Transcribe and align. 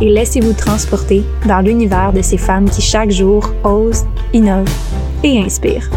et 0.00 0.08
laissez-vous 0.08 0.52
transporter 0.52 1.22
dans 1.46 1.60
l'univers 1.60 2.12
de 2.12 2.22
ces 2.22 2.38
femmes 2.38 2.68
qui 2.68 2.82
chaque 2.82 3.10
jour 3.10 3.52
osent, 3.64 4.06
innovent 4.32 4.68
et 5.22 5.38
inspirent. 5.38 5.90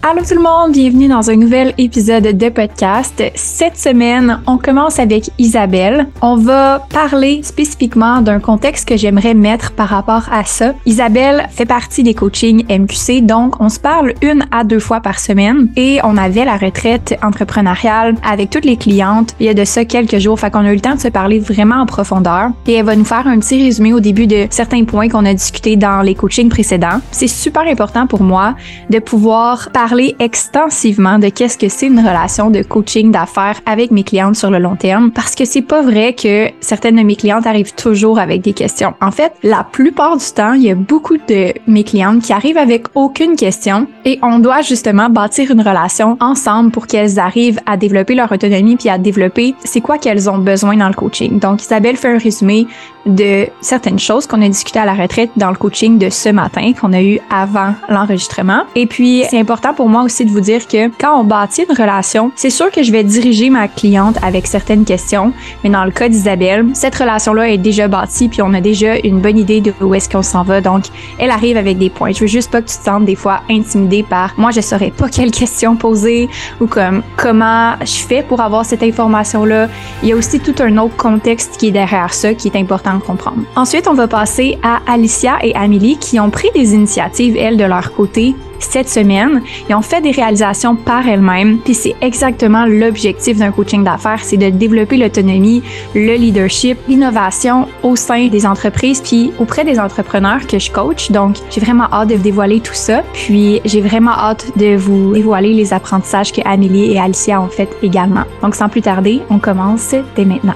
Allô 0.00 0.22
tout 0.22 0.36
le 0.36 0.40
monde, 0.40 0.72
bienvenue 0.72 1.08
dans 1.08 1.28
un 1.28 1.34
nouvel 1.34 1.74
épisode 1.76 2.22
de 2.22 2.48
podcast. 2.50 3.20
Cette 3.34 3.76
semaine, 3.76 4.40
on 4.46 4.56
commence 4.56 5.00
avec 5.00 5.28
Isabelle. 5.38 6.06
On 6.22 6.36
va 6.36 6.86
parler 6.92 7.42
spécifiquement 7.42 8.22
d'un 8.22 8.38
contexte 8.38 8.88
que 8.88 8.96
j'aimerais 8.96 9.34
mettre 9.34 9.72
par 9.72 9.88
rapport 9.88 10.28
à 10.30 10.44
ça. 10.44 10.72
Isabelle 10.86 11.48
fait 11.50 11.66
partie 11.66 12.04
des 12.04 12.14
coachings 12.14 12.64
MQC, 12.70 13.26
donc 13.26 13.60
on 13.60 13.68
se 13.68 13.80
parle 13.80 14.14
une 14.22 14.46
à 14.52 14.62
deux 14.62 14.78
fois 14.78 15.00
par 15.00 15.18
semaine 15.18 15.68
et 15.74 15.98
on 16.04 16.16
avait 16.16 16.44
la 16.44 16.56
retraite 16.56 17.18
entrepreneuriale 17.20 18.14
avec 18.22 18.50
toutes 18.50 18.66
les 18.66 18.76
clientes 18.76 19.34
il 19.40 19.46
y 19.46 19.48
a 19.48 19.54
de 19.54 19.64
ça 19.64 19.84
quelques 19.84 20.18
jours, 20.18 20.38
fait 20.38 20.52
qu'on 20.52 20.64
a 20.64 20.70
eu 20.70 20.76
le 20.76 20.80
temps 20.80 20.94
de 20.94 21.00
se 21.00 21.08
parler 21.08 21.40
vraiment 21.40 21.80
en 21.82 21.86
profondeur 21.86 22.50
et 22.68 22.74
elle 22.74 22.84
va 22.84 22.94
nous 22.94 23.04
faire 23.04 23.26
un 23.26 23.40
petit 23.40 23.60
résumé 23.60 23.92
au 23.92 24.00
début 24.00 24.28
de 24.28 24.46
certains 24.50 24.84
points 24.84 25.08
qu'on 25.08 25.24
a 25.24 25.34
discutés 25.34 25.74
dans 25.74 26.02
les 26.02 26.14
coachings 26.14 26.48
précédents. 26.50 27.00
C'est 27.10 27.26
super 27.26 27.62
important 27.62 28.06
pour 28.06 28.22
moi 28.22 28.54
de 28.90 29.00
pouvoir 29.00 29.70
parler 29.72 29.88
extensivement 30.18 31.18
de 31.18 31.28
qu'est-ce 31.28 31.58
que 31.58 31.68
c'est 31.68 31.86
une 31.86 31.98
relation 31.98 32.50
de 32.50 32.62
coaching 32.62 33.10
d'affaires 33.10 33.60
avec 33.66 33.90
mes 33.90 34.04
clientes 34.04 34.36
sur 34.36 34.50
le 34.50 34.58
long 34.58 34.76
terme 34.76 35.10
parce 35.10 35.34
que 35.34 35.44
c'est 35.44 35.62
pas 35.62 35.82
vrai 35.82 36.14
que 36.14 36.48
certaines 36.60 36.96
de 36.96 37.02
mes 37.02 37.16
clientes 37.16 37.46
arrivent 37.46 37.74
toujours 37.74 38.18
avec 38.18 38.42
des 38.42 38.52
questions. 38.52 38.94
En 39.00 39.10
fait, 39.10 39.32
la 39.42 39.64
plupart 39.64 40.16
du 40.16 40.24
temps, 40.24 40.52
il 40.52 40.62
y 40.62 40.70
a 40.70 40.74
beaucoup 40.74 41.16
de 41.16 41.52
mes 41.66 41.84
clientes 41.84 42.22
qui 42.22 42.32
arrivent 42.32 42.58
avec 42.58 42.86
aucune 42.94 43.36
question 43.36 43.86
et 44.04 44.18
on 44.22 44.38
doit 44.38 44.62
justement 44.62 45.10
bâtir 45.10 45.50
une 45.50 45.60
relation 45.60 46.16
ensemble 46.20 46.70
pour 46.70 46.86
qu'elles 46.86 47.18
arrivent 47.18 47.60
à 47.66 47.76
développer 47.76 48.14
leur 48.14 48.30
autonomie 48.30 48.76
puis 48.76 48.88
à 48.88 48.98
développer 48.98 49.54
c'est 49.64 49.80
quoi 49.80 49.98
qu'elles 49.98 50.30
ont 50.30 50.38
besoin 50.38 50.76
dans 50.76 50.88
le 50.88 50.94
coaching. 50.94 51.38
Donc 51.38 51.62
Isabelle 51.62 51.96
fait 51.96 52.14
un 52.14 52.18
résumé 52.18 52.66
de 53.06 53.46
certaines 53.60 53.98
choses 53.98 54.26
qu'on 54.26 54.42
a 54.42 54.48
discuté 54.48 54.78
à 54.78 54.84
la 54.84 54.94
retraite 54.94 55.30
dans 55.36 55.50
le 55.50 55.56
coaching 55.56 55.98
de 55.98 56.10
ce 56.10 56.28
matin 56.28 56.72
qu'on 56.78 56.92
a 56.92 57.02
eu 57.02 57.20
avant 57.30 57.74
l'enregistrement. 57.88 58.64
Et 58.74 58.86
puis 58.86 59.24
c'est 59.28 59.38
important 59.38 59.74
pour 59.78 59.88
moi 59.88 60.02
aussi 60.02 60.24
de 60.24 60.30
vous 60.32 60.40
dire 60.40 60.66
que 60.66 60.88
quand 60.98 61.20
on 61.20 61.22
bâtit 61.22 61.62
une 61.62 61.76
relation, 61.76 62.32
c'est 62.34 62.50
sûr 62.50 62.68
que 62.72 62.82
je 62.82 62.90
vais 62.90 63.04
diriger 63.04 63.48
ma 63.48 63.68
cliente 63.68 64.16
avec 64.24 64.48
certaines 64.48 64.84
questions, 64.84 65.32
mais 65.62 65.70
dans 65.70 65.84
le 65.84 65.92
cas 65.92 66.08
d'Isabelle, 66.08 66.66
cette 66.72 66.96
relation-là 66.96 67.50
est 67.50 67.58
déjà 67.58 67.86
bâtie, 67.86 68.28
puis 68.28 68.42
on 68.42 68.52
a 68.54 68.60
déjà 68.60 68.96
une 69.04 69.20
bonne 69.20 69.38
idée 69.38 69.60
de 69.60 69.72
où 69.80 69.94
est-ce 69.94 70.08
qu'on 70.08 70.24
s'en 70.24 70.42
va. 70.42 70.60
Donc, 70.60 70.86
elle 71.20 71.30
arrive 71.30 71.56
avec 71.56 71.78
des 71.78 71.90
points. 71.90 72.10
Je 72.10 72.18
veux 72.18 72.26
juste 72.26 72.50
pas 72.50 72.60
que 72.60 72.66
tu 72.66 72.76
te 72.76 72.82
sentes 72.82 73.04
des 73.04 73.14
fois 73.14 73.42
intimidée 73.48 74.02
par 74.02 74.34
moi, 74.36 74.50
je 74.50 74.60
saurais 74.62 74.90
pas 74.90 75.08
quelle 75.12 75.30
question 75.30 75.76
poser 75.76 76.28
ou 76.60 76.66
comme 76.66 77.04
comment 77.16 77.74
je 77.82 78.04
fais 78.04 78.24
pour 78.24 78.40
avoir 78.40 78.64
cette 78.64 78.82
information-là. 78.82 79.68
Il 80.02 80.08
y 80.08 80.12
a 80.12 80.16
aussi 80.16 80.40
tout 80.40 80.56
un 80.58 80.76
autre 80.78 80.96
contexte 80.96 81.56
qui 81.56 81.68
est 81.68 81.70
derrière 81.70 82.12
ça 82.12 82.34
qui 82.34 82.48
est 82.48 82.56
important 82.56 82.94
de 82.94 83.00
comprendre. 83.00 83.42
Ensuite, 83.54 83.86
on 83.86 83.94
va 83.94 84.08
passer 84.08 84.58
à 84.64 84.80
Alicia 84.92 85.36
et 85.40 85.54
Amélie 85.54 85.98
qui 85.98 86.18
ont 86.18 86.30
pris 86.30 86.48
des 86.52 86.74
initiatives, 86.74 87.36
elles, 87.36 87.56
de 87.56 87.64
leur 87.64 87.92
côté, 87.92 88.34
cette 88.58 88.88
semaine. 88.88 89.42
Ils 89.68 89.74
ont 89.74 89.82
fait 89.82 90.00
des 90.00 90.10
réalisations 90.10 90.76
par 90.76 91.06
elles-mêmes. 91.08 91.58
Puis 91.58 91.74
c'est 91.74 91.96
exactement 92.00 92.66
l'objectif 92.66 93.38
d'un 93.38 93.52
coaching 93.52 93.84
d'affaires, 93.84 94.20
c'est 94.22 94.36
de 94.36 94.50
développer 94.50 94.96
l'autonomie, 94.96 95.62
le 95.94 96.14
leadership, 96.14 96.78
l'innovation 96.88 97.68
au 97.82 97.96
sein 97.96 98.28
des 98.28 98.46
entreprises, 98.46 99.00
puis 99.00 99.32
auprès 99.38 99.64
des 99.64 99.78
entrepreneurs 99.78 100.46
que 100.46 100.58
je 100.58 100.70
coach. 100.70 101.10
Donc, 101.10 101.36
j'ai 101.50 101.60
vraiment 101.60 101.86
hâte 101.92 102.08
de 102.08 102.14
vous 102.14 102.22
dévoiler 102.22 102.60
tout 102.60 102.74
ça. 102.74 103.02
Puis 103.12 103.60
j'ai 103.64 103.80
vraiment 103.80 104.12
hâte 104.12 104.46
de 104.56 104.76
vous 104.76 105.12
dévoiler 105.14 105.52
les 105.52 105.72
apprentissages 105.72 106.32
que 106.32 106.40
Amélie 106.44 106.92
et 106.92 106.98
Alicia 106.98 107.40
ont 107.40 107.48
fait 107.48 107.68
également. 107.82 108.24
Donc, 108.42 108.54
sans 108.54 108.68
plus 108.68 108.82
tarder, 108.82 109.20
on 109.30 109.38
commence 109.38 109.94
dès 110.16 110.24
maintenant. 110.24 110.54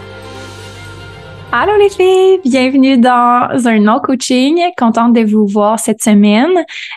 Allô 1.54 1.76
les 1.76 1.90
filles, 1.90 2.40
bienvenue 2.42 2.96
dans 2.96 3.50
un 3.66 3.78
no 3.78 4.00
coaching. 4.00 4.58
Contente 4.78 5.12
de 5.12 5.20
vous 5.20 5.46
voir 5.46 5.78
cette 5.78 6.02
semaine. 6.02 6.48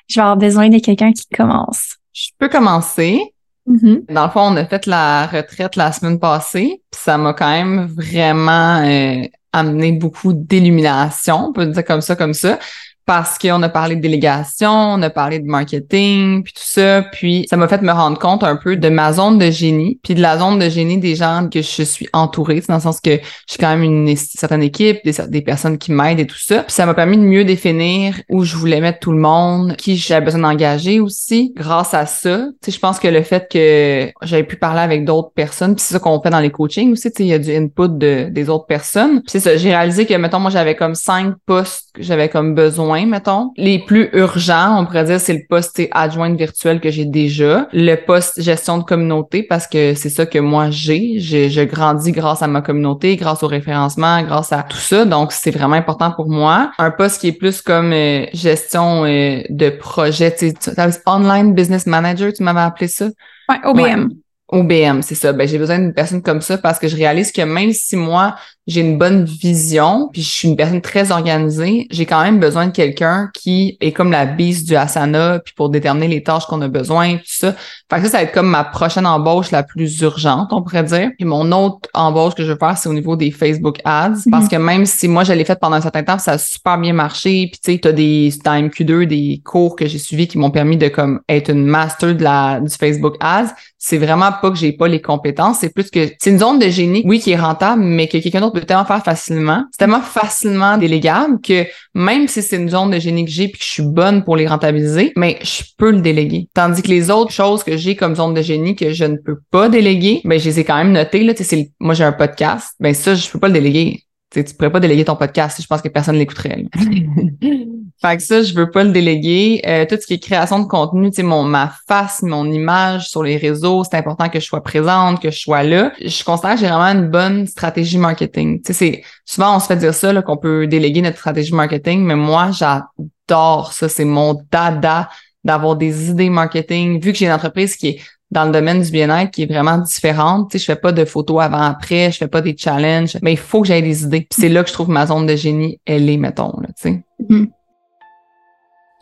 Je 0.07 0.15
vais 0.15 0.21
avoir 0.21 0.37
besoin 0.37 0.69
de 0.69 0.79
quelqu'un 0.79 1.11
qui 1.11 1.25
commence. 1.27 1.97
Je 2.13 2.29
peux 2.39 2.47
commencer. 2.47 3.33
Mm-hmm. 3.67 4.13
Dans 4.13 4.23
le 4.23 4.31
fond, 4.31 4.53
on 4.53 4.55
a 4.55 4.65
fait 4.65 4.85
la 4.85 5.27
retraite 5.27 5.75
la 5.75 5.91
semaine 5.91 6.21
passée, 6.21 6.81
puis 6.89 7.01
ça 7.03 7.17
m'a 7.17 7.33
quand 7.33 7.51
même 7.51 7.87
vraiment 7.87 8.77
euh, 8.77 9.23
amené 9.51 9.91
beaucoup 9.91 10.31
d'illumination, 10.31 11.47
on 11.47 11.51
peut 11.51 11.65
dire 11.65 11.83
comme 11.83 11.99
ça, 11.99 12.15
comme 12.15 12.33
ça 12.33 12.57
parce 13.05 13.37
qu'on 13.37 13.61
a 13.61 13.69
parlé 13.69 13.95
de 13.95 14.01
délégation, 14.01 14.71
on 14.71 15.01
a 15.01 15.09
parlé 15.09 15.39
de 15.39 15.45
marketing, 15.45 16.43
puis 16.43 16.53
tout 16.53 16.63
ça, 16.63 17.03
puis 17.11 17.45
ça 17.49 17.55
m'a 17.55 17.67
fait 17.67 17.81
me 17.81 17.91
rendre 17.91 18.17
compte 18.17 18.43
un 18.43 18.55
peu 18.55 18.77
de 18.77 18.89
ma 18.89 19.13
zone 19.13 19.37
de 19.37 19.51
génie, 19.51 19.99
puis 20.03 20.15
de 20.15 20.21
la 20.21 20.39
zone 20.39 20.57
de 20.57 20.69
génie 20.69 20.97
des 20.97 21.15
gens 21.15 21.47
que 21.51 21.61
je 21.61 21.83
suis 21.83 22.07
entourée, 22.13 22.61
dans 22.67 22.75
le 22.75 22.81
sens 22.81 22.99
que 22.99 23.19
j'ai 23.47 23.57
quand 23.59 23.69
même 23.69 23.83
une 23.83 24.15
certaine 24.15 24.63
équipe, 24.63 24.99
des, 25.03 25.41
personnes 25.41 25.77
qui 25.77 25.91
m'aident 25.91 26.19
et 26.19 26.27
tout 26.27 26.39
ça. 26.39 26.63
Puis 26.63 26.73
ça 26.73 26.85
m'a 26.85 26.95
permis 26.95 27.17
de 27.17 27.21
mieux 27.21 27.45
définir 27.45 28.19
où 28.29 28.43
je 28.43 28.55
voulais 28.55 28.81
mettre 28.81 28.99
tout 28.99 29.11
le 29.11 29.19
monde, 29.19 29.75
qui 29.75 29.97
j'avais 29.97 30.25
besoin 30.25 30.41
d'engager 30.41 30.99
aussi. 30.99 31.53
Grâce 31.55 31.93
à 31.93 32.07
ça, 32.07 32.37
tu 32.37 32.53
sais, 32.65 32.71
je 32.71 32.79
pense 32.79 32.99
que 32.99 33.07
le 33.07 33.21
fait 33.21 33.47
que 33.51 34.11
j'avais 34.23 34.43
pu 34.43 34.55
parler 34.55 34.81
avec 34.81 35.05
d'autres 35.05 35.31
personnes, 35.35 35.75
puis 35.75 35.83
c'est 35.85 35.93
ça 35.93 35.99
qu'on 35.99 36.19
fait 36.21 36.31
dans 36.31 36.39
les 36.39 36.51
coachings 36.51 36.91
aussi, 36.91 37.11
tu 37.11 37.17
sais, 37.17 37.23
il 37.23 37.29
y 37.29 37.33
a 37.33 37.39
du 37.39 37.55
input 37.55 37.89
de, 37.89 38.29
des 38.31 38.49
autres 38.49 38.65
personnes. 38.65 39.21
C'est 39.27 39.39
ça, 39.39 39.55
j'ai 39.57 39.69
réalisé 39.69 40.07
que, 40.07 40.13
mettons, 40.15 40.39
moi, 40.39 40.49
j'avais 40.49 40.75
comme 40.75 40.95
cinq 40.95 41.35
postes 41.45 41.89
que 41.93 42.01
j'avais 42.01 42.29
comme 42.29 42.55
besoin 42.55 42.94
mettons. 43.03 43.51
Les 43.57 43.79
plus 43.79 44.09
urgents, 44.13 44.79
on 44.79 44.85
pourrait 44.85 45.05
dire, 45.05 45.19
c'est 45.19 45.33
le 45.33 45.45
poste 45.49 45.81
adjointe 45.91 46.37
virtuelle 46.37 46.79
que 46.79 46.91
j'ai 46.91 47.05
déjà. 47.05 47.67
Le 47.73 47.95
poste 47.95 48.41
gestion 48.41 48.77
de 48.77 48.83
communauté, 48.83 49.43
parce 49.43 49.67
que 49.67 49.93
c'est 49.95 50.09
ça 50.09 50.25
que 50.25 50.39
moi 50.39 50.69
j'ai. 50.69 51.19
Je 51.19 51.63
grandis 51.63 52.11
grâce 52.11 52.41
à 52.41 52.47
ma 52.47 52.61
communauté, 52.61 53.15
grâce 53.15 53.43
au 53.43 53.47
référencement, 53.47 54.21
grâce 54.23 54.53
à 54.53 54.63
tout 54.63 54.77
ça. 54.77 55.05
Donc, 55.05 55.31
c'est 55.31 55.51
vraiment 55.51 55.75
important 55.75 56.11
pour 56.11 56.29
moi. 56.29 56.71
Un 56.77 56.91
poste 56.91 57.19
qui 57.19 57.29
est 57.29 57.37
plus 57.37 57.61
comme 57.61 57.91
euh, 57.91 58.25
gestion 58.33 59.05
euh, 59.05 59.41
de 59.49 59.69
projet, 59.69 60.33
tu 60.35 60.53
sais, 60.59 60.73
online 61.05 61.53
business 61.53 61.85
manager, 61.87 62.31
tu 62.33 62.43
m'avais 62.43 62.61
appelé 62.61 62.87
ça? 62.87 63.07
Ouais, 63.49 63.57
OBM. 63.63 64.09
OBM, 64.47 65.01
c'est 65.01 65.15
ça. 65.15 65.33
Ben, 65.33 65.47
j'ai 65.47 65.57
besoin 65.57 65.79
d'une 65.79 65.93
personne 65.93 66.21
comme 66.21 66.41
ça 66.41 66.57
parce 66.57 66.77
que 66.77 66.87
je 66.87 66.95
réalise 66.95 67.31
que 67.31 67.41
même 67.41 67.73
si 67.73 67.95
moi, 67.95 68.35
j'ai 68.67 68.81
une 68.81 68.97
bonne 68.97 69.25
vision, 69.25 70.09
puis 70.11 70.21
je 70.23 70.29
suis 70.29 70.47
une 70.47 70.55
personne 70.55 70.81
très 70.81 71.11
organisée, 71.11 71.87
j'ai 71.91 72.05
quand 72.05 72.23
même 72.23 72.39
besoin 72.39 72.67
de 72.67 72.71
quelqu'un 72.71 73.29
qui 73.33 73.77
est 73.79 73.91
comme 73.91 74.11
la 74.11 74.25
bise 74.25 74.63
du 74.63 74.75
asana, 74.75 75.39
puis 75.39 75.53
pour 75.55 75.69
déterminer 75.69 76.07
les 76.07 76.23
tâches 76.23 76.45
qu'on 76.45 76.61
a 76.61 76.67
besoin, 76.67 77.17
tout 77.17 77.23
ça. 77.25 77.53
Fait 77.91 77.97
que 77.97 78.03
ça, 78.03 78.09
ça 78.09 78.17
va 78.17 78.23
être 78.23 78.33
comme 78.33 78.49
ma 78.49 78.63
prochaine 78.63 79.05
embauche 79.05 79.51
la 79.51 79.61
plus 79.61 80.01
urgente, 80.01 80.49
on 80.51 80.63
pourrait 80.63 80.83
dire. 80.83 81.11
Et 81.19 81.25
mon 81.25 81.51
autre 81.51 81.89
embauche 81.93 82.33
que 82.33 82.43
je 82.43 82.51
veux 82.51 82.57
faire, 82.57 82.77
c'est 82.77 82.89
au 82.89 82.93
niveau 82.93 83.15
des 83.15 83.29
Facebook 83.29 83.77
Ads, 83.85 84.25
mhm. 84.25 84.31
parce 84.31 84.47
que 84.47 84.55
même 84.55 84.85
si 84.85 85.07
moi, 85.07 85.23
je 85.23 85.33
l'ai 85.33 85.45
fait 85.45 85.59
pendant 85.59 85.75
un 85.75 85.81
certain 85.81 86.03
temps, 86.03 86.17
ça 86.17 86.33
a 86.33 86.37
super 86.39 86.79
bien 86.79 86.93
marché, 86.93 87.49
puis 87.51 87.59
tu 87.63 87.73
sais, 87.73 87.79
t'as 87.79 87.91
des, 87.91 88.33
dans 88.43 88.53
MQ2, 88.53 89.05
des 89.05 89.41
cours 89.43 89.75
que 89.75 89.85
j'ai 89.85 89.99
suivis 89.99 90.27
qui 90.27 90.39
m'ont 90.39 90.51
permis 90.51 90.77
de 90.77 90.87
comme 90.87 91.21
être 91.29 91.51
une 91.51 91.65
master 91.65 92.15
de 92.15 92.23
la, 92.23 92.59
du 92.59 92.73
Facebook 92.73 93.15
Ads, 93.19 93.53
c'est 93.77 93.97
vraiment 93.97 94.31
pas 94.31 94.49
que 94.49 94.57
j'ai 94.57 94.71
pas 94.71 94.87
les 94.87 95.01
compétences, 95.01 95.59
c'est 95.59 95.73
plus 95.73 95.89
que 95.89 96.07
c'est 96.19 96.29
une 96.29 96.39
zone 96.39 96.59
de 96.59 96.69
génie, 96.69 97.03
oui, 97.05 97.19
qui 97.19 97.31
est 97.31 97.39
rentable, 97.39 97.81
mais 97.83 98.07
que 98.07 98.17
quelqu'un 98.17 98.41
d'autre 98.41 98.59
peut 98.59 98.65
tellement 98.65 98.85
faire 98.85 99.03
facilement. 99.03 99.65
C'est 99.71 99.77
tellement 99.77 100.01
facilement 100.01 100.77
délégable 100.77 101.39
que 101.41 101.65
même 101.93 102.27
si 102.27 102.41
c'est 102.41 102.57
une 102.57 102.69
zone 102.69 102.91
de 102.91 102.99
génie 102.99 103.25
que 103.25 103.31
j'ai 103.31 103.47
puis 103.47 103.59
que 103.59 103.65
je 103.65 103.69
suis 103.69 103.83
bonne 103.83 104.23
pour 104.23 104.37
les 104.37 104.47
rentabiliser, 104.47 105.13
mais 105.15 105.37
je 105.41 105.63
peux 105.77 105.91
le 105.91 106.01
déléguer. 106.01 106.49
Tandis 106.53 106.81
que 106.81 106.89
les 106.89 107.11
autres 107.11 107.31
choses 107.31 107.63
que 107.63 107.77
j'ai 107.77 107.95
comme 107.95 108.15
zone 108.15 108.33
de 108.33 108.41
génie 108.41 108.75
que 108.75 108.91
je 108.91 109.05
ne 109.05 109.17
peux 109.17 109.39
pas 109.51 109.69
déléguer, 109.69 110.21
ben 110.25 110.39
je 110.39 110.45
les 110.45 110.59
ai 110.59 110.63
quand 110.63 110.77
même 110.77 110.91
notées 110.91 111.23
là, 111.23 111.33
c'est 111.35 111.71
moi 111.79 111.93
j'ai 111.93 112.03
un 112.03 112.11
podcast, 112.11 112.75
ben 112.79 112.93
ça 112.93 113.15
je 113.15 113.29
peux 113.29 113.39
pas 113.39 113.47
le 113.47 113.53
déléguer 113.53 114.04
tu 114.43 114.43
tu 114.43 114.53
pourrais 114.55 114.71
pas 114.71 114.79
déléguer 114.79 115.05
ton 115.05 115.15
podcast, 115.15 115.61
je 115.61 115.67
pense 115.67 115.81
que 115.81 115.87
personne 115.87 116.17
l'écouterait. 116.17 116.65
fait 118.01 118.17
que 118.17 118.23
ça, 118.23 118.43
je 118.43 118.53
veux 118.53 118.69
pas 118.69 118.83
le 118.83 118.91
déléguer. 118.91 119.61
Euh, 119.65 119.85
tout 119.85 119.95
ce 119.99 120.05
qui 120.05 120.15
est 120.15 120.19
création 120.19 120.59
de 120.59 120.67
contenu, 120.67 121.09
tu 121.09 121.17
sais, 121.17 121.23
mon 121.23 121.43
ma 121.43 121.73
face, 121.87 122.21
mon 122.21 122.45
image 122.51 123.09
sur 123.09 123.23
les 123.23 123.37
réseaux, 123.37 123.83
c'est 123.83 123.95
important 123.95 124.27
que 124.27 124.39
je 124.39 124.45
sois 124.45 124.61
présente, 124.61 125.21
que 125.21 125.31
je 125.31 125.39
sois 125.39 125.63
là. 125.63 125.93
Je 126.01 126.23
considère 126.23 126.55
que 126.55 126.59
j'ai 126.59 126.67
vraiment 126.67 126.99
une 126.99 127.09
bonne 127.09 127.47
stratégie 127.47 127.97
marketing. 127.97 128.61
Tu 128.61 128.73
sais, 128.73 128.73
c'est 128.73 129.03
souvent 129.25 129.55
on 129.55 129.59
se 129.59 129.67
fait 129.67 129.77
dire 129.77 129.93
ça 129.93 130.21
qu'on 130.21 130.37
peut 130.37 130.67
déléguer 130.67 131.01
notre 131.01 131.17
stratégie 131.17 131.53
marketing, 131.53 132.03
mais 132.03 132.15
moi 132.15 132.51
j'adore 132.51 133.71
ça, 133.71 133.87
c'est 133.87 134.05
mon 134.05 134.37
dada 134.51 135.09
d'avoir 135.45 135.75
des 135.77 136.09
idées 136.09 136.29
marketing. 136.29 136.99
Vu 136.99 137.13
que 137.13 137.17
j'ai 137.17 137.27
une 137.27 137.31
entreprise 137.31 137.77
qui 137.77 137.89
est 137.89 138.01
dans 138.35 138.45
le 138.45 138.51
domaine 138.51 138.81
du 138.81 138.91
bien-être 138.91 139.31
qui 139.31 139.43
est 139.43 139.45
vraiment 139.45 139.77
différente. 139.77 140.51
Tu 140.51 140.59
sais, 140.59 140.65
je 140.65 140.65
fais 140.65 140.79
pas 140.79 140.91
de 140.91 141.05
photos 141.05 141.41
avant-après, 141.41 142.11
je 142.11 142.17
fais 142.17 142.27
pas 142.27 142.41
des 142.41 142.55
challenges, 142.55 143.17
mais 143.21 143.31
il 143.31 143.37
faut 143.37 143.61
que 143.61 143.67
j'aie 143.67 143.81
des 143.81 144.03
idées. 144.03 144.27
C'est 144.29 144.49
là 144.49 144.61
que 144.61 144.69
je 144.69 144.73
trouve 144.73 144.89
ma 144.89 145.07
zone 145.07 145.25
de 145.25 145.35
génie, 145.35 145.79
elle 145.85 146.09
est, 146.09 146.17
mettons, 146.17 146.53
tu 146.61 146.73
sais. 146.75 147.03
Mm-hmm. 147.29 147.47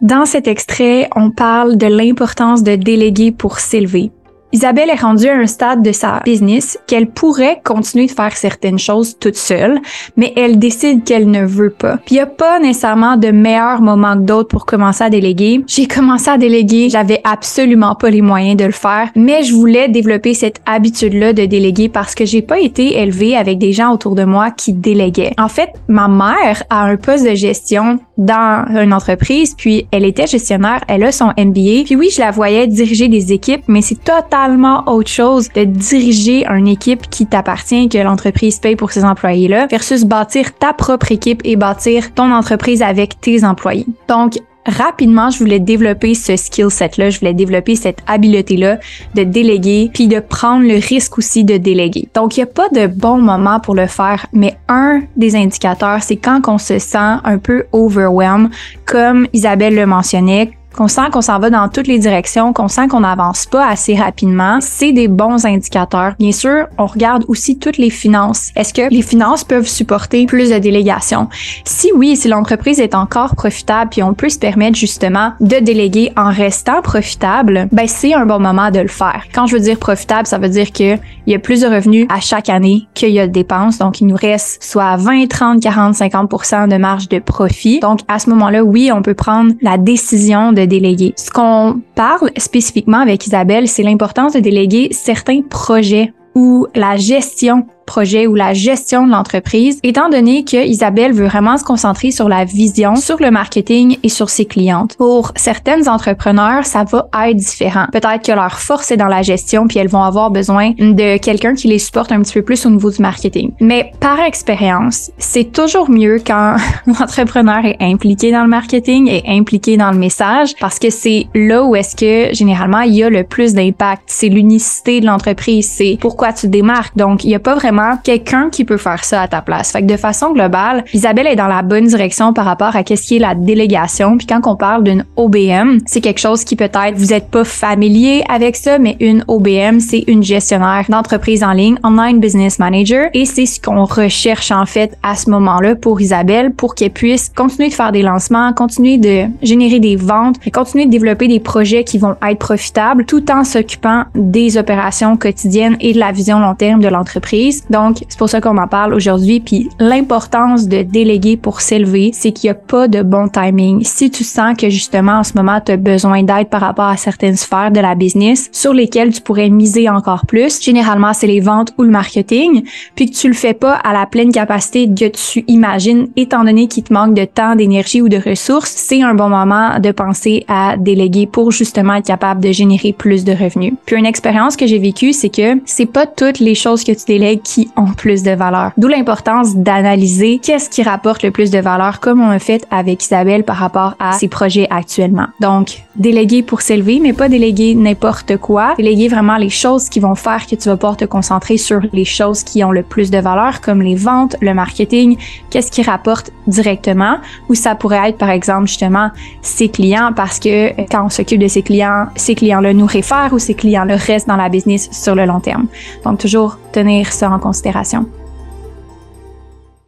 Dans 0.02 0.26
cet 0.26 0.48
extrait, 0.48 1.10
on 1.16 1.32
parle 1.32 1.78
de 1.78 1.88
l'importance 1.88 2.62
de 2.62 2.76
déléguer 2.76 3.32
pour 3.32 3.60
s'élever. 3.60 4.12
Isabelle 4.54 4.92
est 4.92 5.02
rendue 5.02 5.28
à 5.28 5.36
un 5.36 5.48
stade 5.48 5.82
de 5.82 5.92
sa 5.92 6.20
business 6.24 6.78
qu'elle 6.86 7.08
pourrait 7.08 7.60
continuer 7.64 8.06
de 8.06 8.12
faire 8.12 8.38
certaines 8.38 8.78
choses 8.78 9.18
toute 9.20 9.36
seule, 9.36 9.80
mais 10.16 10.32
elle 10.36 10.60
décide 10.60 11.04
qu'elle 11.04 11.32
ne 11.32 11.44
veut 11.44 11.72
pas. 11.72 11.98
Puis 12.06 12.12
il 12.12 12.14
n'y 12.18 12.20
a 12.20 12.28
pas 12.28 12.60
nécessairement 12.60 13.18
de 13.18 13.30
meilleur 13.32 13.82
moment 13.82 14.14
que 14.14 14.22
d'autres 14.22 14.50
pour 14.50 14.68
commencer 14.68 15.06
à 15.06 15.10
déléguer. 15.10 15.64
J'ai 15.66 15.88
commencé 15.88 16.30
à 16.30 16.38
déléguer, 16.38 16.92
j'avais 16.92 17.20
absolument 17.24 17.96
pas 17.96 18.12
les 18.12 18.22
moyens 18.22 18.56
de 18.56 18.66
le 18.66 18.72
faire, 18.72 19.10
mais 19.16 19.42
je 19.42 19.56
voulais 19.56 19.90
développer 19.90 20.36
cette 20.36 20.62
habitude-là 20.68 21.34
de 21.34 21.48
déléguer 21.48 21.90
parce 21.90 22.14
que 22.14 22.24
j'ai 22.24 22.44
pas 22.44 22.60
été 22.60 23.00
élevée 23.00 23.36
avec 23.36 23.58
des 23.58 23.74
gens 23.74 23.92
autour 23.92 24.14
de 24.14 24.24
moi 24.24 24.52
qui 24.52 24.74
déléguaient. 24.74 25.34
En 25.40 25.50
fait, 25.50 25.72
ma 25.88 26.08
mère 26.08 26.62
a 26.70 26.84
un 26.84 26.98
poste 26.98 27.28
de 27.28 27.34
gestion 27.34 27.98
dans 28.18 28.66
une 28.70 28.94
entreprise, 28.94 29.56
puis 29.58 29.88
elle 29.92 30.06
était 30.06 30.28
gestionnaire, 30.28 30.84
elle 30.88 31.04
a 31.04 31.12
son 31.12 31.34
MBA. 31.38 31.84
Puis 31.86 31.96
oui, 31.96 32.10
je 32.14 32.22
la 32.22 32.32
voyais 32.32 32.68
diriger 32.68 33.08
des 33.08 33.34
équipes, 33.34 33.64
mais 33.68 33.82
c'est 33.82 34.04
totalement 34.04 34.84
autre 34.88 35.10
chose 35.10 35.50
de 35.56 35.64
diriger 35.64 36.46
une 36.48 36.68
équipe 36.68 37.10
qui 37.10 37.26
t'appartient, 37.26 37.90
que 37.90 37.98
l'entreprise 37.98 38.60
paye 38.60 38.76
pour 38.76 38.92
ses 38.92 39.04
employés-là, 39.04 39.68
versus 39.68 40.06
bâtir 40.06 40.54
ta 40.56 40.74
propre 40.74 41.12
équipe 41.12 41.42
et 41.44 41.56
bâtir 41.56 42.14
ton 42.14 42.32
entreprise 42.32 42.82
avec 42.82 43.20
tes 43.20 43.44
employés. 43.44 43.86
Donc, 44.08 44.34
rapidement, 44.66 45.30
je 45.30 45.40
voulais 45.40 45.60
développer 45.60 46.14
ce 46.14 46.36
skill 46.36 46.70
set-là, 46.70 47.10
je 47.10 47.20
voulais 47.20 47.34
développer 47.34 47.76
cette 47.76 48.00
habileté-là 48.08 48.80
de 49.16 49.24
déléguer, 49.24 49.90
puis 49.94 50.08
de 50.08 50.20
prendre 50.20 50.66
le 50.66 50.76
risque 50.76 51.18
aussi 51.18 51.44
de 51.44 51.58
déléguer. 51.58 52.08
Donc, 52.14 52.38
il 52.38 52.40
n'y 52.40 52.44
a 52.44 52.48
pas 52.48 52.70
de 52.70 52.88
bon 52.88 53.18
moment 53.18 53.60
pour 53.60 53.76
le 53.76 53.88
faire, 53.88 54.26
mais 54.34 54.58
un 54.68 55.02
des 55.16 55.36
indicateurs, 55.36 56.02
c'est 56.04 56.18
quand 56.18 56.42
on 56.48 56.58
se 56.58 56.80
sent 56.80 56.98
un 57.24 57.38
peu 57.38 57.66
overwhelmed, 57.72 58.50
comme 58.86 59.28
Isabelle 59.34 59.76
le 59.76 59.86
mentionnait, 59.86 60.52
qu'on 60.74 60.88
sent 60.88 61.10
qu'on 61.12 61.22
s'en 61.22 61.40
va 61.40 61.50
dans 61.50 61.70
toutes 61.70 61.88
les 61.88 62.00
directions, 62.00 62.54
qu'on 62.54 62.68
sent 62.68 62.88
qu'on 62.88 63.02
n'avance 63.02 63.46
pas 63.46 63.68
assez 63.68 63.96
rapidement, 63.96 64.60
c'est 64.62 64.92
des 64.92 65.08
bons 65.08 65.46
indicateurs. 65.46 66.14
Bien 66.20 66.32
sûr, 66.32 66.68
on 66.78 66.86
regarde 66.86 67.26
aussi 67.28 67.58
toutes 67.58 67.78
les 67.78 67.90
finances. 67.90 68.52
Est-ce 68.56 68.74
que 68.74 68.90
les 68.90 69.02
finances 69.02 69.44
peuvent 69.44 69.68
supporter 69.68 70.26
plus 70.26 70.50
de 70.50 70.58
délégations? 70.58 71.30
Si 71.66 71.92
oui, 71.96 72.16
si 72.16 72.28
l'entreprise 72.28 72.80
est 72.80 72.96
encore 72.96 73.36
profitable 73.36 73.90
puis 73.92 74.04
on 74.04 74.14
peut 74.14 74.30
se 74.30 74.40
permettre 74.40 74.78
justement 74.78 75.34
de 75.40 75.58
déléguer 75.58 76.12
en 76.18 76.32
restant 76.32 76.82
profitable, 76.82 77.68
ben 77.72 77.88
c'est 77.88 78.14
un 78.14 78.26
bon 78.26 78.40
moment 78.40 78.72
de 78.72 78.80
le 78.80 78.88
faire. 78.88 79.24
Quand 79.34 79.46
je 79.48 79.54
veux 79.54 79.62
dire 79.62 79.78
profitable, 79.78 80.28
ça 80.28 80.38
veut 80.38 80.50
dire 80.50 80.72
qu'il 80.72 81.00
y 81.28 81.36
a 81.36 81.40
plus 81.40 81.62
de 81.62 81.68
revenus 81.68 82.08
à 82.10 82.20
chaque 82.20 82.50
année 82.50 82.88
qu'il 82.94 83.10
y 83.10 83.20
a 83.20 83.28
de 83.28 83.32
dépenses. 83.32 83.78
Donc, 83.78 84.02
il 84.02 84.08
nous 84.08 84.16
reste 84.16 84.64
soit 84.64 84.96
20, 84.98 85.28
30, 85.28 85.62
40, 85.62 85.96
50% 85.96 86.68
de 86.68 86.78
marge 86.78 87.10
de 87.10 87.20
profit. 87.20 87.80
Donc, 87.80 88.00
à 88.08 88.20
ce 88.20 88.30
moment-là, 88.30 88.64
oui, 88.64 88.92
on 88.94 89.02
peut 89.02 89.14
prendre 89.14 89.54
la 89.62 89.78
décision 89.78 90.52
de 90.52 90.63
déléguer. 90.66 91.14
Ce 91.18 91.32
qu'on 91.32 91.82
parle 91.96 92.32
spécifiquement 92.38 93.00
avec 93.00 93.26
Isabelle, 93.26 93.68
c'est 93.68 93.84
l'importance 93.84 94.34
de 94.34 94.40
déléguer 94.40 94.90
certains 94.92 95.42
projets 95.42 96.14
ou 96.36 96.68
la 96.76 96.98
gestion 96.98 97.66
projet 97.86 98.28
ou 98.28 98.36
la 98.36 98.54
gestion 98.54 99.06
de 99.06 99.12
l'entreprise, 99.12 99.80
étant 99.84 100.10
donné 100.10 100.44
que 100.44 100.66
Isabelle 100.66 101.14
veut 101.14 101.28
vraiment 101.28 101.58
se 101.58 101.64
concentrer 101.64 102.12
sur 102.12 102.30
la 102.30 102.46
vision, 102.46 102.96
sur 102.96 103.20
le 103.20 103.32
marketing 103.32 103.98
et 104.04 104.10
sur 104.10 104.30
ses 104.30 104.46
clientes. 104.46 104.96
Pour 104.98 105.32
certaines 105.36 105.88
entrepreneurs, 105.88 106.66
ça 106.66 106.84
va 106.84 107.08
être 107.30 107.38
différent. 107.38 107.86
Peut-être 107.92 108.24
que 108.26 108.32
leur 108.32 108.60
force 108.60 108.92
est 108.92 108.98
dans 108.98 109.08
la 109.08 109.22
gestion 109.22 109.68
puis 109.68 109.80
elles 109.80 109.88
vont 109.88 110.04
avoir 110.04 110.32
besoin 110.32 110.72
de 110.72 111.18
quelqu'un 111.18 111.54
qui 111.54 111.68
les 111.68 111.80
supporte 111.80 112.12
un 112.12 112.22
petit 112.22 112.34
peu 112.34 112.42
plus 112.42 112.66
au 112.66 112.70
niveau 112.70 112.92
du 112.92 113.02
marketing. 113.02 113.52
Mais 113.60 113.92
par 114.00 114.20
expérience, 114.20 115.12
c'est 115.18 115.52
toujours 115.52 115.90
mieux 115.90 116.20
quand 116.26 116.56
l'entrepreneur 116.88 117.66
est 117.66 117.78
impliqué 117.82 118.32
dans 118.32 118.44
le 118.44 118.50
marketing 118.50 119.08
et 119.08 119.24
impliqué 119.28 119.78
dans 119.78 119.92
le 119.92 119.98
message 119.98 120.54
parce 120.60 120.80
que 120.80 120.90
c'est 120.90 121.28
là 121.34 121.64
où 121.64 121.76
est-ce 121.76 121.96
que 121.96 122.34
généralement 122.34 122.82
il 122.82 122.96
y 122.96 123.04
a 123.04 123.10
le 123.10 123.24
plus 123.24 123.54
d'impact. 123.54 124.04
C'est 124.08 124.30
l'unicité 124.30 125.02
de 125.02 125.06
l'entreprise, 125.06 125.70
c'est 125.70 125.98
pourquoi 126.00 126.34
tu 126.34 126.48
démarques. 126.48 126.96
Donc 126.96 127.24
il 127.24 127.28
n'y 127.28 127.36
a 127.36 127.40
pas 127.40 127.56
vraiment 127.56 127.73
quelqu'un 128.04 128.50
qui 128.50 128.66
peut 128.66 128.78
faire 128.78 129.04
ça 129.04 129.22
à 129.22 129.28
ta 129.28 129.42
place. 129.42 129.72
Fait 129.72 129.82
que 129.82 129.88
de 129.88 129.98
façon 129.98 130.32
globale, 130.32 130.84
Isabelle 130.94 131.28
est 131.28 131.36
dans 131.36 131.48
la 131.48 131.62
bonne 131.62 131.88
direction 131.88 132.34
par 132.34 132.46
rapport 132.46 132.76
à 132.76 132.84
qu'est-ce 132.84 133.08
qui 133.08 133.16
est 133.18 133.20
la 133.20 133.36
délégation. 133.36 134.18
Puis 134.18 134.28
quand 134.28 134.42
on 134.46 134.56
parle 134.56 134.84
d'une 134.84 135.06
OBM, 135.16 135.80
c'est 135.86 136.02
quelque 136.02 136.20
chose 136.20 136.44
qui 136.44 136.56
peut-être 136.56 136.96
vous 136.96 137.14
êtes 137.14 137.30
pas 137.30 137.44
familier 137.44 138.24
avec 138.30 138.56
ça, 138.56 138.80
mais 138.80 138.98
une 139.00 139.24
OBM, 139.28 139.80
c'est 139.80 140.04
une 140.08 140.24
gestionnaire 140.24 140.86
d'entreprise 140.90 141.44
en 141.44 141.54
ligne, 141.54 141.78
online 141.84 142.20
business 142.20 142.60
manager, 142.60 143.10
et 143.14 143.26
c'est 143.26 143.46
ce 143.46 143.60
qu'on 143.60 143.86
recherche 143.86 144.52
en 144.52 144.66
fait 144.66 144.98
à 145.04 145.16
ce 145.16 145.30
moment-là 145.30 145.76
pour 145.76 146.02
Isabelle, 146.02 146.54
pour 146.54 146.76
qu'elle 146.76 146.92
puisse 146.92 147.30
continuer 147.36 147.70
de 147.70 147.74
faire 147.74 147.92
des 147.92 148.02
lancements, 148.02 148.54
continuer 148.54 148.98
de 148.98 149.26
générer 149.42 149.80
des 149.80 149.96
ventes, 149.96 150.38
continuer 150.54 150.86
de 150.86 150.92
développer 150.92 151.28
des 151.28 151.40
projets 151.40 151.84
qui 151.84 151.98
vont 151.98 152.16
être 152.28 152.40
profitables, 152.40 153.06
tout 153.06 153.32
en 153.32 153.44
s'occupant 153.44 154.04
des 154.16 154.58
opérations 154.58 155.18
quotidiennes 155.18 155.78
et 155.80 155.94
de 155.94 156.00
la 156.00 156.12
vision 156.12 156.40
long 156.40 156.56
terme 156.56 156.82
de 156.82 156.88
l'entreprise. 156.88 157.63
Donc, 157.70 158.04
c'est 158.08 158.18
pour 158.18 158.30
ça 158.30 158.42
qu'on 158.42 158.58
en 158.58 158.68
parle 158.68 158.94
aujourd'hui. 158.94 159.40
Puis 159.40 159.70
l'importance 159.80 160.68
de 160.68 160.82
déléguer 160.82 161.38
pour 161.38 161.62
s'élever, 161.62 162.12
c'est 162.14 162.32
qu'il 162.32 162.48
n'y 162.50 162.52
a 162.52 162.56
pas 162.56 162.88
de 162.88 163.02
bon 163.02 163.28
timing. 163.28 163.84
Si 163.84 164.10
tu 164.12 164.24
sens 164.24 164.56
que 164.58 164.70
justement 164.70 165.20
en 165.20 165.24
ce 165.24 165.34
moment, 165.36 165.60
tu 165.60 165.72
as 165.72 165.78
besoin 165.78 166.24
d'aide 166.24 166.50
par 166.50 166.62
rapport 166.62 166.86
à 166.86 166.98
certaines 166.98 167.36
sphères 167.36 167.72
de 167.72 167.80
la 167.80 167.96
business 167.96 168.50
sur 168.52 168.74
lesquelles 168.74 169.14
tu 169.14 169.22
pourrais 169.22 169.50
miser 169.50 169.90
encore 169.90 170.26
plus, 170.26 170.62
généralement 170.62 171.14
c'est 171.14 171.28
les 171.28 171.40
ventes 171.40 171.74
ou 171.78 171.84
le 171.84 171.90
marketing, 171.90 172.64
puis 172.96 173.10
que 173.10 173.16
tu 173.16 173.28
le 173.28 173.34
fais 173.34 173.54
pas 173.54 173.74
à 173.74 173.94
la 173.94 174.06
pleine 174.06 174.32
capacité 174.32 174.88
que 174.88 175.06
tu 175.06 175.44
imagines, 175.48 176.08
étant 176.16 176.44
donné 176.44 176.68
qu'il 176.68 176.84
te 176.84 176.94
manque 176.94 177.14
de 177.14 177.26
temps, 177.26 177.56
d'énergie 177.56 178.02
ou 178.02 178.10
de 178.10 178.18
ressources, 178.18 178.74
c'est 178.76 179.02
un 179.02 179.14
bon 179.14 179.30
moment 179.30 179.80
de 179.80 179.92
penser 179.92 180.46
à 180.48 180.78
déléguer 180.78 181.28
pour 181.28 181.52
justement 181.52 181.96
être 181.96 182.08
capable 182.08 182.42
de 182.42 182.52
générer 182.52 182.94
plus 182.94 183.24
de 183.24 183.32
revenus. 183.32 183.74
Puis 183.86 183.96
une 183.96 184.06
expérience 184.06 184.56
que 184.56 184.68
j'ai 184.68 184.80
vécue, 184.80 185.14
c'est 185.14 185.30
que 185.30 185.60
c'est 185.66 185.86
pas 185.86 186.06
toutes 186.06 186.40
les 186.40 186.56
choses 186.56 186.84
que 186.84 186.92
tu 186.92 187.06
délègues 187.06 187.42
ont 187.76 187.94
plus 187.94 188.24
de 188.24 188.32
valeur. 188.32 188.72
D'où 188.78 188.88
l'importance 188.88 189.56
d'analyser 189.56 190.40
qu'est-ce 190.40 190.70
qui 190.70 190.84
rapporte 190.84 191.24
le 191.24 191.32
plus 191.32 191.52
de 191.52 191.60
valeur, 191.60 192.00
comme 192.00 192.22
on 192.22 192.30
a 192.30 192.40
fait 192.40 192.66
avec 192.72 193.04
Isabelle 193.04 193.44
par 193.44 193.58
rapport 193.58 193.96
à 194.00 194.14
ses 194.14 194.28
projets 194.28 194.68
actuellement. 194.70 195.28
Donc, 195.40 195.84
déléguer 195.96 196.44
pour 196.44 196.62
s'élever, 196.62 197.00
mais 197.00 197.14
pas 197.14 197.30
déléguer 197.30 197.76
n'importe 197.76 198.38
quoi. 198.38 198.74
Déléguer 198.78 199.08
vraiment 199.08 199.38
les 199.38 199.50
choses 199.50 199.90
qui 199.90 200.00
vont 200.00 200.16
faire 200.16 200.46
que 200.48 200.56
tu 200.56 200.70
vas 200.70 200.78
pouvoir 200.78 200.98
te 200.98 201.06
concentrer 201.06 201.58
sur 201.58 201.82
les 201.92 202.06
choses 202.06 202.44
qui 202.44 202.64
ont 202.64 202.72
le 202.72 202.84
plus 202.84 203.12
de 203.12 203.18
valeur, 203.18 203.62
comme 203.62 203.82
les 203.82 203.96
ventes, 203.96 204.36
le 204.42 204.54
marketing, 204.54 205.18
qu'est-ce 205.50 205.72
qui 205.72 205.82
rapporte 205.82 206.32
directement, 206.48 207.18
ou 207.50 207.56
ça 207.56 207.76
pourrait 207.76 208.10
être 208.10 208.18
par 208.18 208.30
exemple 208.30 208.68
justement 208.68 209.10
ses 209.42 209.70
clients, 209.70 210.12
parce 210.16 210.40
que 210.40 210.70
euh, 210.70 210.86
quand 210.92 211.06
on 211.06 211.10
s'occupe 211.10 211.40
de 211.40 211.48
ses 211.48 211.62
clients, 211.62 212.08
ces 212.16 212.36
clients-là 212.36 212.74
nous 212.74 212.86
réfèrent 212.86 213.32
ou 213.32 213.40
ces 213.40 213.54
clients-là 213.54 213.96
restent 213.96 214.28
dans 214.28 214.36
la 214.36 214.50
business 214.50 214.90
sur 214.92 215.16
le 215.16 215.26
long 215.26 215.40
terme. 215.40 215.68
Donc 216.04 216.20
toujours 216.20 216.58
tenir 216.72 217.12
ça 217.12 217.30
en 217.30 217.40
considération. 217.44 218.08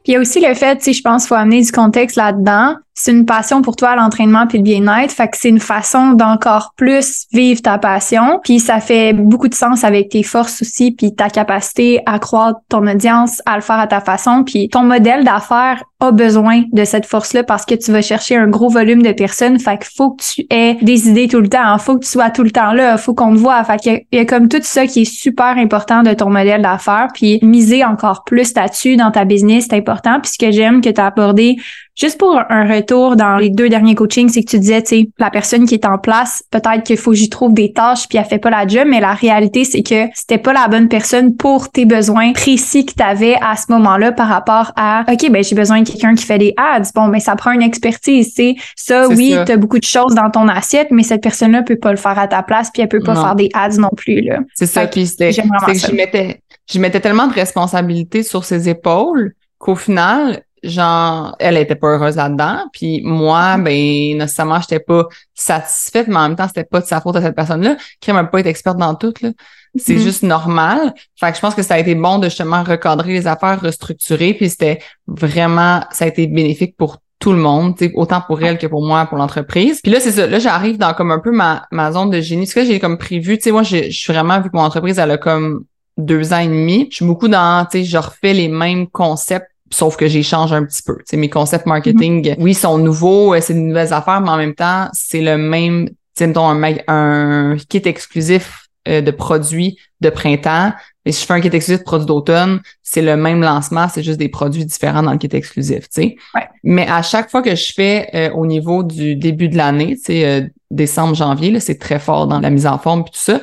Il 0.06 0.14
y 0.14 0.18
a 0.18 0.20
aussi 0.20 0.40
le 0.40 0.54
fait, 0.54 0.82
sais, 0.84 0.94
je 0.94 1.02
pense 1.02 1.24
qu'il 1.24 1.30
faut 1.30 1.36
amener 1.36 1.64
du 1.64 1.72
contexte 1.72 2.16
là-dedans 2.16 2.76
c'est 2.98 3.12
une 3.12 3.26
passion 3.26 3.62
pour 3.62 3.76
toi 3.76 3.96
l'entraînement 3.96 4.48
puis 4.48 4.58
le 4.58 4.64
bien-être, 4.64 5.12
fait 5.12 5.28
que 5.28 5.38
c'est 5.38 5.50
une 5.50 5.60
façon 5.60 6.14
d'encore 6.14 6.74
plus 6.78 7.26
vivre 7.34 7.62
ta 7.62 7.78
passion, 7.78 8.40
puis 8.42 8.60
ça 8.62 8.80
fait 8.80 9.12
beaucoup 9.12 9.50
de 9.50 9.54
sens 9.54 9.84
avec 9.84 10.10
tes 10.10 10.24
forces 10.24 10.62
aussi 10.62 10.92
puis 10.92 11.14
ta 11.14 11.30
capacité 11.30 12.02
à 12.06 12.20
croire 12.20 12.56
ton 12.70 12.88
audience, 12.88 13.42
à 13.46 13.56
le 13.56 13.62
faire 13.62 13.80
à 13.80 13.88
ta 13.88 14.00
façon, 14.00 14.44
puis 14.46 14.70
ton 14.70 14.84
modèle 14.84 15.26
d'affaires 15.26 15.84
a 16.00 16.12
besoin 16.12 16.64
de 16.72 16.86
cette 16.86 17.06
force-là 17.06 17.44
parce 17.44 17.66
que 17.66 17.76
tu 17.76 17.92
vas 17.92 18.02
chercher 18.02 18.38
un 18.38 18.48
gros 18.48 18.70
volume 18.70 19.02
de 19.02 19.12
personnes, 19.12 19.60
fait 19.60 19.78
qu'il 19.78 19.94
faut 19.96 20.12
que 20.12 20.24
tu 20.24 20.46
aies 20.50 20.78
des 20.82 21.10
idées 21.10 21.28
tout 21.28 21.42
le 21.42 21.50
temps, 21.50 21.76
il 21.76 21.82
faut 21.82 21.98
que 21.98 22.06
tu 22.06 22.12
sois 22.12 22.30
tout 22.30 22.44
le 22.44 22.52
temps 22.52 22.72
là, 22.72 22.98
faut 22.98 23.14
qu'on 23.14 23.34
te 23.34 23.40
voit, 23.40 23.62
fait 23.66 23.78
qu'il 23.78 24.02
y, 24.14 24.20
a 24.20 24.26
comme 24.26 24.48
tout 24.48 24.62
ça 24.62 24.88
qui 24.88 25.02
est 25.02 25.06
super 25.06 25.58
important 25.58 26.02
de 26.02 26.14
ton 26.14 26.30
modèle 26.30 26.62
d'affaires, 26.62 27.10
puis 27.14 27.40
miser 27.42 27.84
encore 27.84 28.24
plus 28.24 28.54
là-dessus 28.56 28.96
dans 28.96 29.12
ta 29.12 29.26
business, 29.26 29.68
c'est 29.70 29.76
important, 29.76 30.22
puis 30.22 30.32
ce 30.32 30.38
que 30.38 30.52
j'aime 30.52 30.80
que 30.80 30.90
tu 30.90 31.02
as 31.02 31.08
abordé 31.08 31.58
juste 31.96 32.20
pour 32.20 32.40
un 32.50 32.66
retour 32.76 33.16
dans 33.16 33.38
les 33.38 33.50
deux 33.50 33.70
derniers 33.70 33.96
coachings, 33.96 34.30
c'est 34.30 34.44
que 34.44 34.50
tu 34.50 34.60
disais, 34.60 34.82
tu 34.82 34.90
sais, 34.90 35.10
la 35.18 35.30
personne 35.30 35.66
qui 35.66 35.76
est 35.76 35.86
en 35.86 35.98
place, 35.98 36.44
peut-être 36.52 36.84
qu'il 36.84 36.98
faut 36.98 37.12
que 37.12 37.18
j'y 37.18 37.30
trouve 37.30 37.54
des 37.54 37.72
tâches 37.72 38.08
puis 38.08 38.18
elle 38.18 38.26
fait 38.26 38.40
pas 38.40 38.50
la 38.50 38.68
job, 38.68 38.88
mais 38.88 39.00
la 39.00 39.14
réalité, 39.14 39.64
c'est 39.64 39.84
que 39.84 40.08
c'était 40.14 40.38
pas 40.38 40.54
la 40.54 40.68
bonne 40.68 40.90
personne 40.90 41.36
pour 41.36 41.70
tes 41.70 41.86
besoins 41.86 42.34
précis 42.34 42.86
que 42.86 42.94
tu 42.94 43.04
avais 43.04 43.36
à 43.42 43.56
ce 43.56 43.72
moment-là 43.72 44.12
par 44.12 44.28
rapport 44.28 44.72
à, 44.76 45.06
OK, 45.12 45.32
ben, 45.32 45.44
j'ai 45.44 45.56
besoin 45.56 45.82
de 45.82 45.90
quelqu'un 45.90 46.16
qui 46.16 46.26
fait 46.26 46.38
des 46.38 46.54
ads. 46.58 46.92
Bon, 46.94 47.08
mais 47.08 47.20
ça 47.20 47.36
prend 47.36 47.52
une 47.52 47.62
expertise, 47.62 48.34
tu 48.34 48.56
Ça, 48.76 49.08
oui, 49.08 49.36
tu 49.46 49.52
as 49.52 49.58
beaucoup 49.58 49.80
de 49.80 49.86
choses 49.86 50.16
dans 50.16 50.30
ton 50.30 50.48
assiette, 50.48 50.90
mais 50.92 51.04
cette 51.04 51.24
personne-là 51.24 51.64
peut 51.64 51.78
pas 51.78 51.92
le 51.92 51.98
faire 51.98 52.20
à 52.20 52.28
ta 52.28 52.44
place 52.44 52.70
puis 52.72 52.82
elle 52.82 52.90
peut 52.90 53.00
pas 53.00 53.16
faire 53.16 53.36
des 53.36 53.50
ads 53.54 53.78
non 53.78 53.90
plus, 53.96 54.22
là. 54.22 54.40
C'est 54.54 54.66
ça. 54.66 54.88
Puis 54.88 55.08
c'était, 55.08 55.32
que 55.32 55.42
je 55.74 55.92
mettais, 55.94 56.42
je 56.72 56.80
mettais 56.80 57.00
tellement 57.00 57.28
de 57.28 57.34
responsabilités 57.34 58.24
sur 58.24 58.44
ses 58.44 58.70
épaules 58.70 59.34
qu'au 59.58 59.76
final, 59.76 60.42
genre, 60.66 61.36
elle 61.40 61.58
était 61.58 61.76
pas 61.76 61.88
heureuse 61.88 62.16
là-dedans. 62.16 62.66
Puis 62.74 63.02
moi, 63.04 63.58
mm-hmm. 63.58 63.64
ben, 63.64 64.18
nécessairement, 64.20 64.60
j'étais 64.62 64.80
pas 64.80 65.08
satisfaite, 65.34 66.08
mais 66.08 66.18
en 66.18 66.30
même 66.30 66.36
temps, 66.36 66.48
c'était 66.48 66.64
pas 66.64 66.82
de 66.82 66.86
sa 66.86 67.02
faute 67.02 67.16
à 67.16 67.22
cette 67.22 67.36
personne-là. 67.36 67.78
Qui 68.00 68.12
m'a 68.12 68.24
pas 68.24 68.40
été 68.40 68.50
experte 68.50 68.78
dans 68.78 68.96
tout, 68.96 69.14
là. 69.22 69.30
C'est 69.78 69.96
mm-hmm. 69.96 70.04
juste 70.04 70.24
normal. 70.24 70.94
Fait 71.20 71.32
que 71.32 71.36
je 71.36 71.42
pense 71.42 71.54
que 71.54 71.62
ça 71.62 71.74
a 71.74 71.80
été 71.80 71.96
bon 71.96 72.18
de 72.18 72.30
justement 72.30 72.64
recadrer 72.64 73.12
les 73.12 73.28
affaires, 73.28 73.60
restructurer. 73.60 74.34
Puis 74.34 74.50
c'était 74.50 74.80
vraiment, 75.06 75.82
ça 75.92 76.06
a 76.06 76.08
été 76.08 76.28
bénéfique 76.28 76.78
pour 76.78 76.98
tout 77.20 77.32
le 77.32 77.40
monde, 77.40 77.76
autant 77.96 78.22
pour 78.22 78.42
elle 78.42 78.58
que 78.58 78.68
pour 78.68 78.86
moi, 78.86 79.06
pour 79.06 79.18
l'entreprise. 79.18 79.82
Puis 79.82 79.92
là, 79.92 80.00
c'est 80.00 80.12
ça. 80.12 80.28
Là, 80.28 80.40
j'arrive 80.40 80.78
dans 80.78 80.94
comme 80.94 81.12
un 81.12 81.20
peu 81.20 81.32
ma, 81.32 81.66
ma 81.72 81.92
zone 81.92 82.10
de 82.10 82.22
génie. 82.22 82.48
Ce 82.48 82.56
que 82.56 82.64
j'ai 82.64 82.80
comme 82.80 82.98
prévu, 82.98 83.38
tu 83.38 83.44
sais, 83.44 83.52
moi, 83.52 83.64
je 83.64 83.90
suis 83.90 84.14
vraiment, 84.14 84.40
vu 84.40 84.50
que 84.50 84.56
mon 84.56 84.64
entreprise, 84.64 85.00
elle 85.00 85.12
a 85.12 85.18
comme 85.18 85.66
deux 85.98 86.34
ans 86.34 86.40
et 86.40 86.48
demi, 86.48 86.88
je 86.92 86.98
suis 86.98 87.06
beaucoup 87.06 87.28
dans, 87.28 87.66
tu 87.66 87.80
sais, 87.80 87.84
je 87.84 87.98
refais 87.98 88.34
les 88.34 88.48
mêmes 88.48 88.88
concepts 88.88 89.50
sauf 89.72 89.98
que 89.98 90.08
j'échange 90.08 90.54
un 90.54 90.64
petit 90.64 90.82
peu. 90.84 90.98
sais, 91.06 91.18
mes 91.18 91.30
concepts 91.30 91.66
marketing, 91.66 92.24
mm-hmm. 92.24 92.36
oui, 92.40 92.54
sont 92.54 92.78
nouveaux, 92.78 93.34
euh, 93.34 93.42
c'est 93.42 93.54
de 93.54 93.60
nouvelles 93.60 93.94
affaires, 93.94 94.22
mais 94.22 94.30
en 94.30 94.38
même 94.38 94.56
temps, 94.56 94.90
c'est 94.94 95.22
le 95.22 95.38
même, 95.38 95.90
sais, 96.16 96.32
un, 96.38 96.64
un 96.88 97.58
kit 97.70 97.82
exclusif 97.86 98.68
euh, 98.88 99.02
de 99.02 99.12
produits 99.12 99.78
de 100.02 100.10
printemps. 100.10 100.72
Et 101.06 101.12
si 101.12 101.22
je 101.22 101.26
fais 101.28 101.34
un 101.34 101.42
kit 101.42 101.48
exclusif 101.48 101.80
de 101.80 101.84
produits 101.84 102.08
d'automne, 102.08 102.62
c'est 102.84 103.02
le 103.02 103.16
même 103.18 103.42
lancement, 103.42 103.88
c'est 103.90 104.04
juste 104.04 104.20
des 104.20 104.30
produits 104.30 104.66
différents 104.66 105.04
dans 105.04 105.12
le 105.12 105.18
kit 105.18 105.30
exclusif, 105.32 105.90
tu 105.90 106.02
sais. 106.02 106.16
Mais 106.64 106.88
à 106.88 107.02
chaque 107.02 107.30
fois 107.30 107.42
que 107.42 107.56
je 107.56 107.74
fais 107.74 108.10
euh, 108.14 108.32
au 108.32 108.46
niveau 108.46 108.84
du 108.84 109.16
début 109.16 109.50
de 109.50 109.58
l'année, 109.58 109.98
sais, 109.98 110.50
décembre, 110.72 111.16
janvier, 111.16 111.60
c'est 111.60 111.80
très 111.80 112.00
fort 112.00 112.28
dans 112.28 112.40
la 112.40 112.50
mise 112.50 112.68
en 112.68 112.78
forme 112.78 113.02
et 113.02 113.12
tout 113.12 113.12
ça 113.14 113.42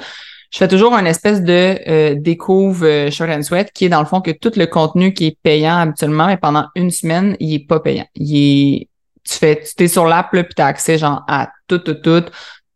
je 0.53 0.59
fais 0.59 0.69
toujours 0.69 0.93
une 0.95 1.07
espèce 1.07 1.43
de 1.43 1.79
euh, 1.89 2.15
découvre 2.15 2.85
euh, 2.85 3.11
and 3.21 3.43
Sweat 3.43 3.73
qui 3.73 3.87
est 3.87 3.89
dans 3.89 4.01
le 4.01 4.07
fond 4.07 4.21
que 4.21 4.31
tout 4.31 4.53
le 4.55 4.67
contenu 4.67 5.15
qui 5.15 5.29
est 5.29 5.39
payant 5.43 5.79
habituellement, 5.79 6.27
mais 6.27 6.37
pendant 6.37 6.67
une 6.75 6.91
semaine, 6.91 7.37
il 7.41 7.55
est 7.55 7.67
pas 7.67 7.81
payant. 7.81 8.05
Il 8.15 8.37
est, 8.37 8.89
tu 9.25 9.39
fais, 9.39 9.63
tu 9.63 9.85
es 9.85 9.89
sur 9.89 10.07
l'app, 10.07 10.29
puis 10.31 10.45
tu 10.55 10.61
as 10.61 10.67
accès 10.67 10.99
genre 10.99 11.25
à 11.27 11.51
tout, 11.69 11.79
tout, 11.79 11.95
tout 11.95 12.25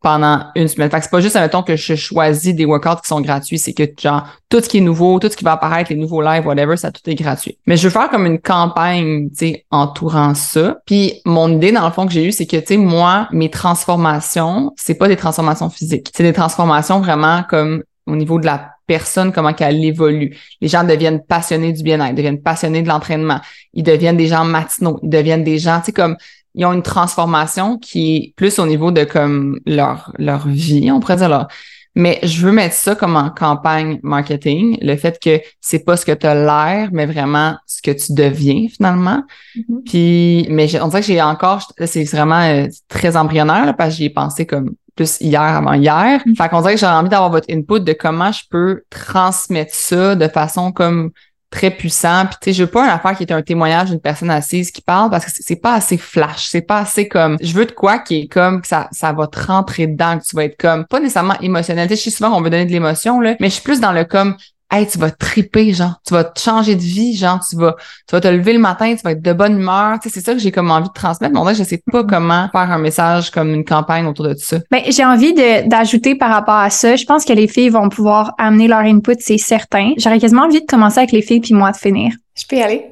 pendant 0.07 0.45
une 0.55 0.69
semaine. 0.69 0.89
Fait 0.89 0.99
que 0.99 1.03
c'est 1.03 1.11
pas 1.11 1.21
juste, 1.21 1.35
admettons, 1.35 1.65
que 1.65 1.75
je 1.75 1.97
choisis 1.97 2.55
des 2.55 2.65
workouts 2.65 3.01
qui 3.03 3.09
sont 3.09 3.21
gratuits, 3.21 3.59
c'est 3.59 3.73
que, 3.73 3.83
genre, 4.01 4.23
tout 4.49 4.61
ce 4.61 4.69
qui 4.69 4.79
est 4.79 4.81
nouveau, 4.81 5.19
tout 5.19 5.29
ce 5.29 5.37
qui 5.37 5.43
va 5.43 5.55
apparaître, 5.55 5.91
les 5.91 5.97
nouveaux 5.97 6.23
lives, 6.23 6.47
whatever, 6.47 6.77
ça 6.77 6.93
tout 6.93 7.01
est 7.11 7.17
gratuit. 7.17 7.59
Mais 7.67 7.77
je 7.77 7.89
veux 7.89 7.91
faire 7.91 8.09
comme 8.09 8.25
une 8.25 8.39
campagne, 8.39 9.31
tu 9.31 9.37
sais, 9.37 9.67
entourant 9.73 10.35
ça. 10.35 10.77
Puis 10.87 11.23
mon 11.25 11.53
idée, 11.53 11.73
dans 11.73 11.85
le 11.85 11.91
fond, 11.91 12.07
que 12.07 12.13
j'ai 12.13 12.25
eu, 12.25 12.31
c'est 12.31 12.47
que, 12.47 12.57
tu 12.57 12.67
sais, 12.67 12.77
moi, 12.77 13.27
mes 13.33 13.51
transformations, 13.51 14.73
c'est 14.77 14.95
pas 14.95 15.09
des 15.09 15.17
transformations 15.17 15.71
physiques. 15.71 16.13
C'est 16.15 16.23
des 16.23 16.33
transformations 16.33 17.01
vraiment 17.01 17.43
comme 17.43 17.83
au 18.07 18.15
niveau 18.15 18.39
de 18.39 18.47
la 18.47 18.75
personne, 18.87 19.33
comment 19.33 19.55
qu'elle 19.55 19.85
évolue. 19.85 20.37
Les 20.61 20.69
gens 20.69 20.85
deviennent 20.85 21.21
passionnés 21.21 21.73
du 21.73 21.83
bien-être, 21.83 22.15
deviennent 22.15 22.41
passionnés 22.41 22.83
de 22.83 22.89
l'entraînement. 22.89 23.41
Ils 23.73 23.83
deviennent 23.83 24.17
des 24.17 24.29
gens 24.29 24.45
matinaux. 24.45 25.01
Ils 25.03 25.11
deviennent 25.11 25.43
des 25.43 25.59
gens, 25.59 25.81
tu 25.81 25.87
sais, 25.87 25.93
comme 25.93 26.17
ils 26.57 26.65
ont 26.65 26.73
une 26.73 26.83
transformation 26.83 27.79
qui 27.79 28.17
est 28.17 28.35
plus 28.35 28.59
au 28.59 28.67
niveau 28.67 28.91
de 28.91 29.05
comme 29.05 29.61
leur 29.67 30.13
leur 30.19 30.49
vie, 30.49 30.91
on 30.91 31.01
pourrait 31.01 31.17
dire 31.17 31.29
là. 31.29 31.49
Mais 31.97 32.21
je 32.23 32.47
veux 32.47 32.53
mettre 32.53 32.75
ça 32.75 32.95
comme 32.95 33.17
en 33.17 33.31
campagne 33.31 33.99
marketing, 34.03 34.77
le 34.83 34.97
fait 34.97 35.19
que 35.19 35.41
c'est 35.63 35.83
pas 35.83 35.97
ce 35.97 36.05
que 36.05 36.13
tu 36.13 36.27
as 36.27 36.35
l'air, 36.35 36.91
mais 36.93 37.07
vraiment 37.07 37.57
ce 37.67 37.81
que 37.81 37.91
tu 37.91 38.13
deviens 38.13 38.67
finalement. 38.69 39.23
Mm-hmm. 39.57 39.83
Puis, 39.87 40.47
mais 40.51 40.83
on 40.83 40.89
dirait 40.89 41.01
que 41.01 41.07
j'ai 41.07 41.23
encore, 41.23 41.73
c'est 41.87 42.05
vraiment 42.05 42.43
euh, 42.43 42.67
très 42.89 43.17
embryonnaire 43.17 43.75
parce 43.79 43.91
que 43.91 43.97
j'y 43.97 44.05
ai 44.05 44.11
pensé 44.11 44.45
comme 44.45 44.75
plus 44.95 45.19
hier 45.23 45.41
avant 45.41 45.73
hier. 45.73 46.21
Mm-hmm. 46.21 46.37
Fait 46.37 46.49
qu'on 46.51 46.61
dirait 46.61 46.75
que 46.75 46.81
j'ai 46.81 46.87
envie 46.87 47.09
d'avoir 47.09 47.31
votre 47.31 47.51
input 47.51 47.81
de 47.81 47.95
comment 47.95 48.31
je 48.31 48.43
peux 48.51 48.83
transmettre 48.91 49.75
ça 49.75 50.17
de 50.17 50.29
façon 50.29 50.73
comme 50.73 51.13
très 51.51 51.71
puissant. 51.71 52.27
Puis 52.27 52.37
tu 52.41 52.45
sais, 52.45 52.53
je 52.53 52.65
veux 52.65 52.71
pas 52.71 52.85
une 52.85 52.91
affaire 52.91 53.17
qui 53.17 53.23
est 53.23 53.33
un 53.33 53.43
témoignage 53.43 53.91
d'une 53.91 54.01
personne 54.01 54.31
assise 54.31 54.71
qui 54.71 54.83
parle 54.83 55.11
parce 55.11 55.25
que 55.25 55.31
c'est 55.35 55.57
pas 55.57 55.75
assez 55.75 55.97
flash, 55.97 56.49
c'est 56.49 56.63
pas 56.63 56.79
assez 56.79 57.09
comme 57.09 57.37
je 57.41 57.53
veux 57.53 57.67
de 57.67 57.73
quoi 57.73 57.99
qui 57.99 58.23
est 58.23 58.27
comme 58.27 58.61
que 58.61 58.69
ça 58.69 58.89
ça 58.93 59.13
va 59.13 59.27
te 59.27 59.39
rentrer 59.39 59.87
dedans, 59.87 60.19
que 60.19 60.25
tu 60.25 60.37
vas 60.37 60.45
être 60.45 60.59
comme 60.59 60.85
pas 60.87 61.01
nécessairement 61.01 61.39
émotionnel. 61.41 61.89
Tu 61.89 61.97
sais, 61.97 62.05
je 62.05 62.11
sais 62.11 62.17
souvent 62.17 62.31
qu'on 62.31 62.43
veut 62.43 62.51
donner 62.51 62.67
de 62.67 62.73
l'émotion 62.73 63.21
là, 63.21 63.37
mais 63.41 63.49
je 63.49 63.55
suis 63.55 63.63
plus 63.63 63.81
dans 63.81 63.93
le 63.93 64.05
comme 64.05 64.37
hey, 64.71 64.87
tu 64.87 64.99
vas 64.99 65.11
triper, 65.11 65.73
genre, 65.73 66.01
tu 66.07 66.15
vas 66.15 66.25
te 66.25 66.41
changer 66.41 66.75
de 66.75 66.81
vie, 66.81 67.17
genre, 67.17 67.41
tu 67.49 67.57
vas, 67.57 67.77
tu 68.09 68.13
vas 68.15 68.21
te 68.21 68.29
lever 68.29 68.53
le 68.53 68.59
matin, 68.59 68.95
tu 68.95 69.03
vas 69.03 69.13
être 69.13 69.23
de 69.23 69.33
bonne 69.33 69.61
humeur. 69.61 69.99
Tu 70.01 70.09
sais, 70.09 70.15
c'est 70.15 70.27
ça 70.27 70.33
que 70.33 70.39
j'ai 70.39 70.53
comme 70.53 70.71
envie 70.71 70.89
de 70.89 70.93
transmettre. 70.95 71.33
Mais 71.33 71.39
en 71.39 71.45
vrai, 71.45 71.55
je 71.55 71.63
sais 71.63 71.83
pas 71.91 72.05
comment 72.05 72.49
faire 72.51 72.71
un 72.71 72.79
message 72.79 73.31
comme 73.31 73.53
une 73.53 73.65
campagne 73.65 74.07
autour 74.07 74.27
de 74.27 74.35
tout 74.35 74.45
ça. 74.45 74.59
Ben, 74.71 74.83
j'ai 74.89 75.05
envie 75.05 75.35
d'ajouter 75.35 76.15
par 76.15 76.31
rapport 76.31 76.55
à 76.55 76.71
ça. 76.71 76.97
Je 76.97 77.05
pense 77.05 77.25
que 77.25 77.33
les 77.33 77.49
filles 77.49 77.69
vont 77.69 77.89
pouvoir 77.89 78.35
amener 78.39 78.69
leur 78.69 78.81
input, 78.81 79.17
c'est 79.21 79.39
certain. 79.39 79.93
J'aurais 79.99 80.19
quasiment 80.19 80.43
envie 80.43 80.61
de 80.61 80.67
commencer 80.67 80.99
avec 80.99 81.13
les 81.13 81.23
filles 81.23 81.41
puis 81.41 81.55
moi 81.55 81.73
de 81.73 81.77
finir. 81.77 82.13
Je 82.37 82.45
peux 82.47 82.57
y 82.57 82.63
aller? 82.63 82.85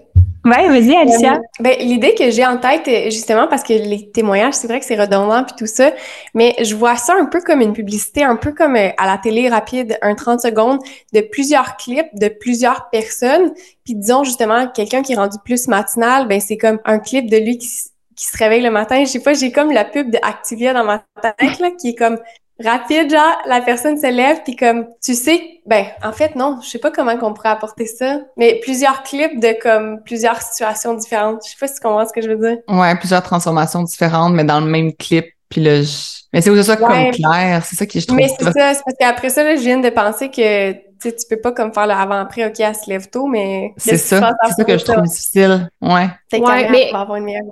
Ouais, 0.45 0.69
vas-y, 0.69 0.95
Alicia. 0.95 1.37
Euh, 1.37 1.39
ben, 1.61 1.75
l'idée 1.79 2.15
que 2.15 2.31
j'ai 2.31 2.45
en 2.45 2.59
tête, 2.59 2.87
euh, 2.87 3.05
justement, 3.05 3.49
parce 3.49 3.63
que 3.63 3.73
les 3.73 4.11
témoignages, 4.11 4.53
c'est 4.53 4.67
vrai 4.67 4.79
que 4.79 4.85
c'est 4.85 5.01
redondant 5.01 5.43
puis 5.43 5.55
tout 5.57 5.67
ça, 5.67 5.91
mais 6.35 6.55
je 6.63 6.75
vois 6.75 6.97
ça 6.97 7.15
un 7.19 7.25
peu 7.25 7.41
comme 7.41 7.63
une 7.63 7.73
publicité, 7.73 8.25
un 8.25 8.37
peu 8.37 8.53
comme 8.53 8.77
euh, 8.77 8.91
à 8.99 9.07
la 9.07 9.17
télé 9.17 9.49
rapide, 9.49 9.97
un 10.03 10.15
30 10.15 10.41
secondes 10.41 10.81
de 11.15 11.21
plusieurs 11.23 11.79
clips 11.79 12.15
de 12.15 12.29
plusieurs 12.29 12.91
personnes. 12.91 13.55
Puis 13.85 13.95
disons 13.95 14.23
justement, 14.23 14.69
quelqu'un 14.69 15.01
qui 15.01 15.15
est 15.15 15.17
rendu 15.17 15.39
plus 15.43 15.67
matinal, 15.67 16.29
ben 16.29 16.39
c'est 16.41 16.59
comme 16.59 16.79
un 16.85 16.99
clip 16.99 17.31
de 17.31 17.39
lui 17.39 17.57
qui, 17.57 17.69
qui 18.15 18.27
se 18.27 18.37
réveille 18.37 18.63
le 18.63 18.71
matin. 18.71 19.03
Je 19.03 19.11
sais 19.11 19.23
pas, 19.23 19.33
j'ai 19.33 19.51
comme 19.51 19.73
la 19.73 19.87
pub 19.87 20.11
de 20.11 20.19
Activia 20.21 20.75
dans 20.75 20.85
ma 20.85 21.03
tête, 21.23 21.59
là, 21.59 21.71
qui 21.71 21.91
est 21.91 21.95
comme 21.95 22.19
rapide, 22.63 23.11
genre, 23.11 23.39
la 23.47 23.61
personne 23.61 23.99
se 23.99 24.07
lève, 24.07 24.43
puis 24.45 24.55
comme, 24.57 24.87
tu 25.03 25.15
sais, 25.15 25.61
ben, 25.67 25.87
en 26.03 26.13
fait, 26.13 26.37
non, 26.37 26.61
je 26.63 26.69
sais 26.69 26.79
pas 26.79 26.91
comment 26.91 27.17
qu'on 27.17 27.35
pourrait 27.35 27.49
apporter 27.49 27.87
ça, 27.87 28.21
mais 28.37 28.61
plusieurs 28.63 29.03
clips 29.03 29.41
de 29.41 29.57
comme 29.61 30.03
plusieurs 30.05 30.41
situations 30.41 30.95
différentes. 30.95 31.41
Je 31.45 31.51
sais 31.51 31.57
pas 31.59 31.67
si 31.67 31.75
tu 31.75 31.81
comprends 31.81 32.07
ce 32.07 32.13
que 32.13 32.21
je 32.21 32.29
veux 32.29 32.37
dire. 32.37 32.59
Ouais, 32.69 32.95
plusieurs 32.97 33.23
transformations 33.23 33.83
différentes, 33.83 34.35
mais 34.35 34.45
dans 34.45 34.61
le 34.61 34.67
même 34.67 34.93
clip, 34.95 35.27
puis 35.49 35.63
là, 35.63 35.83
je... 35.83 36.23
mais 36.33 36.41
c'est 36.41 36.51
où 36.51 36.63
ça 36.63 36.77
comme 36.77 37.11
clair, 37.11 37.65
c'est 37.65 37.77
ça 37.77 37.87
qui 37.87 38.01
je 38.01 38.07
trouve. 38.07 38.19
Mais 38.19 38.29
c'est 38.29 38.45
ça, 38.45 38.75
c'est 38.75 38.83
parce 38.85 38.97
qu'après 38.99 39.31
ça, 39.31 39.43
là, 39.43 39.57
je 39.57 39.61
viens 39.61 39.79
de 39.79 39.91
penser 39.91 40.31
que 40.31 40.73
tu 40.73 41.15
tu 41.15 41.27
peux 41.29 41.41
pas 41.41 41.53
comme 41.53 41.73
faire 41.73 41.87
le 41.87 41.93
avant-après, 41.93 42.47
OK, 42.47 42.61
elle 42.61 42.75
se 42.75 42.89
lève 42.89 43.09
tôt, 43.11 43.27
mais. 43.27 43.73
C'est 43.77 43.99
ça, 43.99 44.33
c'est 44.47 44.53
ça 44.55 44.65
que 44.65 44.79
je 44.79 44.85
trouve 44.85 45.03
difficile. 45.03 45.69
Ouais. 45.83 46.09
Ouais, 46.33 46.71
mais 46.71 46.91
avoir 46.93 47.17
une 47.17 47.25
meilleure... 47.25 47.43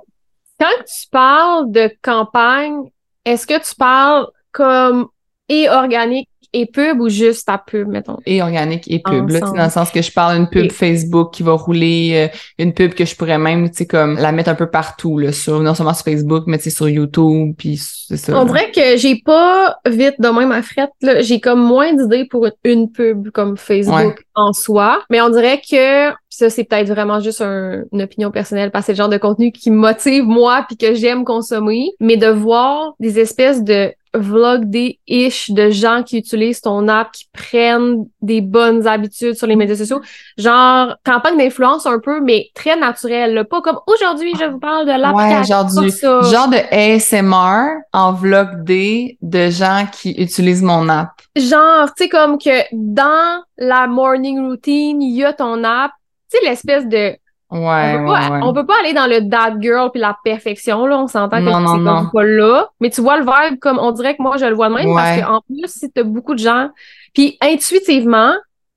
Quand 0.59 0.83
tu 0.85 1.09
parles 1.11 1.71
de 1.71 1.91
campagne, 2.01 2.83
est-ce 3.25 3.45
que 3.45 3.59
tu 3.59 3.75
parles 3.75 4.27
comme 4.53 5.07
et 5.49 5.69
organique 5.69 6.29
et 6.53 6.67
pub 6.67 7.01
ou 7.01 7.09
juste 7.09 7.47
ta 7.47 7.57
pub, 7.57 7.87
mettons? 7.87 8.17
Et 8.27 8.41
organique 8.41 8.89
et 8.89 8.99
pub, 8.99 9.29
là, 9.29 9.39
dans 9.39 9.63
le 9.63 9.69
sens 9.69 9.89
que 9.89 10.03
je 10.03 10.11
parle 10.11 10.37
d'une 10.37 10.47
pub 10.47 10.71
Facebook 10.71 11.33
qui 11.33 11.41
va 11.41 11.53
rouler, 11.53 12.29
euh, 12.31 12.37
une 12.59 12.73
pub 12.73 12.93
que 12.93 13.05
je 13.05 13.15
pourrais 13.15 13.39
même, 13.39 13.69
tu 13.71 13.77
sais, 13.77 13.87
comme 13.87 14.17
la 14.17 14.31
mettre 14.31 14.51
un 14.51 14.55
peu 14.55 14.69
partout, 14.69 15.17
là, 15.17 15.31
sur, 15.31 15.59
non 15.61 15.73
seulement 15.73 15.95
sur 15.95 16.05
Facebook, 16.05 16.43
mais 16.45 16.59
tu 16.59 16.65
sais, 16.65 16.69
sur 16.69 16.87
YouTube, 16.87 17.55
puis 17.57 17.77
c'est 17.77 18.17
ça. 18.17 18.39
On 18.39 18.45
dirait 18.45 18.71
que 18.71 18.97
j'ai 18.97 19.19
pas 19.25 19.77
vite 19.87 20.15
de 20.19 20.27
même 20.27 20.51
à 20.51 20.61
frette, 20.61 20.91
là. 21.01 21.21
J'ai 21.21 21.39
comme 21.39 21.61
moins 21.61 21.91
d'idées 21.91 22.25
pour 22.25 22.47
une 22.63 22.91
pub 22.91 23.31
comme 23.31 23.57
Facebook 23.57 24.23
en 24.35 24.53
soi, 24.53 25.01
mais 25.09 25.21
on 25.21 25.29
dirait 25.29 25.59
que 25.59 26.11
ça, 26.29 26.49
c'est 26.49 26.63
peut-être 26.63 26.89
vraiment 26.89 27.19
juste 27.19 27.41
une 27.41 28.01
opinion 28.01 28.29
personnelle 28.31 28.69
parce 28.71 28.83
que 28.83 28.85
c'est 28.87 28.93
le 28.93 28.97
genre 28.97 29.09
de 29.09 29.17
contenu 29.17 29.51
qui 29.51 29.71
motive 29.71 30.25
moi 30.25 30.65
puis 30.67 30.77
que 30.77 30.93
j'aime 30.93 31.25
consommer, 31.25 31.91
mais 31.99 32.17
de 32.17 32.27
voir 32.27 32.93
des 32.99 33.19
espèces 33.19 33.63
de 33.63 33.91
vlog 34.13 34.65
des 34.65 34.99
ish 35.07 35.49
de 35.51 35.69
gens 35.69 36.03
qui 36.03 36.17
utilisent 36.17 36.61
ton 36.61 36.87
app, 36.87 37.11
qui 37.11 37.27
prennent 37.33 38.05
des 38.21 38.41
bonnes 38.41 38.87
habitudes 38.87 39.35
sur 39.35 39.47
les 39.47 39.55
médias 39.55 39.75
sociaux. 39.75 40.01
Genre, 40.37 40.95
campagne 41.03 41.37
d'influence 41.37 41.85
un 41.85 41.99
peu, 41.99 42.21
mais 42.21 42.49
très 42.53 42.75
naturelle. 42.75 43.45
Pas 43.49 43.61
comme 43.61 43.79
aujourd'hui, 43.87 44.33
je 44.39 44.45
vous 44.45 44.59
parle 44.59 44.85
de 44.85 44.91
l'application. 44.91 45.81
Ouais, 45.81 45.89
genre, 45.89 46.23
genre 46.23 46.47
de 46.47 46.57
ASMR 46.71 47.81
en 47.93 48.13
vlog 48.13 48.63
D 48.63 49.17
de 49.21 49.49
gens 49.49 49.87
qui 49.91 50.11
utilisent 50.11 50.63
mon 50.63 50.89
app. 50.89 51.11
Genre, 51.35 51.87
tu 51.95 52.03
sais, 52.03 52.09
comme 52.09 52.37
que 52.37 52.63
dans 52.71 53.41
la 53.57 53.87
morning 53.87 54.47
routine, 54.47 55.01
il 55.01 55.15
y 55.15 55.23
a 55.23 55.33
ton 55.33 55.63
app. 55.63 55.91
Tu 56.31 56.37
sais, 56.37 56.49
l'espèce 56.49 56.87
de 56.87 57.15
Ouais, 57.53 57.95
on 57.95 57.99
peut, 57.99 58.05
pas, 58.05 58.39
on 58.41 58.53
peut 58.53 58.65
pas 58.65 58.73
aller 58.79 58.93
dans 58.93 59.07
le 59.07 59.21
dad 59.21 59.61
girl 59.61 59.91
puis 59.91 60.01
la 60.01 60.17
perfection, 60.23 60.85
là. 60.85 60.97
On 60.97 61.07
s'entend 61.07 61.37
que 61.39 61.45
c'est 61.45 62.11
pas 62.11 62.23
là. 62.23 62.69
Mais 62.79 62.89
tu 62.89 63.01
vois 63.01 63.17
le 63.17 63.25
vibe 63.25 63.59
comme 63.59 63.79
on 63.79 63.91
dirait 63.91 64.15
que 64.15 64.21
moi, 64.21 64.37
je 64.37 64.45
le 64.45 64.55
vois 64.55 64.69
de 64.69 64.73
même 64.73 64.93
parce 64.93 65.21
qu'en 65.21 65.41
plus, 65.41 65.67
si 65.67 65.91
t'as 65.91 66.03
beaucoup 66.03 66.33
de 66.33 66.39
gens. 66.39 66.69
Puis 67.13 67.37
intuitivement, 67.41 68.33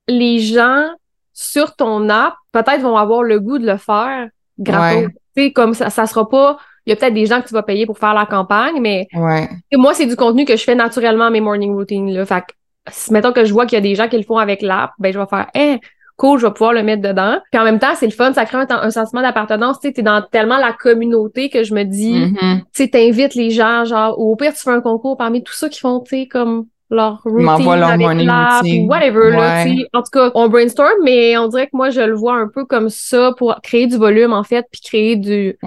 les 0.07 0.39
gens 0.39 0.85
sur 1.33 1.75
ton 1.75 2.09
app, 2.09 2.35
peut-être 2.51 2.81
vont 2.81 2.97
avoir 2.97 3.23
le 3.23 3.39
goût 3.39 3.57
de 3.57 3.65
le 3.65 3.77
faire 3.77 4.27
gratos. 4.59 5.09
Tu 5.35 5.43
sais, 5.43 5.51
comme 5.51 5.73
ça, 5.73 5.89
ça 5.89 6.05
sera 6.05 6.27
pas 6.27 6.57
il 6.87 6.91
y 6.91 6.93
a 6.93 6.95
peut-être 6.95 7.13
des 7.13 7.25
gens 7.25 7.41
que 7.41 7.47
tu 7.49 7.53
vas 7.53 7.63
payer 7.63 7.85
pour 7.85 7.99
faire 7.99 8.13
la 8.13 8.25
campagne, 8.25 8.79
mais 8.79 9.09
ouais. 9.13 9.49
moi, 9.73 9.93
c'est 9.93 10.05
du 10.05 10.15
contenu 10.15 10.45
que 10.45 10.55
je 10.55 10.63
fais 10.63 10.73
naturellement 10.73 11.29
mes 11.29 11.41
morning 11.41 11.73
routines. 11.73 12.13
Là. 12.13 12.25
Fait 12.25 12.39
que, 12.39 13.11
mettons 13.11 13.33
que 13.33 13.43
je 13.43 13.51
vois 13.51 13.65
qu'il 13.65 13.75
y 13.75 13.79
a 13.79 13.81
des 13.81 13.93
gens 13.93 14.07
qui 14.07 14.15
le 14.15 14.23
font 14.23 14.37
avec 14.37 14.61
l'app, 14.61 14.91
ben 14.97 15.11
je 15.11 15.19
vais 15.19 15.25
faire 15.25 15.47
hey, 15.53 15.81
cool, 16.17 16.39
je 16.39 16.47
vais 16.47 16.53
pouvoir 16.53 16.73
le 16.73 16.83
mettre 16.83 17.01
dedans. 17.01 17.39
Puis 17.51 17.61
en 17.61 17.63
même 17.63 17.79
temps, 17.79 17.95
c'est 17.95 18.07
le 18.07 18.11
fun, 18.11 18.33
ça 18.33 18.45
crée 18.45 18.57
un, 18.69 18.91
sentiment 18.91 19.21
d'appartenance. 19.21 19.79
Tu 19.79 19.87
sais, 19.87 19.93
t'es 19.93 20.01
dans 20.01 20.21
tellement 20.21 20.57
la 20.57 20.73
communauté 20.73 21.49
que 21.49 21.63
je 21.63 21.73
me 21.73 21.83
dis, 21.83 22.13
mm-hmm. 22.13 22.57
tu 22.59 22.65
sais, 22.73 22.89
t'invites 22.89 23.35
les 23.35 23.51
gens, 23.51 23.85
genre, 23.85 24.19
ou 24.19 24.31
au 24.31 24.35
pire, 24.35 24.53
tu 24.53 24.59
fais 24.59 24.71
un 24.71 24.81
concours 24.81 25.15
parmi 25.15 25.43
tous 25.43 25.53
ceux 25.53 25.69
qui 25.69 25.79
font, 25.79 25.99
tu 26.01 26.09
sais, 26.09 26.27
comme 26.27 26.65
leur 26.89 27.21
routine 27.23 27.45
leur 27.45 27.97
morning 27.97 28.85
ou 28.85 28.87
whatever 28.87 29.31
là, 29.31 29.65
en 29.93 30.01
tout 30.01 30.11
cas 30.11 30.31
on 30.35 30.47
brainstorm 30.47 30.89
mais 31.03 31.37
on 31.37 31.47
dirait 31.47 31.65
que 31.65 31.75
moi 31.75 31.89
je 31.89 32.01
le 32.01 32.15
vois 32.15 32.35
un 32.35 32.47
peu 32.47 32.65
comme 32.65 32.89
ça 32.89 33.33
pour 33.37 33.55
créer 33.61 33.87
du 33.87 33.97
volume 33.97 34.31
en 34.31 34.43
fait 34.43 34.65
puis 34.71 34.81
créer 34.81 35.15
du, 35.17 35.57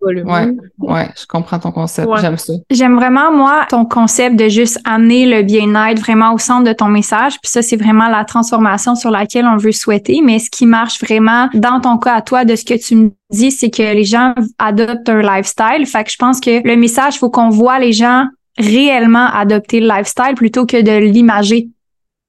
volume. 0.00 0.28
Ouais. 0.28 0.56
Ouais 0.78 1.08
je 1.20 1.26
comprends 1.26 1.58
ton 1.58 1.72
concept 1.72 2.08
j'aime 2.20 2.38
ça. 2.38 2.52
J'aime 2.70 2.96
vraiment 2.96 3.32
moi 3.32 3.66
ton 3.68 3.84
concept 3.84 4.36
de 4.36 4.48
juste 4.48 4.78
amener 4.84 5.26
le 5.26 5.42
bien-être 5.42 5.98
vraiment 5.98 6.32
au 6.34 6.38
centre 6.38 6.64
de 6.64 6.72
ton 6.72 6.86
message 6.86 7.40
puis 7.40 7.50
ça 7.50 7.62
c'est 7.62 7.76
vraiment 7.76 8.08
la 8.08 8.24
transformation 8.24 8.94
sur 8.94 9.10
laquelle 9.10 9.46
on 9.46 9.56
veut 9.56 9.72
souhaiter 9.72 10.20
mais 10.24 10.38
ce 10.38 10.50
qui 10.50 10.66
marche 10.66 11.00
vraiment 11.00 11.48
dans 11.54 11.80
ton 11.80 11.98
cas 11.98 12.14
à 12.14 12.22
toi 12.22 12.44
de 12.44 12.54
ce 12.54 12.64
que 12.64 12.74
tu 12.74 12.94
me 12.94 13.10
dis 13.30 13.50
c'est 13.50 13.70
que 13.70 13.82
les 13.82 14.04
gens 14.04 14.34
adoptent 14.58 15.08
un 15.08 15.22
lifestyle. 15.22 15.86
Fait 15.86 16.04
que 16.04 16.10
je 16.10 16.16
pense 16.16 16.40
que 16.40 16.66
le 16.66 16.76
message 16.76 17.18
faut 17.18 17.30
qu'on 17.30 17.50
voit 17.50 17.78
les 17.78 17.92
gens 17.92 18.26
réellement 18.58 19.26
adopter 19.32 19.80
le 19.80 19.88
lifestyle 19.88 20.34
plutôt 20.36 20.66
que 20.66 20.80
de 20.80 20.98
l'imager. 20.98 21.68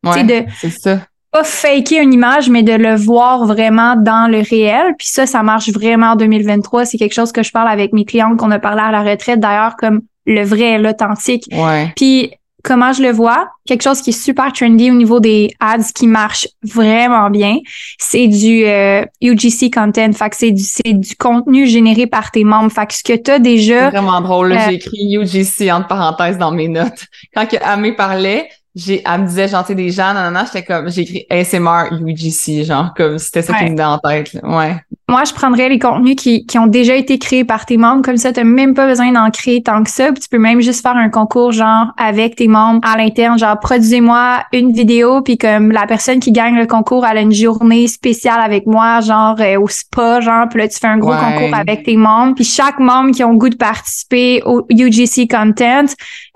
Ouais, 0.05 0.23
de 0.23 0.43
c'est 0.59 0.69
ça. 0.69 0.99
Pas 1.31 1.43
faker 1.43 2.01
une 2.01 2.13
image, 2.13 2.49
mais 2.49 2.63
de 2.63 2.73
le 2.73 2.95
voir 2.95 3.45
vraiment 3.45 3.95
dans 3.95 4.29
le 4.29 4.39
réel. 4.39 4.95
Puis 4.97 5.07
ça, 5.07 5.25
ça 5.25 5.43
marche 5.43 5.69
vraiment 5.69 6.07
en 6.07 6.15
2023. 6.15 6.85
C'est 6.85 6.97
quelque 6.97 7.13
chose 7.13 7.31
que 7.31 7.41
je 7.41 7.51
parle 7.51 7.69
avec 7.69 7.93
mes 7.93 8.03
clientes 8.03 8.37
qu'on 8.37 8.51
a 8.51 8.59
parlé 8.59 8.81
à 8.81 8.91
la 8.91 9.01
retraite, 9.01 9.39
d'ailleurs, 9.39 9.77
comme 9.77 10.01
le 10.25 10.43
vrai, 10.43 10.77
l'authentique. 10.77 11.45
Ouais. 11.53 11.93
Puis 11.95 12.31
comment 12.63 12.93
je 12.93 13.01
le 13.01 13.11
vois, 13.11 13.49
quelque 13.65 13.83
chose 13.83 14.01
qui 14.01 14.11
est 14.11 14.13
super 14.13 14.51
trendy 14.53 14.91
au 14.91 14.93
niveau 14.93 15.19
des 15.19 15.53
ads 15.59 15.91
qui 15.93 16.07
marche 16.07 16.47
vraiment 16.63 17.29
bien, 17.29 17.57
c'est 17.99 18.27
du 18.27 18.65
euh, 18.65 19.03
UGC 19.21 19.71
content. 19.73 20.11
Fait 20.13 20.29
que 20.29 20.35
c'est 20.35 20.51
du, 20.51 20.63
c'est 20.63 20.93
du 20.93 21.15
contenu 21.15 21.67
généré 21.67 22.07
par 22.07 22.31
tes 22.31 22.43
membres. 22.43 22.71
Fait 22.71 22.87
que 22.87 22.93
ce 22.93 23.03
que 23.03 23.15
tu 23.15 23.31
as 23.31 23.39
déjà. 23.39 23.91
C'est 23.91 23.97
vraiment 23.97 24.21
drôle. 24.21 24.51
Euh, 24.51 24.57
j'ai 24.67 24.75
écrit 24.75 25.15
UGC 25.15 25.71
entre 25.71 25.87
parenthèses 25.87 26.37
dans 26.37 26.51
mes 26.51 26.67
notes. 26.67 27.05
Quand 27.35 27.45
que 27.45 27.57
Amé 27.63 27.93
parlait, 27.93 28.49
j'ai, 28.73 29.01
elle 29.05 29.21
me 29.21 29.27
disait, 29.27 29.47
genre, 29.47 29.65
des 29.65 29.89
gens, 29.89 30.13
non, 30.13 30.23
non, 30.25 30.31
non, 30.31 30.45
j'étais 30.45 30.63
comme, 30.63 30.89
j'ai 30.89 31.01
écrit 31.01 31.25
ASMR 31.29 31.89
UGC, 31.91 32.63
genre, 32.63 32.93
comme 32.95 33.17
c'était 33.17 33.41
ça 33.41 33.53
qui 33.53 33.65
me 33.65 33.69
venait 33.71 33.83
en 33.83 33.97
tête, 33.97 34.37
Ouais. 34.43 34.77
Moi, 35.11 35.25
je 35.25 35.33
prendrais 35.33 35.67
les 35.67 35.77
contenus 35.77 36.15
qui, 36.15 36.45
qui 36.45 36.57
ont 36.57 36.67
déjà 36.67 36.95
été 36.95 37.19
créés 37.19 37.43
par 37.43 37.65
tes 37.65 37.75
membres. 37.75 38.01
Comme 38.01 38.15
ça, 38.15 38.31
tu 38.31 38.41
même 38.45 38.73
pas 38.73 38.87
besoin 38.87 39.11
d'en 39.11 39.29
créer 39.29 39.61
tant 39.61 39.83
que 39.83 39.89
ça. 39.89 40.13
Puis 40.13 40.21
tu 40.21 40.29
peux 40.29 40.37
même 40.37 40.61
juste 40.61 40.81
faire 40.81 40.95
un 40.95 41.09
concours, 41.09 41.51
genre, 41.51 41.87
avec 41.97 42.37
tes 42.37 42.47
membres 42.47 42.79
à 42.81 42.95
l'interne. 42.95 43.37
Genre, 43.37 43.59
produisez-moi 43.59 44.43
une 44.53 44.71
vidéo, 44.71 45.21
puis 45.21 45.37
comme 45.37 45.73
la 45.73 45.85
personne 45.85 46.21
qui 46.21 46.31
gagne 46.31 46.55
le 46.55 46.65
concours, 46.65 47.05
elle 47.05 47.17
a 47.17 47.21
une 47.21 47.33
journée 47.33 47.89
spéciale 47.89 48.39
avec 48.39 48.65
moi, 48.65 49.01
genre, 49.01 49.35
euh, 49.41 49.59
au 49.59 49.67
spa, 49.67 50.21
genre. 50.21 50.47
Puis 50.49 50.59
là, 50.59 50.69
tu 50.69 50.79
fais 50.79 50.87
un 50.87 50.97
gros 50.97 51.11
concours 51.11 51.53
avec 51.55 51.83
tes 51.83 51.97
membres. 51.97 52.35
Puis 52.35 52.45
chaque 52.45 52.79
membre 52.79 53.11
qui 53.11 53.21
ont 53.25 53.33
le 53.33 53.37
goût 53.37 53.49
de 53.49 53.57
participer 53.57 54.41
au 54.45 54.65
UGC 54.69 55.27
Content, 55.27 55.87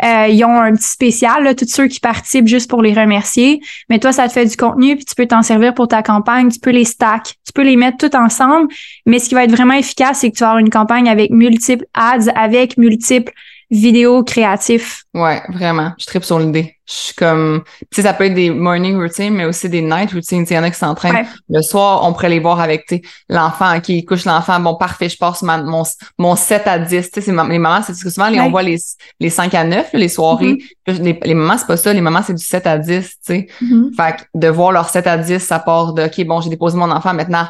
euh, 0.04 0.28
ils 0.28 0.44
ont 0.44 0.60
un 0.60 0.74
petit 0.74 0.90
spécial, 0.90 1.44
là, 1.44 1.56
tous 1.56 1.68
ceux 1.68 1.88
qui 1.88 2.00
participent 2.00 2.48
juste 2.48 2.70
pour 2.70 2.82
les 2.82 2.94
remercier. 2.94 3.62
Mais 3.90 4.00
toi, 4.00 4.12
ça 4.12 4.28
te 4.28 4.34
fait 4.34 4.46
du 4.46 4.58
contenu, 4.58 4.96
puis 4.96 5.06
tu 5.06 5.16
peux 5.16 5.26
t'en 5.26 5.42
servir 5.42 5.74
pour 5.74 5.88
ta 5.88 6.04
campagne. 6.04 6.50
Tu 6.50 6.60
peux 6.60 6.72
les 6.72 6.86
stack. 6.86 7.36
Tu 7.46 7.54
peux 7.54 7.64
les 7.64 7.76
mettre 7.76 7.98
tout 7.98 8.16
ensemble 8.16 8.68
mais 9.06 9.20
ce 9.20 9.30
qui 9.30 9.36
va 9.36 9.44
être 9.44 9.52
vraiment 9.52 9.74
efficace, 9.74 10.20
c'est 10.20 10.32
que 10.32 10.36
tu 10.36 10.42
vas 10.42 10.50
avoir 10.50 10.60
une 10.60 10.70
campagne 10.70 11.10
avec 11.10 11.32
multiples 11.32 11.86
ads, 11.94 12.30
avec 12.36 12.78
multiples 12.78 13.32
vidéos 13.72 14.24
créatifs. 14.24 15.04
Ouais, 15.14 15.42
vraiment. 15.50 15.92
Je 15.98 16.06
tripe 16.06 16.24
sur 16.24 16.40
l'idée. 16.40 16.76
Je 16.88 16.94
suis 16.94 17.16
comme, 17.16 17.64
tu 17.92 17.96
sais, 17.96 18.02
ça 18.04 18.14
peut 18.14 18.26
être 18.26 18.36
des 18.36 18.52
morning 18.52 18.96
routines, 18.96 19.34
mais 19.34 19.46
aussi 19.46 19.68
des 19.70 19.82
night 19.82 20.12
routines. 20.12 20.46
Il 20.48 20.54
y 20.54 20.60
en 20.60 20.64
a 20.64 20.70
qui 20.70 20.78
s'entraînent. 20.78 21.26
Le 21.50 21.62
soir, 21.64 22.02
on 22.04 22.14
pourrait 22.14 22.30
les 22.30 22.40
voir 22.40 22.60
avec, 22.60 22.86
tu 22.86 23.02
l'enfant 23.28 23.80
qui 23.80 24.06
couche 24.06 24.26
l'enfant. 24.26 24.60
Bon, 24.60 24.76
parfait, 24.76 25.10
je 25.10 25.18
passe 25.18 25.42
mon, 25.42 25.84
mon 26.20 26.36
7 26.36 26.68
à 26.68 26.78
10. 26.78 27.10
Tu 27.10 27.22
sais, 27.22 27.32
les 27.32 27.60
mamans, 27.60 27.82
c'est 27.82 27.94
que 27.94 28.10
souvent, 28.10 28.32
on 28.32 28.52
voit 28.52 28.62
les, 28.62 28.78
les 29.20 29.30
5 29.32 29.54
à 29.56 29.64
9, 29.64 29.90
les 29.94 30.10
soirées. 30.10 30.58
Mm-hmm. 30.88 31.02
les, 31.02 31.20
les, 31.24 31.34
mamans, 31.34 31.58
c'est 31.58 31.68
pas 31.68 31.78
ça. 31.78 31.92
Les 31.92 32.02
mamans, 32.02 32.22
c'est 32.22 32.36
du 32.36 32.44
7 32.44 32.68
à 32.68 32.78
10, 32.78 33.04
tu 33.04 33.16
sais. 33.22 33.48
Mm-hmm. 33.64 33.96
Fait 33.96 34.18
que 34.18 34.22
de 34.36 34.48
voir 34.48 34.72
leur 34.72 34.88
7 34.90 35.08
à 35.08 35.18
10, 35.18 35.40
ça 35.40 35.58
part 35.58 35.94
de, 35.94 36.04
OK, 36.04 36.24
bon, 36.26 36.40
j'ai 36.42 36.52
déposé 36.52 36.78
mon 36.78 36.92
enfant, 36.92 37.16
maintenant, 37.16 37.48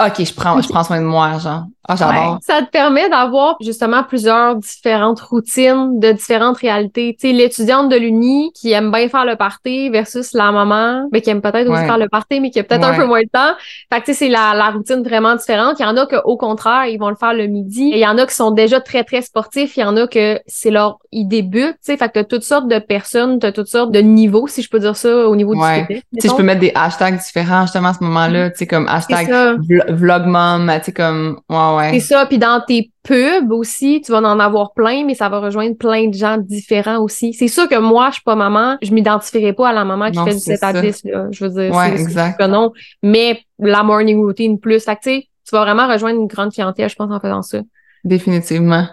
OK, 0.00 0.24
je 0.24 0.32
prends, 0.32 0.60
je 0.60 0.68
prends 0.68 0.84
soin 0.84 1.00
de 1.00 1.06
moi, 1.06 1.38
genre. 1.38 1.64
Ah, 1.90 1.96
j'adore. 1.96 2.38
Ça 2.42 2.60
te 2.60 2.70
permet 2.70 3.08
d'avoir 3.08 3.56
justement 3.62 4.02
plusieurs 4.02 4.56
différentes 4.56 5.20
routines 5.20 5.98
de 5.98 6.12
différentes 6.12 6.58
réalités. 6.58 7.16
Tu 7.18 7.28
sais, 7.28 7.32
l'étudiante 7.32 7.88
de 7.88 7.96
l'uni 7.96 8.52
qui 8.52 8.72
aime 8.72 8.92
bien 8.92 9.08
faire 9.08 9.24
le 9.24 9.36
party 9.36 9.88
versus 9.88 10.34
la 10.34 10.52
maman, 10.52 11.08
mais 11.10 11.22
qui 11.22 11.30
aime 11.30 11.40
peut-être 11.40 11.66
aussi 11.68 11.84
faire 11.84 11.96
le 11.96 12.08
party, 12.08 12.40
mais 12.40 12.50
qui 12.50 12.60
a 12.60 12.64
peut-être 12.64 12.84
un 12.84 12.94
peu 12.94 13.06
moins 13.06 13.22
de 13.22 13.28
temps. 13.32 13.54
Fait 13.90 14.00
que 14.00 14.04
tu 14.04 14.12
sais, 14.12 14.18
c'est 14.18 14.28
la, 14.28 14.52
la 14.54 14.70
routine 14.70 15.02
vraiment 15.02 15.34
différente. 15.34 15.76
Il 15.80 15.82
y 15.82 15.86
en 15.86 15.96
a 15.96 16.04
que 16.04 16.16
au 16.24 16.36
contraire, 16.36 16.84
ils 16.86 16.98
vont 16.98 17.08
le 17.08 17.16
faire 17.16 17.32
le 17.32 17.46
midi. 17.46 17.90
Et 17.92 17.96
il 17.96 18.02
y 18.02 18.06
en 18.06 18.18
a 18.18 18.26
qui 18.26 18.34
sont 18.34 18.50
déjà 18.50 18.80
très, 18.82 19.02
très 19.02 19.22
sportifs. 19.22 19.78
Il 19.78 19.80
y 19.80 19.84
en 19.84 19.96
a 19.96 20.06
que 20.06 20.38
c'est 20.46 20.70
leur, 20.70 20.98
ils 21.10 21.26
débutent, 21.26 21.76
tu 21.76 21.92
sais. 21.92 21.96
Fait 21.96 22.08
que 22.08 22.12
t'as 22.12 22.24
toutes 22.24 22.42
sortes 22.42 22.68
de 22.68 22.78
personnes, 22.78 23.38
t'as 23.38 23.52
toutes 23.52 23.68
sortes 23.68 23.92
de 23.92 24.00
niveaux, 24.00 24.46
si 24.46 24.60
je 24.60 24.68
peux 24.68 24.78
dire 24.78 24.94
ça, 24.96 25.26
au 25.26 25.34
niveau 25.34 25.54
du 25.54 25.60
Tu 25.88 26.20
sais, 26.20 26.28
je 26.28 26.34
peux 26.34 26.42
mettre 26.42 26.60
des 26.60 26.72
hashtags 26.74 27.18
différents 27.18 27.62
justement 27.62 27.88
à 27.88 27.94
ce 27.94 28.04
moment-là, 28.04 28.50
tu 28.50 28.58
sais, 28.58 28.66
comme 28.66 28.86
hashtag 28.88 29.58
vlogmom, 29.90 30.70
tu 30.78 30.84
sais, 30.84 30.92
comme, 30.92 31.40
ouais, 31.48 31.90
c'est 31.92 32.00
ça. 32.00 32.26
Puis 32.26 32.38
dans 32.38 32.62
tes 32.66 32.90
pubs 33.02 33.50
aussi, 33.52 34.02
tu 34.04 34.12
vas 34.12 34.18
en 34.18 34.40
avoir 34.40 34.72
plein, 34.72 35.04
mais 35.04 35.14
ça 35.14 35.28
va 35.28 35.40
rejoindre 35.40 35.76
plein 35.76 36.08
de 36.08 36.14
gens 36.14 36.38
différents 36.38 36.98
aussi. 36.98 37.32
C'est 37.34 37.48
sûr 37.48 37.68
que 37.68 37.78
moi, 37.78 38.08
je 38.08 38.14
suis 38.14 38.22
pas 38.22 38.36
maman, 38.36 38.76
je 38.82 38.92
m'identifierai 38.92 39.52
pas 39.52 39.70
à 39.70 39.72
la 39.72 39.84
maman 39.84 40.10
qui 40.10 40.18
fait 40.22 40.34
du 40.34 40.40
7 40.40 40.62
à 40.62 40.72
10, 40.80 41.02
Je 41.30 41.44
veux 41.44 41.50
dire, 41.50 41.74
ouais, 41.74 41.96
c'est 41.96 42.48
non. 42.48 42.72
Mais 43.02 43.40
la 43.58 43.82
morning 43.82 44.18
routine 44.18 44.58
plus. 44.58 44.84
Fait 44.84 44.96
que, 44.96 45.02
tu 45.02 45.10
sais, 45.10 45.28
tu 45.48 45.56
vas 45.56 45.62
vraiment 45.62 45.88
rejoindre 45.88 46.20
une 46.20 46.26
grande 46.26 46.52
clientèle, 46.52 46.88
je 46.88 46.94
pense, 46.94 47.10
en 47.10 47.20
faisant 47.20 47.42
ça. 47.42 47.58
Définitivement. 48.04 48.86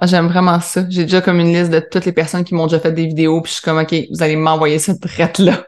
Ah, 0.00 0.06
j'aime 0.06 0.28
vraiment 0.28 0.60
ça. 0.60 0.84
J'ai 0.88 1.02
déjà 1.02 1.20
comme 1.20 1.40
une 1.40 1.52
liste 1.52 1.70
de 1.70 1.80
toutes 1.80 2.04
les 2.04 2.12
personnes 2.12 2.44
qui 2.44 2.54
m'ont 2.54 2.66
déjà 2.66 2.78
fait 2.78 2.92
des 2.92 3.06
vidéos, 3.06 3.40
puis 3.40 3.50
je 3.50 3.54
suis 3.54 3.64
comme, 3.64 3.78
OK, 3.78 3.92
vous 3.92 4.22
allez 4.22 4.36
m'envoyer 4.36 4.78
cette 4.78 5.00
traite-là. 5.00 5.64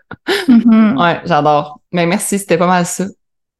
Mm-hmm. 0.48 1.02
ouais, 1.02 1.20
j'adore. 1.24 1.80
Mais 1.92 2.06
merci, 2.06 2.38
c'était 2.38 2.56
pas 2.56 2.68
mal 2.68 2.86
ça. 2.86 3.06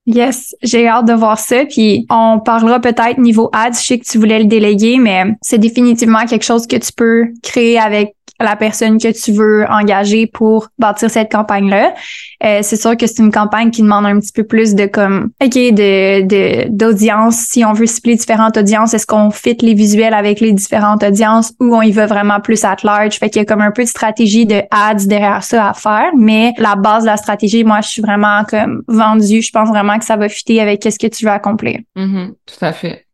Yes, 0.07 0.57
j'ai 0.63 0.89
hâte 0.89 1.07
de 1.07 1.13
voir 1.13 1.39
ça. 1.39 1.65
Puis 1.67 2.07
on 2.11 2.41
parlera 2.41 2.81
peut-être 2.81 3.19
niveau 3.19 3.51
ads. 3.53 3.73
Je 3.73 3.87
sais 3.87 3.99
que 3.99 4.05
tu 4.05 4.19
voulais 4.19 4.39
le 4.39 4.47
déléguer, 4.47 4.99
mais 4.99 5.25
c'est 5.43 5.59
définitivement 5.59 6.25
quelque 6.27 6.45
chose 6.45 6.67
que 6.67 6.77
tu 6.77 6.93
peux 6.93 7.27
créer 7.43 7.79
avec 7.79 8.17
la 8.41 8.57
personne 8.57 8.99
que 8.99 9.13
tu 9.13 9.33
veux 9.33 9.67
engager 9.69 10.27
pour 10.27 10.69
bâtir 10.79 11.11
cette 11.11 11.31
campagne-là. 11.31 11.95
Euh, 12.43 12.61
c'est 12.63 12.77
sûr 12.77 12.97
que 12.97 13.07
c'est 13.07 13.23
une 13.23 13.31
campagne 13.31 13.71
qui 13.71 13.83
demande 13.83 14.07
un 14.07 14.19
petit 14.19 14.33
peu 14.33 14.45
plus 14.45 14.75
de 14.75 14.87
comme, 14.87 15.31
OK, 15.43 15.55
de, 15.55 16.69
d'audience. 16.69 17.37
Si 17.37 17.65
on 17.65 17.73
veut 17.73 17.87
cibler 17.87 18.17
différentes 18.17 18.57
audiences, 18.57 18.95
est-ce 18.95 19.07
qu'on 19.07 19.31
fit 19.31 19.57
les 19.61 19.75
visuels 19.75 20.15
avec 20.15 20.41
les 20.41 20.53
différentes 20.53 21.03
audiences 21.03 21.53
ou 21.61 21.77
on 21.77 21.83
y 21.83 21.93
va 21.93 22.07
vraiment 22.07 22.41
plus 22.41 22.65
at 22.65 22.77
large? 22.83 23.19
Fait 23.19 23.29
qu'il 23.29 23.41
y 23.41 23.43
a 23.43 23.45
comme 23.45 23.61
un 23.61 23.73
peu 23.73 23.83
de 23.83 23.89
stratégie 23.89 24.47
de 24.47 24.63
ads 24.71 25.07
derrière 25.07 25.45
ça 25.45 25.69
à 25.69 25.75
faire. 25.75 26.11
Mais 26.17 26.55
la 26.57 26.77
base 26.77 27.03
de 27.03 27.09
la 27.09 27.17
stratégie, 27.17 27.63
moi, 27.63 27.81
je 27.83 27.89
suis 27.89 28.03
vraiment 28.03 28.45
comme 28.45 28.83
vendue. 28.89 29.43
Je 29.43 29.51
pense 29.53 29.69
vraiment 29.69 29.99
que 29.99 30.05
ça 30.05 30.17
va 30.17 30.29
fitter 30.29 30.61
avec 30.61 30.83
ce 30.83 30.99
que 30.99 31.07
tu 31.07 31.27
veux 31.27 31.31
accomplir. 31.31 31.81
Mm-hmm. 31.97 32.33
tout 32.47 32.65
à 32.65 32.73
fait. 32.73 33.07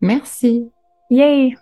Merci. 0.00 0.70
Yay! 1.10 1.56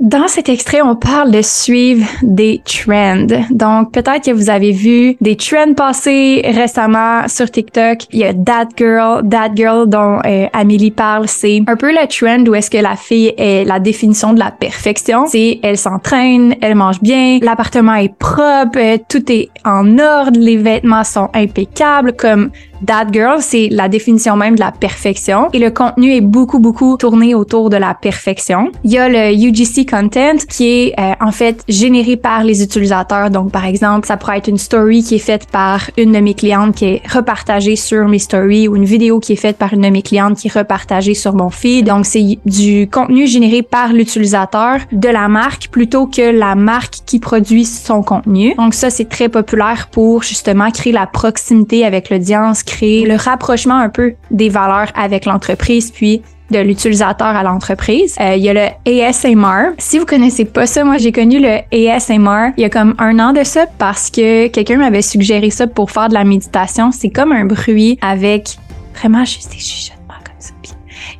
Dans 0.00 0.26
cet 0.26 0.48
extrait, 0.48 0.82
on 0.82 0.96
parle 0.96 1.30
de 1.30 1.40
suivre 1.40 2.04
des 2.22 2.60
trends. 2.64 3.26
Donc, 3.50 3.92
peut-être 3.92 4.24
que 4.24 4.32
vous 4.32 4.50
avez 4.50 4.72
vu 4.72 5.16
des 5.20 5.36
trends 5.36 5.72
passer 5.72 6.42
récemment 6.44 7.28
sur 7.28 7.48
TikTok. 7.48 7.98
Il 8.12 8.18
y 8.18 8.24
a 8.24 8.34
That 8.34 8.70
Girl, 8.76 9.28
That 9.28 9.50
Girl 9.54 9.88
dont 9.88 10.18
euh, 10.26 10.46
Amélie 10.52 10.90
parle. 10.90 11.28
C'est 11.28 11.62
un 11.68 11.76
peu 11.76 11.92
le 11.92 12.08
trend 12.08 12.44
où 12.50 12.56
est-ce 12.56 12.72
que 12.72 12.78
la 12.78 12.96
fille 12.96 13.34
est 13.38 13.64
la 13.64 13.78
définition 13.78 14.32
de 14.32 14.40
la 14.40 14.50
perfection. 14.50 15.26
C'est 15.28 15.60
elle 15.62 15.78
s'entraîne, 15.78 16.56
elle 16.60 16.74
mange 16.74 17.00
bien, 17.00 17.38
l'appartement 17.40 17.94
est 17.94 18.12
propre, 18.18 18.78
euh, 18.78 18.98
tout 19.08 19.30
est 19.30 19.48
en 19.64 19.96
ordre, 20.00 20.38
les 20.40 20.56
vêtements 20.56 21.04
sont 21.04 21.30
impeccables, 21.34 22.14
comme 22.16 22.50
That 22.86 23.06
Girl, 23.12 23.40
c'est 23.40 23.68
la 23.70 23.88
définition 23.88 24.36
même 24.36 24.56
de 24.56 24.60
la 24.60 24.72
perfection 24.72 25.48
et 25.52 25.58
le 25.58 25.70
contenu 25.70 26.14
est 26.14 26.20
beaucoup, 26.20 26.58
beaucoup 26.58 26.96
tourné 26.96 27.34
autour 27.34 27.70
de 27.70 27.76
la 27.76 27.94
perfection. 27.94 28.70
Il 28.84 28.90
y 28.90 28.98
a 28.98 29.08
le 29.08 29.32
UGC 29.32 29.88
content 29.88 30.36
qui 30.48 30.68
est 30.68 30.94
euh, 30.98 31.12
en 31.20 31.32
fait 31.32 31.62
généré 31.68 32.16
par 32.16 32.44
les 32.44 32.62
utilisateurs. 32.62 33.30
Donc, 33.30 33.52
par 33.52 33.64
exemple, 33.64 34.06
ça 34.06 34.16
pourrait 34.16 34.38
être 34.38 34.48
une 34.48 34.58
story 34.58 35.02
qui 35.02 35.16
est 35.16 35.18
faite 35.18 35.46
par 35.46 35.90
une 35.96 36.12
de 36.12 36.18
mes 36.18 36.34
clientes 36.34 36.74
qui 36.74 36.84
est 36.86 37.02
repartagée 37.08 37.76
sur 37.76 38.08
mes 38.08 38.18
stories 38.18 38.68
ou 38.68 38.76
une 38.76 38.84
vidéo 38.84 39.20
qui 39.20 39.32
est 39.34 39.36
faite 39.36 39.56
par 39.56 39.72
une 39.72 39.82
de 39.82 39.88
mes 39.88 40.02
clientes 40.02 40.38
qui 40.38 40.48
est 40.48 40.58
repartagée 40.58 41.14
sur 41.14 41.34
mon 41.34 41.50
feed. 41.50 41.86
Donc, 41.86 42.06
c'est 42.06 42.38
du 42.44 42.88
contenu 42.90 43.26
généré 43.26 43.62
par 43.62 43.92
l'utilisateur 43.92 44.78
de 44.92 45.08
la 45.08 45.28
marque 45.28 45.68
plutôt 45.68 46.06
que 46.06 46.36
la 46.36 46.54
marque 46.54 46.96
qui 47.06 47.18
produit 47.18 47.64
son 47.64 48.02
contenu. 48.02 48.54
Donc, 48.56 48.74
ça, 48.74 48.90
c'est 48.90 49.08
très 49.08 49.28
populaire 49.28 49.88
pour 49.90 50.22
justement 50.22 50.70
créer 50.70 50.92
la 50.92 51.06
proximité 51.06 51.84
avec 51.84 52.10
l'audience, 52.10 52.62
créer 52.64 53.06
le 53.06 53.16
rapprochement 53.16 53.78
un 53.78 53.88
peu 53.88 54.14
des 54.30 54.48
valeurs 54.48 54.88
avec 54.94 55.24
l'entreprise, 55.24 55.90
puis 55.90 56.22
de 56.50 56.58
l'utilisateur 56.58 57.28
à 57.28 57.42
l'entreprise. 57.42 58.16
Euh, 58.20 58.34
il 58.36 58.42
y 58.42 58.48
a 58.48 58.54
le 58.54 58.68
ASMR. 58.86 59.74
Si 59.78 59.98
vous 59.98 60.06
connaissez 60.06 60.44
pas 60.44 60.66
ça, 60.66 60.84
moi 60.84 60.98
j'ai 60.98 61.12
connu 61.12 61.40
le 61.40 61.60
ASMR 61.72 62.52
il 62.56 62.62
y 62.62 62.64
a 62.64 62.70
comme 62.70 62.94
un 62.98 63.18
an 63.18 63.32
de 63.32 63.42
ça 63.44 63.66
parce 63.78 64.10
que 64.10 64.48
quelqu'un 64.48 64.76
m'avait 64.76 65.02
suggéré 65.02 65.50
ça 65.50 65.66
pour 65.66 65.90
faire 65.90 66.08
de 66.08 66.14
la 66.14 66.24
méditation. 66.24 66.92
C'est 66.92 67.10
comme 67.10 67.32
un 67.32 67.44
bruit 67.44 67.98
avec 68.02 68.58
vraiment 68.94 69.24
juste 69.24 69.50
des 69.50 69.58
chuchotements. 69.58 69.93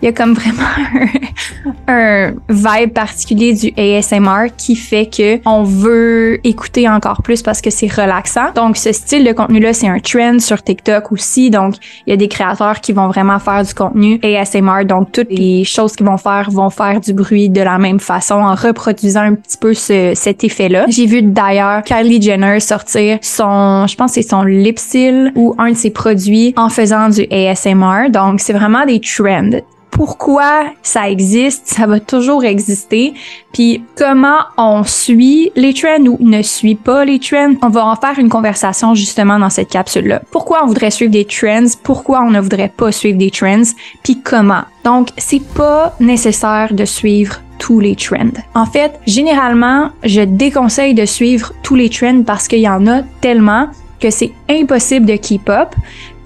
Il 0.05 0.09
y 0.09 0.11
a 0.11 0.13
comme 0.13 0.35
vraiment 0.35 0.69
un, 1.89 2.33
vibe 2.51 2.93
particulier 2.93 3.55
du 3.55 3.73
ASMR 3.75 4.49
qui 4.55 4.77
fait 4.77 5.07
que 5.07 5.41
on 5.49 5.63
veut 5.63 6.47
écouter 6.47 6.87
encore 6.87 7.23
plus 7.23 7.41
parce 7.41 7.63
que 7.63 7.71
c'est 7.71 7.91
relaxant. 7.91 8.53
Donc 8.55 8.77
ce 8.77 8.93
style 8.93 9.25
de 9.25 9.33
contenu 9.33 9.61
là, 9.61 9.73
c'est 9.73 9.89
un 9.89 9.99
trend 10.01 10.41
sur 10.41 10.63
TikTok 10.63 11.11
aussi. 11.11 11.49
Donc 11.49 11.77
il 12.07 12.11
y 12.11 12.13
a 12.13 12.19
des 12.19 12.29
créateurs 12.29 12.83
qui 12.83 12.93
vont 12.93 13.09
vraiment 13.09 13.39
faire 13.39 13.65
du 13.65 13.73
contenu 13.73 14.21
ASMR. 14.23 14.85
Donc 14.85 15.11
toutes 15.11 15.31
les 15.31 15.65
choses 15.65 15.97
qu'ils 15.97 16.05
vont 16.05 16.19
faire 16.19 16.51
vont 16.51 16.69
faire 16.69 17.01
du 17.01 17.15
bruit 17.15 17.49
de 17.49 17.63
la 17.63 17.79
même 17.79 17.99
façon 17.99 18.35
en 18.35 18.55
reproduisant 18.55 19.23
un 19.23 19.35
petit 19.35 19.57
peu 19.57 19.73
ce, 19.73 20.13
cet 20.15 20.45
effet-là. 20.45 20.85
J'ai 20.89 21.07
vu 21.07 21.23
d'ailleurs 21.23 21.83
Kylie 21.83 22.21
Jenner 22.21 22.61
sortir 22.61 23.17
son, 23.23 23.87
je 23.87 23.97
pense 23.97 24.13
c'est 24.13 24.23
son 24.23 24.43
Lipsil 24.43 25.33
ou 25.35 25.55
un 25.57 25.71
de 25.71 25.77
ses 25.77 25.91
produits 25.91 26.53
en 26.59 26.69
faisant 26.69 27.09
du 27.09 27.27
ASMR. 27.31 28.11
Donc 28.11 28.41
c'est 28.41 28.53
vraiment 28.53 28.85
des 28.85 29.01
trends 29.01 29.63
pourquoi 29.95 30.65
ça 30.83 31.09
existe, 31.09 31.69
ça 31.69 31.87
va 31.87 32.01
toujours 32.01 32.45
exister, 32.45 33.15
puis 33.53 33.85
comment 33.97 34.41
on 34.59 34.83
suit 34.83 35.53
les 35.55 35.73
trends 35.73 36.05
ou 36.05 36.19
ne 36.21 36.43
suit 36.43 36.75
pas 36.75 37.05
les 37.05 37.21
trends. 37.21 37.55
On 37.63 37.69
va 37.69 37.87
en 37.87 37.95
faire 37.95 38.19
une 38.19 38.29
conversation 38.29 38.97
justement 38.97 39.39
dans 39.39 39.51
cette 39.51 39.69
capsule-là. 39.69 40.21
Pourquoi 40.33 40.65
on 40.65 40.67
voudrait 40.67 40.91
suivre 40.91 41.13
des 41.13 41.25
trends, 41.25 41.79
pourquoi 41.85 42.23
on 42.23 42.31
ne 42.33 42.41
voudrait 42.41 42.73
pas 42.77 42.91
suivre 42.91 43.17
des 43.17 43.31
trends, 43.31 43.63
puis 44.03 44.21
comment? 44.21 44.63
Donc, 44.85 45.11
c'est 45.17 45.47
pas 45.55 45.95
nécessaire 46.01 46.75
de 46.75 46.85
suivre 46.85 47.41
tous 47.59 47.79
les 47.79 47.95
trends. 47.95 48.43
En 48.57 48.67
fait, 48.67 48.99
généralement, 49.07 49.91
je 50.03 50.23
déconseille 50.23 50.95
de 50.95 51.07
suivre 51.07 51.53
tous 51.63 51.77
les 51.77 51.89
trends 51.89 52.25
parce 52.27 52.49
qu'il 52.49 52.59
y 52.59 52.69
en 52.69 52.89
a 52.89 53.03
tellement 53.21 53.69
que 54.01 54.11
c'est 54.11 54.33
impossible 54.51 55.07
de 55.07 55.15
keep 55.15 55.49
up. 55.49 55.69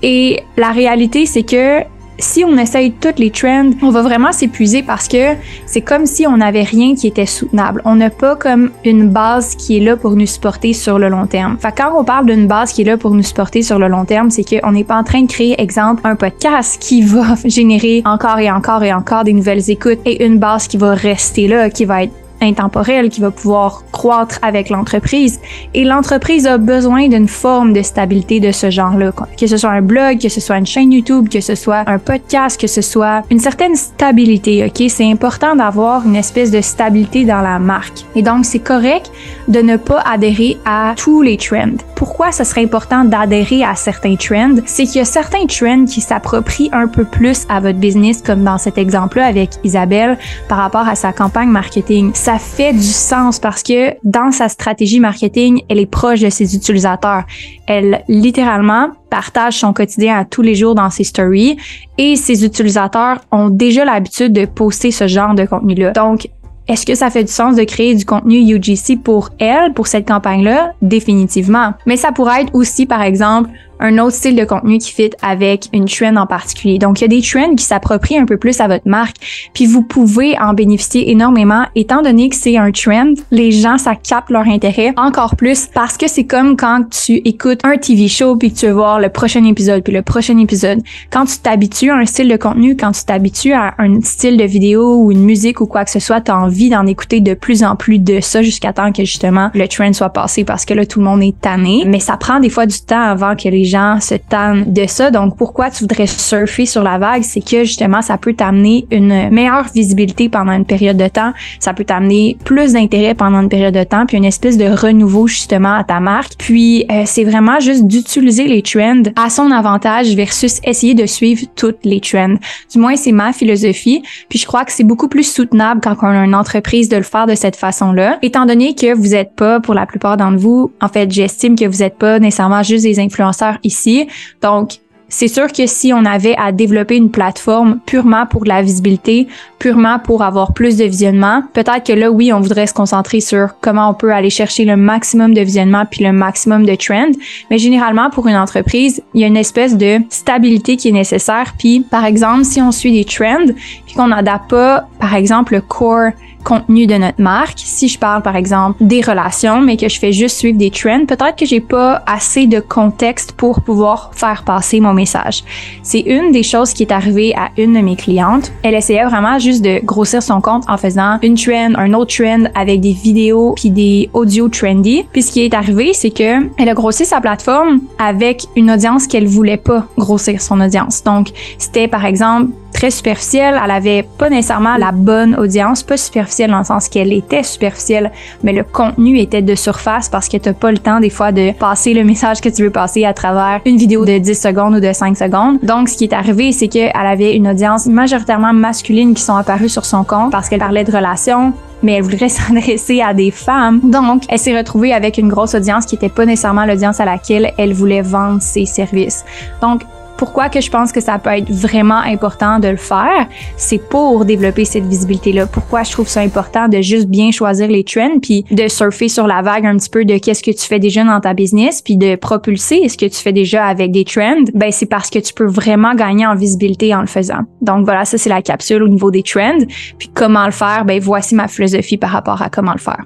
Et 0.02 0.42
la 0.56 0.70
réalité, 0.70 1.26
c'est 1.26 1.42
que 1.42 1.82
si 2.18 2.44
on 2.44 2.56
essaye 2.56 2.92
toutes 2.92 3.18
les 3.18 3.30
trends, 3.30 3.70
on 3.82 3.90
va 3.90 4.02
vraiment 4.02 4.32
s'épuiser 4.32 4.82
parce 4.82 5.08
que 5.08 5.34
c'est 5.66 5.80
comme 5.80 6.06
si 6.06 6.26
on 6.26 6.38
n'avait 6.38 6.62
rien 6.62 6.94
qui 6.94 7.06
était 7.06 7.26
soutenable. 7.26 7.80
On 7.84 7.96
n'a 7.96 8.10
pas 8.10 8.36
comme 8.36 8.70
une 8.84 9.08
base 9.08 9.54
qui 9.54 9.76
est 9.76 9.80
là 9.80 9.96
pour 9.96 10.16
nous 10.16 10.26
supporter 10.26 10.72
sur 10.72 10.98
le 10.98 11.08
long 11.08 11.26
terme. 11.26 11.56
Fait 11.58 11.74
quand 11.76 11.92
on 11.96 12.04
parle 12.04 12.26
d'une 12.26 12.46
base 12.46 12.72
qui 12.72 12.82
est 12.82 12.84
là 12.84 12.96
pour 12.96 13.14
nous 13.14 13.22
supporter 13.22 13.62
sur 13.62 13.78
le 13.78 13.88
long 13.88 14.04
terme, 14.04 14.30
c'est 14.30 14.44
qu'on 14.44 14.72
n'est 14.72 14.84
pas 14.84 14.96
en 14.96 15.04
train 15.04 15.22
de 15.22 15.28
créer, 15.28 15.60
exemple, 15.60 16.02
un 16.04 16.16
podcast 16.16 16.80
qui 16.80 17.02
va 17.02 17.34
générer 17.44 18.02
encore 18.04 18.38
et 18.38 18.50
encore 18.50 18.82
et 18.82 18.92
encore 18.92 19.24
des 19.24 19.32
nouvelles 19.32 19.70
écoutes 19.70 20.00
et 20.04 20.24
une 20.24 20.38
base 20.38 20.66
qui 20.68 20.76
va 20.76 20.94
rester 20.94 21.46
là, 21.46 21.70
qui 21.70 21.84
va 21.84 22.04
être 22.04 22.12
intemporel 22.40 23.08
qui 23.10 23.20
va 23.20 23.30
pouvoir 23.30 23.82
croître 23.92 24.38
avec 24.42 24.70
l'entreprise. 24.70 25.40
Et 25.74 25.84
l'entreprise 25.84 26.46
a 26.46 26.58
besoin 26.58 27.08
d'une 27.08 27.28
forme 27.28 27.72
de 27.72 27.82
stabilité 27.82 28.40
de 28.40 28.52
ce 28.52 28.70
genre-là. 28.70 29.12
Que 29.38 29.46
ce 29.46 29.56
soit 29.56 29.70
un 29.70 29.82
blog, 29.82 30.20
que 30.20 30.28
ce 30.28 30.40
soit 30.40 30.58
une 30.58 30.66
chaîne 30.66 30.92
YouTube, 30.92 31.28
que 31.28 31.40
ce 31.40 31.54
soit 31.54 31.84
un 31.86 31.98
podcast, 31.98 32.60
que 32.60 32.66
ce 32.66 32.82
soit 32.82 33.22
une 33.30 33.38
certaine 33.38 33.74
stabilité, 33.74 34.64
ok? 34.64 34.88
C'est 34.88 35.10
important 35.10 35.56
d'avoir 35.56 36.04
une 36.06 36.16
espèce 36.16 36.50
de 36.50 36.60
stabilité 36.60 37.24
dans 37.24 37.40
la 37.40 37.58
marque. 37.58 38.04
Et 38.14 38.22
donc, 38.22 38.44
c'est 38.44 38.58
correct 38.58 39.10
de 39.48 39.60
ne 39.60 39.76
pas 39.76 40.00
adhérer 40.00 40.58
à 40.64 40.94
tous 40.96 41.22
les 41.22 41.36
trends. 41.36 41.76
Pourquoi 41.94 42.32
ce 42.32 42.44
serait 42.44 42.62
important 42.62 43.04
d'adhérer 43.04 43.64
à 43.64 43.74
certains 43.74 44.16
trends? 44.16 44.56
C'est 44.66 44.84
qu'il 44.84 44.96
y 44.96 45.00
a 45.00 45.04
certains 45.04 45.46
trends 45.46 45.84
qui 45.84 46.00
s'approprient 46.00 46.70
un 46.72 46.86
peu 46.86 47.04
plus 47.04 47.46
à 47.48 47.60
votre 47.60 47.78
business, 47.78 48.22
comme 48.22 48.44
dans 48.44 48.58
cet 48.58 48.78
exemple-là 48.78 49.26
avec 49.26 49.50
Isabelle 49.64 50.18
par 50.48 50.58
rapport 50.58 50.86
à 50.86 50.94
sa 50.94 51.12
campagne 51.12 51.48
marketing 51.48 52.12
ça 52.28 52.38
fait 52.38 52.74
du 52.74 52.82
sens 52.82 53.38
parce 53.38 53.62
que 53.62 53.94
dans 54.04 54.32
sa 54.32 54.50
stratégie 54.50 55.00
marketing, 55.00 55.62
elle 55.70 55.78
est 55.78 55.86
proche 55.86 56.20
de 56.20 56.28
ses 56.28 56.54
utilisateurs. 56.54 57.24
Elle 57.66 58.04
littéralement 58.06 58.90
partage 59.08 59.60
son 59.60 59.72
quotidien 59.72 60.18
à 60.18 60.26
tous 60.26 60.42
les 60.42 60.54
jours 60.54 60.74
dans 60.74 60.90
ses 60.90 61.04
stories 61.04 61.56
et 61.96 62.16
ses 62.16 62.44
utilisateurs 62.44 63.20
ont 63.32 63.48
déjà 63.48 63.86
l'habitude 63.86 64.34
de 64.34 64.44
poster 64.44 64.90
ce 64.90 65.08
genre 65.08 65.34
de 65.34 65.46
contenu-là. 65.46 65.92
Donc, 65.92 66.28
est-ce 66.68 66.84
que 66.84 66.94
ça 66.94 67.08
fait 67.08 67.24
du 67.24 67.32
sens 67.32 67.56
de 67.56 67.64
créer 67.64 67.94
du 67.94 68.04
contenu 68.04 68.40
UGC 68.40 69.02
pour 69.02 69.30
elle, 69.38 69.72
pour 69.72 69.86
cette 69.86 70.06
campagne-là? 70.06 70.74
Définitivement. 70.82 71.72
Mais 71.86 71.96
ça 71.96 72.12
pourrait 72.12 72.42
être 72.42 72.54
aussi, 72.54 72.84
par 72.84 73.00
exemple, 73.00 73.48
un 73.80 73.98
autre 73.98 74.16
style 74.16 74.36
de 74.36 74.44
contenu 74.44 74.78
qui 74.78 74.92
fit 74.92 75.10
avec 75.22 75.68
une 75.72 75.86
trend 75.86 76.16
en 76.16 76.26
particulier. 76.26 76.78
Donc, 76.78 77.00
il 77.00 77.02
y 77.02 77.04
a 77.04 77.08
des 77.08 77.22
trends 77.22 77.54
qui 77.54 77.64
s'approprient 77.64 78.18
un 78.18 78.26
peu 78.26 78.36
plus 78.36 78.60
à 78.60 78.68
votre 78.68 78.88
marque, 78.88 79.16
puis 79.54 79.66
vous 79.66 79.82
pouvez 79.82 80.38
en 80.38 80.54
bénéficier 80.54 81.10
énormément 81.10 81.66
étant 81.74 82.02
donné 82.02 82.28
que 82.28 82.36
c'est 82.36 82.56
un 82.56 82.70
trend. 82.70 83.14
Les 83.30 83.52
gens, 83.52 83.78
ça 83.78 83.94
capte 83.94 84.30
leur 84.30 84.46
intérêt 84.46 84.92
encore 84.96 85.36
plus 85.36 85.68
parce 85.72 85.96
que 85.96 86.08
c'est 86.08 86.24
comme 86.24 86.56
quand 86.56 86.84
tu 86.90 87.16
écoutes 87.24 87.60
un 87.64 87.76
TV 87.76 88.08
show 88.08 88.36
puis 88.36 88.52
que 88.52 88.58
tu 88.58 88.66
veux 88.66 88.72
voir 88.72 89.00
le 89.00 89.08
prochain 89.08 89.44
épisode 89.44 89.82
puis 89.82 89.92
le 89.92 90.02
prochain 90.02 90.38
épisode. 90.38 90.80
Quand 91.10 91.24
tu 91.26 91.38
t'habitues 91.38 91.90
à 91.90 91.96
un 91.96 92.06
style 92.06 92.28
de 92.28 92.36
contenu, 92.36 92.76
quand 92.76 92.92
tu 92.92 93.04
t'habitues 93.04 93.52
à 93.52 93.74
un 93.78 94.00
style 94.00 94.36
de 94.36 94.44
vidéo 94.44 95.02
ou 95.02 95.12
une 95.12 95.24
musique 95.24 95.60
ou 95.60 95.66
quoi 95.66 95.84
que 95.84 95.90
ce 95.90 96.00
soit, 96.00 96.20
tu 96.20 96.30
as 96.30 96.38
envie 96.38 96.70
d'en 96.70 96.86
écouter 96.86 97.20
de 97.20 97.34
plus 97.34 97.62
en 97.62 97.76
plus 97.76 97.98
de 97.98 98.20
ça 98.20 98.42
jusqu'à 98.42 98.72
temps 98.72 98.92
que 98.92 99.04
justement 99.04 99.50
le 99.54 99.68
trend 99.68 99.92
soit 99.92 100.10
passé 100.10 100.44
parce 100.44 100.64
que 100.64 100.74
là, 100.74 100.86
tout 100.86 100.98
le 100.98 101.04
monde 101.04 101.22
est 101.22 101.38
tanné. 101.40 101.84
Mais 101.86 102.00
ça 102.00 102.16
prend 102.16 102.40
des 102.40 102.50
fois 102.50 102.66
du 102.66 102.80
temps 102.80 103.00
avant 103.00 103.36
que 103.36 103.48
les 103.48 103.64
gens 103.68 104.00
se 104.00 104.14
tannent 104.14 104.72
de 104.72 104.86
ça. 104.86 105.10
Donc, 105.10 105.36
pourquoi 105.36 105.70
tu 105.70 105.84
voudrais 105.84 106.06
surfer 106.06 106.66
sur 106.66 106.82
la 106.82 106.98
vague? 106.98 107.22
C'est 107.22 107.40
que 107.40 107.64
justement, 107.64 108.02
ça 108.02 108.18
peut 108.18 108.34
t'amener 108.34 108.86
une 108.90 109.30
meilleure 109.30 109.66
visibilité 109.74 110.28
pendant 110.28 110.52
une 110.52 110.64
période 110.64 110.96
de 110.96 111.08
temps. 111.08 111.32
Ça 111.60 111.74
peut 111.74 111.84
t'amener 111.84 112.36
plus 112.44 112.72
d'intérêt 112.72 113.14
pendant 113.14 113.40
une 113.40 113.48
période 113.48 113.74
de 113.74 113.84
temps, 113.84 114.06
puis 114.06 114.16
une 114.16 114.24
espèce 114.24 114.56
de 114.58 114.66
renouveau 114.66 115.26
justement 115.26 115.74
à 115.74 115.84
ta 115.84 116.00
marque. 116.00 116.32
Puis, 116.38 116.84
euh, 116.90 117.02
c'est 117.06 117.24
vraiment 117.24 117.60
juste 117.60 117.86
d'utiliser 117.86 118.46
les 118.46 118.62
trends 118.62 119.02
à 119.16 119.30
son 119.30 119.50
avantage 119.50 120.14
versus 120.14 120.60
essayer 120.64 120.94
de 120.94 121.06
suivre 121.06 121.46
toutes 121.54 121.84
les 121.84 122.00
trends. 122.00 122.36
Du 122.72 122.78
moins, 122.78 122.96
c'est 122.96 123.12
ma 123.12 123.32
philosophie. 123.32 124.02
Puis, 124.28 124.38
je 124.38 124.46
crois 124.46 124.64
que 124.64 124.72
c'est 124.72 124.84
beaucoup 124.84 125.08
plus 125.08 125.30
soutenable 125.30 125.80
quand 125.82 125.96
on 126.02 126.06
a 126.06 126.24
une 126.24 126.34
entreprise 126.34 126.88
de 126.88 126.96
le 126.96 127.02
faire 127.02 127.26
de 127.26 127.34
cette 127.34 127.56
façon-là. 127.56 128.18
Étant 128.22 128.46
donné 128.46 128.74
que 128.74 128.94
vous 128.94 129.08
n'êtes 129.08 129.34
pas, 129.34 129.60
pour 129.60 129.74
la 129.74 129.86
plupart 129.86 130.16
d'entre 130.16 130.38
vous, 130.38 130.72
en 130.80 130.88
fait, 130.88 131.10
j'estime 131.10 131.56
que 131.56 131.64
vous 131.64 131.78
n'êtes 131.78 131.98
pas 131.98 132.18
nécessairement 132.18 132.62
juste 132.62 132.84
des 132.84 133.00
influenceurs 133.00 133.57
ici. 133.62 134.08
Donc, 134.42 134.78
c'est 135.10 135.28
sûr 135.28 135.50
que 135.50 135.66
si 135.66 135.92
on 135.94 136.04
avait 136.04 136.36
à 136.36 136.52
développer 136.52 136.96
une 136.96 137.10
plateforme 137.10 137.80
purement 137.86 138.26
pour 138.26 138.44
la 138.44 138.60
visibilité, 138.60 139.26
purement 139.58 139.98
pour 139.98 140.22
avoir 140.22 140.52
plus 140.52 140.76
de 140.76 140.84
visionnement, 140.84 141.42
peut-être 141.54 141.86
que 141.86 141.94
là, 141.94 142.10
oui, 142.10 142.30
on 142.30 142.40
voudrait 142.40 142.66
se 142.66 142.74
concentrer 142.74 143.20
sur 143.20 143.58
comment 143.62 143.88
on 143.88 143.94
peut 143.94 144.12
aller 144.12 144.28
chercher 144.28 144.66
le 144.66 144.76
maximum 144.76 145.32
de 145.32 145.40
visionnement 145.40 145.86
puis 145.90 146.04
le 146.04 146.12
maximum 146.12 146.66
de 146.66 146.74
trend. 146.74 147.10
Mais 147.50 147.56
généralement, 147.56 148.10
pour 148.10 148.28
une 148.28 148.36
entreprise, 148.36 149.02
il 149.14 149.22
y 149.22 149.24
a 149.24 149.28
une 149.28 149.38
espèce 149.38 149.78
de 149.78 150.00
stabilité 150.10 150.76
qui 150.76 150.88
est 150.88 150.92
nécessaire. 150.92 151.54
Puis, 151.58 151.80
par 151.80 152.04
exemple, 152.04 152.44
si 152.44 152.60
on 152.60 152.70
suit 152.70 152.92
des 152.92 153.06
trends 153.06 153.46
puis 153.86 153.94
qu'on 153.94 154.08
n'adapte 154.08 154.50
pas, 154.50 154.88
par 155.00 155.14
exemple, 155.14 155.54
le 155.54 155.62
core 155.62 156.10
contenu 156.44 156.86
de 156.86 156.94
notre 156.94 157.20
marque. 157.20 157.58
Si 157.58 157.88
je 157.88 157.98
parle 157.98 158.22
par 158.22 158.36
exemple 158.36 158.76
des 158.80 159.00
relations, 159.00 159.60
mais 159.60 159.76
que 159.76 159.88
je 159.88 159.98
fais 159.98 160.12
juste 160.12 160.38
suivre 160.38 160.58
des 160.58 160.70
trends, 160.70 161.06
peut-être 161.06 161.36
que 161.36 161.46
j'ai 161.46 161.60
pas 161.60 162.02
assez 162.06 162.46
de 162.46 162.60
contexte 162.60 163.32
pour 163.32 163.60
pouvoir 163.62 164.10
faire 164.14 164.42
passer 164.44 164.80
mon 164.80 164.94
message. 164.94 165.44
C'est 165.82 166.00
une 166.00 166.32
des 166.32 166.42
choses 166.42 166.72
qui 166.72 166.82
est 166.82 166.92
arrivée 166.92 167.34
à 167.34 167.50
une 167.56 167.74
de 167.74 167.80
mes 167.80 167.96
clientes. 167.96 168.52
Elle 168.62 168.74
essayait 168.74 169.04
vraiment 169.04 169.38
juste 169.38 169.62
de 169.62 169.84
grossir 169.84 170.22
son 170.22 170.40
compte 170.40 170.64
en 170.68 170.76
faisant 170.76 171.18
une 171.22 171.36
trend, 171.36 171.74
un 171.76 171.92
autre 171.94 172.16
trend 172.16 172.44
avec 172.54 172.80
des 172.80 172.92
vidéos 172.92 173.54
puis 173.56 173.70
des 173.70 174.10
audios 174.12 174.48
trendy. 174.48 175.04
Puis 175.12 175.22
ce 175.22 175.32
qui 175.32 175.44
est 175.44 175.54
arrivé, 175.54 175.92
c'est 175.92 176.10
que 176.10 176.48
elle 176.58 176.68
a 176.68 176.74
grossi 176.74 177.04
sa 177.04 177.20
plateforme 177.20 177.80
avec 177.98 178.46
une 178.56 178.70
audience 178.70 179.06
qu'elle 179.06 179.26
voulait 179.26 179.56
pas 179.56 179.86
grossir 179.96 180.40
son 180.40 180.60
audience. 180.60 181.02
Donc, 181.02 181.28
c'était 181.58 181.88
par 181.88 182.04
exemple 182.04 182.50
très 182.72 182.90
superficielle. 182.90 183.60
Elle 183.62 183.70
avait 183.70 184.02
pas 184.02 184.30
nécessairement 184.30 184.76
la 184.76 184.92
bonne 184.92 185.34
audience, 185.36 185.82
pas 185.82 185.96
superficielle 185.96 186.50
dans 186.50 186.58
le 186.58 186.64
sens 186.64 186.88
qu'elle 186.88 187.12
était 187.12 187.42
superficielle, 187.42 188.12
mais 188.42 188.52
le 188.52 188.64
contenu 188.64 189.18
était 189.18 189.42
de 189.42 189.54
surface 189.54 190.08
parce 190.08 190.28
que 190.28 190.36
t'as 190.36 190.52
pas 190.52 190.70
le 190.70 190.78
temps 190.78 191.00
des 191.00 191.10
fois 191.10 191.32
de 191.32 191.52
passer 191.52 191.94
le 191.94 192.04
message 192.04 192.40
que 192.40 192.48
tu 192.48 192.62
veux 192.62 192.70
passer 192.70 193.04
à 193.04 193.12
travers 193.12 193.60
une 193.64 193.76
vidéo 193.76 194.04
de 194.04 194.18
10 194.18 194.40
secondes 194.40 194.74
ou 194.74 194.80
de 194.80 194.92
5 194.92 195.16
secondes. 195.16 195.58
Donc, 195.62 195.88
ce 195.88 195.96
qui 195.96 196.04
est 196.04 196.12
arrivé, 196.12 196.52
c'est 196.52 196.68
qu'elle 196.68 196.92
avait 196.94 197.34
une 197.34 197.48
audience 197.48 197.86
majoritairement 197.86 198.52
masculine 198.52 199.14
qui 199.14 199.22
sont 199.22 199.36
apparues 199.36 199.68
sur 199.68 199.84
son 199.84 200.04
compte 200.04 200.32
parce 200.32 200.48
qu'elle 200.48 200.60
parlait 200.60 200.84
de 200.84 200.92
relations, 200.92 201.52
mais 201.82 201.94
elle 201.94 202.02
voudrait 202.02 202.28
s'adresser 202.28 203.00
à 203.00 203.14
des 203.14 203.30
femmes. 203.30 203.80
Donc, 203.82 204.22
elle 204.28 204.38
s'est 204.38 204.56
retrouvée 204.56 204.92
avec 204.92 205.18
une 205.18 205.28
grosse 205.28 205.54
audience 205.54 205.86
qui 205.86 205.94
était 205.94 206.08
pas 206.08 206.26
nécessairement 206.26 206.64
l'audience 206.64 207.00
à 207.00 207.04
laquelle 207.04 207.52
elle 207.56 207.72
voulait 207.72 208.02
vendre 208.02 208.42
ses 208.42 208.66
services. 208.66 209.24
Donc, 209.60 209.82
pourquoi 210.18 210.50
je 210.50 210.68
pense 210.68 210.90
que 210.90 211.00
ça 211.00 211.18
peut 211.18 211.30
être 211.30 211.50
vraiment 211.50 212.00
important 212.00 212.58
de 212.58 212.68
le 212.68 212.76
faire, 212.76 213.28
c'est 213.56 213.78
pour 213.78 214.24
développer 214.24 214.64
cette 214.64 214.84
visibilité-là. 214.84 215.46
Pourquoi 215.46 215.84
je 215.84 215.92
trouve 215.92 216.08
ça 216.08 216.20
important 216.20 216.68
de 216.68 216.80
juste 216.80 217.06
bien 217.06 217.30
choisir 217.30 217.68
les 217.68 217.84
trends, 217.84 218.18
puis 218.20 218.44
de 218.50 218.66
surfer 218.66 219.08
sur 219.08 219.28
la 219.28 219.42
vague 219.42 219.64
un 219.64 219.76
petit 219.76 219.88
peu 219.88 220.04
de 220.04 220.18
qu'est-ce 220.18 220.42
que 220.42 220.50
tu 220.50 220.66
fais 220.66 220.80
déjà 220.80 221.04
dans 221.04 221.20
ta 221.20 221.34
business, 221.34 221.80
puis 221.80 221.96
de 221.96 222.16
propulser 222.16 222.88
ce 222.88 222.96
que 222.96 223.06
tu 223.06 223.16
fais 223.16 223.32
déjà 223.32 223.66
avec 223.66 223.92
des 223.92 224.04
trends, 224.04 224.44
ben 224.54 224.72
c'est 224.72 224.86
parce 224.86 225.08
que 225.08 225.20
tu 225.20 225.32
peux 225.32 225.46
vraiment 225.46 225.94
gagner 225.94 226.26
en 226.26 226.34
visibilité 226.34 226.92
en 226.94 227.00
le 227.00 227.06
faisant. 227.06 227.42
Donc 227.62 227.84
voilà, 227.84 228.04
ça 228.04 228.18
c'est 228.18 228.28
la 228.28 228.42
capsule 228.42 228.82
au 228.82 228.88
niveau 228.88 229.12
des 229.12 229.22
trends. 229.22 229.64
Puis 229.98 230.10
comment 230.12 230.46
le 230.46 230.52
faire, 230.52 230.84
ben 230.84 231.00
voici 231.00 231.36
ma 231.36 231.46
philosophie 231.46 231.96
par 231.96 232.10
rapport 232.10 232.42
à 232.42 232.50
comment 232.50 232.72
le 232.72 232.80
faire. 232.80 233.04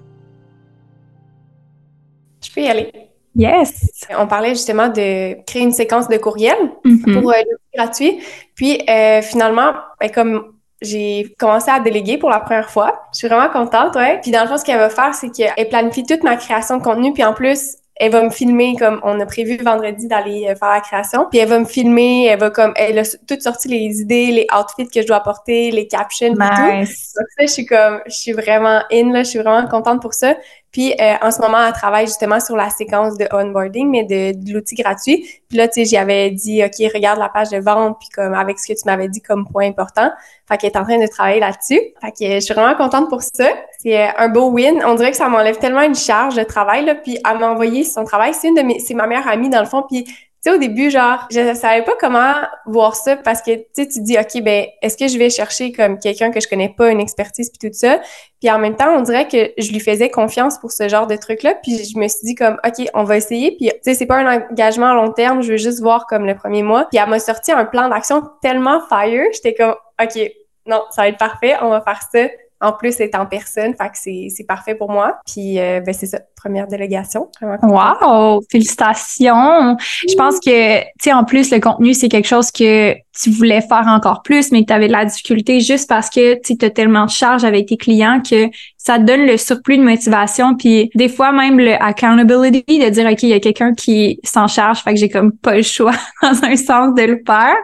Je 2.42 2.51
peux 2.55 2.62
y 2.62 2.68
aller. 2.68 3.12
Yes. 3.34 4.06
On 4.18 4.26
parlait 4.26 4.50
justement 4.50 4.88
de 4.88 5.42
créer 5.44 5.62
une 5.62 5.72
séquence 5.72 6.08
de 6.08 6.16
courriel 6.16 6.56
mm-hmm. 6.84 7.20
pour 7.20 7.30
euh, 7.30 7.36
gratuit. 7.74 8.20
Puis 8.54 8.82
euh, 8.88 9.22
finalement, 9.22 9.72
ben, 10.00 10.10
comme 10.10 10.52
j'ai 10.82 11.34
commencé 11.38 11.70
à 11.70 11.80
déléguer 11.80 12.18
pour 12.18 12.30
la 12.30 12.40
première 12.40 12.70
fois, 12.70 13.02
je 13.12 13.18
suis 13.18 13.28
vraiment 13.28 13.48
contente, 13.48 13.94
ouais. 13.94 14.18
Puis 14.20 14.30
dans 14.30 14.42
le 14.42 14.48
fond, 14.48 14.58
ce 14.58 14.64
qu'elle 14.64 14.78
va 14.78 14.90
faire, 14.90 15.14
c'est 15.14 15.30
qu'elle 15.30 15.68
planifie 15.68 16.04
toute 16.04 16.24
ma 16.24 16.36
création 16.36 16.78
de 16.78 16.82
contenu, 16.82 17.12
puis 17.12 17.24
en 17.24 17.32
plus, 17.32 17.76
elle 17.96 18.10
va 18.10 18.22
me 18.22 18.30
filmer 18.30 18.74
comme 18.76 19.00
on 19.04 19.20
a 19.20 19.26
prévu 19.26 19.56
vendredi 19.58 20.08
d'aller 20.08 20.46
euh, 20.48 20.56
faire 20.56 20.70
la 20.70 20.80
création. 20.80 21.26
Puis 21.30 21.38
elle 21.38 21.48
va 21.48 21.58
me 21.60 21.64
filmer, 21.64 22.26
elle 22.26 22.38
va 22.40 22.50
comme 22.50 22.72
elle 22.74 22.98
a 22.98 23.04
toutes 23.28 23.42
sorti 23.42 23.68
les 23.68 24.00
idées, 24.00 24.26
les 24.32 24.46
outfits 24.52 24.88
que 24.88 25.02
je 25.02 25.06
dois 25.06 25.18
apporter, 25.18 25.70
les 25.70 25.86
captions 25.86 26.30
nice. 26.30 26.38
tout. 26.38 27.20
Donc 27.20 27.26
ça, 27.36 27.42
je 27.42 27.46
suis 27.46 27.66
comme 27.66 28.00
je 28.06 28.12
suis 28.12 28.32
vraiment 28.32 28.82
in 28.90 29.12
là, 29.12 29.22
je 29.22 29.28
suis 29.28 29.38
vraiment 29.38 29.68
contente 29.68 30.00
pour 30.02 30.14
ça. 30.14 30.34
Puis 30.72 30.94
euh, 30.98 31.14
en 31.20 31.30
ce 31.30 31.40
moment, 31.40 31.58
elle 31.64 31.72
travaille 31.74 32.06
justement 32.06 32.40
sur 32.40 32.56
la 32.56 32.70
séquence 32.70 33.18
de 33.18 33.28
onboarding, 33.30 33.90
mais 33.90 34.04
de, 34.04 34.52
l'outil 34.52 34.74
gratuit. 34.74 35.28
Puis 35.48 35.58
là, 35.58 35.68
tu 35.68 35.74
sais, 35.74 35.85
j'y 35.85 35.98
avais 35.98 36.30
dit, 36.30 36.64
OK, 36.64 36.92
regarde 36.94 37.18
la 37.18 37.28
page 37.28 37.50
de 37.50 37.58
vente, 37.58 37.98
puis 38.00 38.08
comme 38.08 38.32
avec 38.32 38.58
ce 38.58 38.72
que 38.72 38.72
tu 38.72 38.87
m'avais 38.87 39.08
dit 39.08 39.20
comme 39.20 39.46
point 39.46 39.66
important. 39.66 40.11
Fait 40.48 40.56
qu'elle 40.56 40.70
est 40.70 40.78
en 40.78 40.85
train 40.85 40.98
de 40.98 41.06
travailler 41.06 41.40
là-dessus. 41.40 41.80
Fait 42.00 42.11
que 42.11 42.35
je 42.35 42.40
suis 42.40 42.54
vraiment 42.54 42.74
contente 42.74 43.11
pour 43.11 43.22
ça. 43.22 43.48
C'est 43.78 44.00
euh, 44.00 44.08
un 44.16 44.28
beau 44.28 44.50
win. 44.50 44.82
On 44.87 44.94
dirait 44.94 45.11
que 45.11 45.16
ça 45.16 45.28
m'enlève 45.28 45.58
tellement 45.58 45.82
une 45.82 45.94
charge 45.94 46.37
de 46.37 46.42
travail. 46.42 46.98
Puis 47.04 47.18
elle 47.28 47.38
m'a 47.38 47.50
envoyé 47.50 47.85
son 47.85 48.04
travail. 48.04 48.32
C'est 48.32 48.48
une 48.48 48.54
de 48.54 48.62
mes, 48.62 48.78
c'est 48.78 48.94
ma 48.94 49.06
meilleure 49.06 49.28
amie, 49.28 49.50
dans 49.50 49.61
le 49.61 49.66
fond. 49.66 49.85
Puis 49.87 50.06
tu 50.44 50.50
sais, 50.50 50.57
au 50.57 50.59
début, 50.59 50.90
genre, 50.90 51.28
je 51.31 51.55
savais 51.55 51.83
pas 51.83 51.92
comment 52.00 52.35
voir 52.66 52.96
ça 52.96 53.16
parce 53.16 53.42
que, 53.42 53.55
tu 53.55 53.64
sais, 53.74 53.87
tu 53.87 54.00
dis, 54.00 54.18
OK, 54.18 54.42
ben, 54.42 54.66
est-ce 54.83 54.96
que 54.96 55.07
je 55.07 55.16
vais 55.16 55.31
chercher 55.31 55.70
comme 55.70 56.00
quelqu'un 56.00 56.33
que 56.33 56.40
je 56.40 56.48
connais 56.48 56.68
pas, 56.68 56.90
une 56.90 56.98
expertise 56.98 57.48
puis 57.48 57.70
tout 57.70 57.76
ça? 57.76 58.00
Puis 58.40 58.50
en 58.50 58.59
même 58.59 58.74
temps, 58.74 58.92
on 58.96 59.02
dirait 59.02 59.28
que 59.28 59.52
je 59.57 59.70
lui 59.70 59.78
faisais 59.78 60.11
confiance 60.11 60.59
pour 60.59 60.72
ce 60.72 60.88
genre 60.88 61.07
de 61.07 61.14
truc-là. 61.14 61.55
Puis 61.62 61.85
je 61.85 61.96
me 61.96 62.09
suis 62.09 62.24
dit 62.24 62.35
comme, 62.35 62.59
OK, 62.66 62.85
on 62.92 63.05
va 63.05 63.18
essayer. 63.18 63.52
Puis, 63.57 63.68
tu 63.68 63.78
sais, 63.83 63.94
c'est 63.94 64.07
pas 64.07 64.16
un 64.16 64.40
engagement 64.50 64.90
à 64.90 64.94
long 64.94 65.12
terme. 65.12 65.42
Je 65.42 65.52
veux 65.52 65.59
juste 65.59 65.81
voir 65.81 66.07
comme 66.09 66.26
le 66.26 66.35
premier 66.35 66.64
mois. 66.64 66.87
Puis 66.90 66.98
elle 67.00 67.09
m'a 67.09 67.20
sorti 67.20 67.52
un 67.52 67.64
plan 67.64 67.88
d'action 67.88 68.24
tellement 68.42 68.81
fire. 68.88 69.22
J'étais 69.33 69.55
comme, 69.55 69.76
OK, 70.02 70.33
non, 70.66 70.83
ça 70.90 71.02
va 71.02 71.09
être 71.09 71.18
parfait. 71.18 71.55
On 71.62 71.68
va 71.68 71.83
faire 71.83 72.00
ça 72.11 72.26
en 72.62 72.72
plus, 72.72 72.92
c'est 72.92 73.14
en 73.16 73.27
personne, 73.27 73.75
fait 73.75 73.88
que 73.88 74.31
c'est 74.31 74.44
parfait 74.44 74.77
pour 74.77 74.90
moi. 74.90 75.18
Puis, 75.27 75.59
euh, 75.59 75.81
ben, 75.81 75.92
c'est 75.92 76.07
ça, 76.07 76.20
première 76.37 76.68
délégation. 76.68 77.29
Wow! 77.40 78.40
Félicitations! 78.51 79.77
Je 80.09 80.14
pense 80.14 80.38
que, 80.38 80.81
tu 80.81 80.87
sais, 81.01 81.12
en 81.12 81.25
plus, 81.25 81.51
le 81.51 81.59
contenu, 81.59 81.92
c'est 81.92 82.09
quelque 82.09 82.29
chose 82.29 82.53
que 82.53 82.94
tu 83.20 83.31
voulais 83.31 83.61
faire 83.61 83.87
encore 83.88 84.22
plus, 84.22 84.53
mais 84.53 84.62
que 84.62 84.66
tu 84.66 84.72
avais 84.72 84.87
de 84.87 84.92
la 84.92 85.05
difficulté 85.05 85.61
juste 85.61 85.88
parce 85.88 86.09
que 86.09 86.40
tu 86.40 86.64
as 86.64 86.70
tellement 86.70 87.07
de 87.07 87.11
charges 87.11 87.44
avec 87.44 87.66
tes 87.66 87.77
clients 87.77 88.22
que 88.22 88.48
ça 88.79 88.98
te 88.98 89.05
donne 89.05 89.27
le 89.27 89.37
surplus 89.37 89.79
de 89.79 89.83
motivation. 89.83 90.57
Puis, 90.57 90.90
des 90.94 91.09
fois, 91.09 91.33
même 91.33 91.59
le 91.59 91.75
accountability 91.83 92.79
de 92.79 92.88
dire, 92.88 93.11
OK, 93.11 93.25
il 93.25 93.31
y 93.31 93.35
a 93.35 93.40
quelqu'un 93.40 93.75
qui 93.75 94.20
s'en 94.22 94.46
charge, 94.46 94.79
fait 94.83 94.94
que 94.94 95.01
j'ai 95.01 95.09
comme 95.09 95.33
pas 95.33 95.57
le 95.57 95.62
choix 95.62 95.94
dans 96.22 96.44
un 96.44 96.57
sens 96.57 96.94
de 96.94 97.03
le 97.03 97.22
faire. 97.27 97.57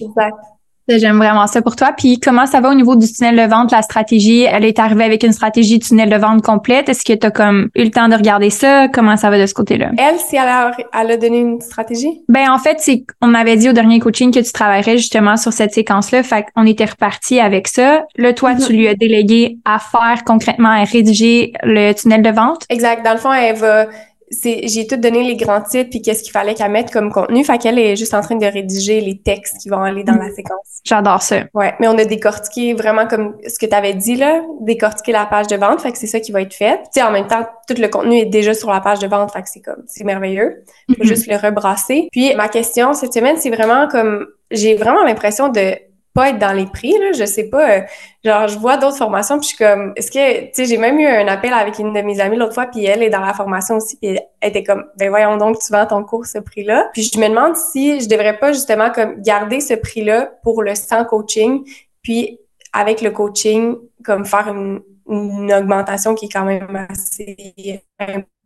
Exact. 0.00 0.36
J'aime 0.88 1.16
vraiment 1.16 1.46
ça 1.46 1.62
pour 1.62 1.76
toi. 1.76 1.92
Puis 1.96 2.18
comment 2.18 2.46
ça 2.46 2.60
va 2.60 2.70
au 2.70 2.74
niveau 2.74 2.96
du 2.96 3.10
tunnel 3.10 3.36
de 3.36 3.50
vente, 3.50 3.70
la 3.70 3.82
stratégie? 3.82 4.42
Elle 4.42 4.64
est 4.64 4.78
arrivée 4.78 5.04
avec 5.04 5.22
une 5.22 5.32
stratégie 5.32 5.78
tunnel 5.78 6.10
de 6.10 6.16
vente 6.16 6.42
complète. 6.42 6.88
Est-ce 6.88 7.04
que 7.04 7.12
tu 7.12 7.26
as 7.26 7.30
comme 7.30 7.68
eu 7.74 7.84
le 7.84 7.90
temps 7.90 8.08
de 8.08 8.14
regarder 8.14 8.50
ça? 8.50 8.88
Comment 8.88 9.16
ça 9.16 9.30
va 9.30 9.40
de 9.40 9.46
ce 9.46 9.54
côté-là? 9.54 9.90
Elle, 9.98 10.18
si 10.18 10.36
elle 10.36 10.48
a, 10.48 10.72
elle 11.00 11.10
a 11.10 11.16
donné 11.16 11.40
une 11.40 11.60
stratégie? 11.60 12.22
Ben 12.28 12.50
en 12.50 12.58
fait, 12.58 12.76
c'est 12.80 13.04
on 13.20 13.28
m'avait 13.28 13.56
dit 13.56 13.68
au 13.68 13.72
dernier 13.72 14.00
coaching 14.00 14.32
que 14.32 14.40
tu 14.40 14.52
travaillerais 14.52 14.98
justement 14.98 15.36
sur 15.36 15.52
cette 15.52 15.72
séquence-là. 15.72 16.22
Fait 16.22 16.46
qu'on 16.54 16.66
était 16.66 16.84
reparti 16.84 17.40
avec 17.40 17.68
ça. 17.68 18.04
Là, 18.16 18.32
toi, 18.32 18.54
tu 18.54 18.72
mhm. 18.72 18.78
lui 18.78 18.88
as 18.88 18.94
délégué 18.94 19.58
à 19.64 19.78
faire 19.78 20.24
concrètement, 20.24 20.70
à 20.70 20.84
rédiger 20.84 21.52
le 21.62 21.92
tunnel 21.92 22.22
de 22.22 22.30
vente? 22.30 22.64
Exact. 22.68 23.04
Dans 23.04 23.12
le 23.12 23.18
fond, 23.18 23.32
elle 23.32 23.56
va 23.56 23.86
j'ai 24.42 24.86
tout 24.86 24.96
donné 24.96 25.22
les 25.22 25.36
grands 25.36 25.60
titres 25.60 25.90
puis 25.90 26.02
qu'est-ce 26.02 26.22
qu'il 26.22 26.32
fallait 26.32 26.54
qu'elle 26.54 26.70
mette 26.70 26.90
comme 26.90 27.12
contenu. 27.12 27.44
Fait 27.44 27.58
qu'elle 27.58 27.78
est 27.78 27.96
juste 27.96 28.14
en 28.14 28.20
train 28.20 28.36
de 28.36 28.46
rédiger 28.46 29.00
les 29.00 29.18
textes 29.18 29.58
qui 29.58 29.68
vont 29.68 29.82
aller 29.82 30.04
dans 30.04 30.14
la 30.14 30.28
mm. 30.28 30.34
séquence. 30.34 30.80
J'adore 30.84 31.22
ça. 31.22 31.44
Ouais, 31.54 31.74
mais 31.80 31.88
on 31.88 31.96
a 31.98 32.04
décortiqué 32.04 32.74
vraiment 32.74 33.06
comme 33.06 33.36
ce 33.46 33.58
que 33.58 33.66
tu 33.66 33.74
avais 33.74 33.94
dit 33.94 34.16
là, 34.16 34.42
décortiquer 34.60 35.12
la 35.12 35.26
page 35.26 35.46
de 35.46 35.56
vente, 35.56 35.80
fait 35.80 35.92
que 35.92 35.98
c'est 35.98 36.06
ça 36.06 36.20
qui 36.20 36.32
va 36.32 36.42
être 36.42 36.54
fait. 36.54 36.78
Tu 36.84 37.00
sais 37.00 37.02
en 37.02 37.10
même 37.10 37.26
temps, 37.26 37.46
tout 37.68 37.74
le 37.78 37.88
contenu 37.88 38.18
est 38.18 38.26
déjà 38.26 38.54
sur 38.54 38.70
la 38.70 38.80
page 38.80 38.98
de 38.98 39.06
vente, 39.06 39.32
fait 39.32 39.42
que 39.42 39.48
c'est 39.48 39.60
comme 39.60 39.82
c'est 39.86 40.04
merveilleux. 40.04 40.64
Faut 40.88 40.94
mm-hmm. 40.94 41.06
juste 41.06 41.26
le 41.26 41.36
rebrasser. 41.36 42.08
Puis 42.10 42.34
ma 42.34 42.48
question 42.48 42.94
cette 42.94 43.12
semaine, 43.12 43.36
c'est 43.38 43.50
vraiment 43.50 43.88
comme 43.88 44.26
j'ai 44.50 44.74
vraiment 44.74 45.02
l'impression 45.04 45.48
de 45.48 45.76
pas 46.14 46.30
être 46.30 46.38
dans 46.38 46.52
les 46.52 46.66
prix, 46.66 46.92
là. 46.98 47.12
Je 47.12 47.24
sais 47.24 47.44
pas. 47.44 47.70
Euh, 47.70 47.80
genre, 48.24 48.48
je 48.48 48.58
vois 48.58 48.76
d'autres 48.76 48.96
formations, 48.96 49.38
puis 49.38 49.48
je 49.50 49.54
suis 49.54 49.64
comme, 49.64 49.92
est-ce 49.96 50.10
que, 50.10 50.44
tu 50.46 50.50
sais, 50.52 50.64
j'ai 50.66 50.76
même 50.76 50.98
eu 50.98 51.06
un 51.06 51.26
appel 51.28 51.52
avec 51.52 51.78
une 51.78 51.92
de 51.92 52.00
mes 52.02 52.20
amies 52.20 52.36
l'autre 52.36 52.54
fois, 52.54 52.66
puis 52.66 52.84
elle 52.84 53.02
est 53.02 53.10
dans 53.10 53.20
la 53.20 53.34
formation 53.34 53.76
aussi, 53.76 53.96
puis 53.96 54.18
elle 54.40 54.50
était 54.50 54.62
comme, 54.62 54.84
ben 54.98 55.08
voyons 55.08 55.36
donc, 55.36 55.58
tu 55.58 55.72
vends 55.72 55.86
ton 55.86 56.04
cours 56.04 56.26
ce 56.26 56.38
prix-là. 56.38 56.90
Puis 56.92 57.10
je 57.12 57.18
me 57.18 57.28
demande 57.28 57.56
si 57.56 58.00
je 58.00 58.08
devrais 58.08 58.38
pas 58.38 58.52
justement 58.52 58.90
comme 58.90 59.20
garder 59.22 59.60
ce 59.60 59.74
prix-là 59.74 60.32
pour 60.42 60.62
le 60.62 60.74
sans 60.74 61.04
coaching, 61.04 61.64
puis 62.02 62.38
avec 62.72 63.00
le 63.00 63.10
coaching, 63.10 63.76
comme 64.04 64.24
faire 64.24 64.48
une, 64.48 64.80
une 65.12 65.52
augmentation 65.52 66.14
qui 66.14 66.26
est 66.26 66.28
quand 66.28 66.44
même 66.44 66.86
assez 66.88 67.82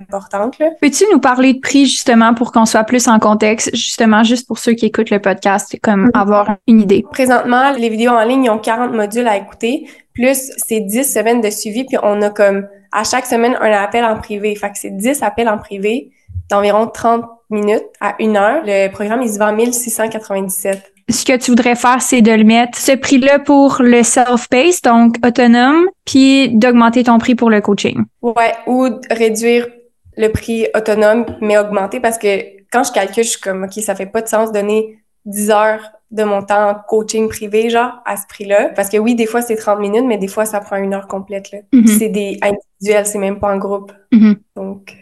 importante. 0.00 0.58
Peux-tu 0.80 1.04
nous 1.12 1.20
parler 1.20 1.54
de 1.54 1.60
prix 1.60 1.86
justement 1.86 2.34
pour 2.34 2.52
qu'on 2.52 2.66
soit 2.66 2.84
plus 2.84 3.08
en 3.08 3.18
contexte, 3.18 3.74
justement 3.74 4.22
juste 4.24 4.46
pour 4.46 4.58
ceux 4.58 4.72
qui 4.72 4.86
écoutent 4.86 5.10
le 5.10 5.20
podcast, 5.20 5.76
comme 5.82 6.08
mm-hmm. 6.08 6.20
avoir 6.20 6.56
une 6.66 6.80
idée? 6.80 7.04
Présentement, 7.10 7.72
les 7.72 7.88
vidéos 7.88 8.12
en 8.12 8.24
ligne, 8.24 8.44
ils 8.44 8.50
ont 8.50 8.58
40 8.58 8.92
modules 8.92 9.28
à 9.28 9.36
écouter, 9.36 9.88
plus 10.14 10.52
c'est 10.56 10.80
10 10.80 11.04
semaines 11.04 11.40
de 11.40 11.50
suivi, 11.50 11.84
puis 11.84 11.96
on 12.02 12.20
a 12.22 12.30
comme 12.30 12.66
à 12.92 13.04
chaque 13.04 13.26
semaine 13.26 13.56
un 13.60 13.72
appel 13.72 14.04
en 14.04 14.16
privé. 14.16 14.54
Fait 14.56 14.70
que 14.70 14.78
c'est 14.78 14.90
10 14.90 15.22
appels 15.22 15.48
en 15.48 15.58
privé 15.58 16.10
d'environ 16.50 16.86
30 16.86 17.24
minutes 17.50 17.86
à 18.00 18.14
une 18.18 18.36
heure. 18.36 18.62
Le 18.64 18.88
programme, 18.88 19.22
il 19.22 19.32
se 19.32 19.38
vend 19.38 19.52
1697 19.52 20.92
ce 21.08 21.24
que 21.24 21.36
tu 21.36 21.52
voudrais 21.52 21.76
faire, 21.76 22.02
c'est 22.02 22.20
de 22.20 22.32
le 22.32 22.44
mettre 22.44 22.78
ce 22.78 22.92
prix-là 22.92 23.38
pour 23.38 23.76
le 23.80 24.02
self-paced, 24.02 24.82
donc 24.82 25.16
autonome, 25.24 25.86
puis 26.04 26.48
d'augmenter 26.50 27.04
ton 27.04 27.18
prix 27.18 27.34
pour 27.34 27.50
le 27.50 27.60
coaching. 27.60 28.04
Ouais, 28.22 28.54
ou 28.66 28.88
réduire 29.10 29.68
le 30.16 30.28
prix 30.28 30.66
autonome, 30.74 31.26
mais 31.40 31.58
augmenter 31.58 32.00
parce 32.00 32.18
que 32.18 32.56
quand 32.72 32.82
je 32.82 32.92
calcule, 32.92 33.24
je 33.24 33.30
suis 33.30 33.40
comme, 33.40 33.64
OK, 33.64 33.72
ça 33.74 33.94
fait 33.94 34.06
pas 34.06 34.22
de 34.22 34.28
sens 34.28 34.50
de 34.50 34.58
donner 34.58 34.98
10 35.26 35.50
heures 35.50 35.92
de 36.10 36.24
mon 36.24 36.42
temps 36.42 36.70
en 36.70 36.74
coaching 36.74 37.28
privé, 37.28 37.70
genre, 37.70 38.00
à 38.04 38.16
ce 38.16 38.26
prix-là. 38.28 38.70
Parce 38.74 38.88
que 38.88 38.96
oui, 38.96 39.14
des 39.14 39.26
fois, 39.26 39.42
c'est 39.42 39.56
30 39.56 39.80
minutes, 39.80 40.04
mais 40.06 40.18
des 40.18 40.28
fois, 40.28 40.44
ça 40.44 40.60
prend 40.60 40.76
une 40.76 40.94
heure 40.94 41.08
complète, 41.08 41.50
là. 41.52 41.58
Mm-hmm. 41.72 41.98
C'est 41.98 42.08
des 42.08 42.38
individuels, 42.42 43.06
c'est 43.06 43.18
même 43.18 43.38
pas 43.38 43.52
en 43.52 43.58
groupe. 43.58 43.92
Mm-hmm. 44.12 44.36
Donc... 44.56 44.96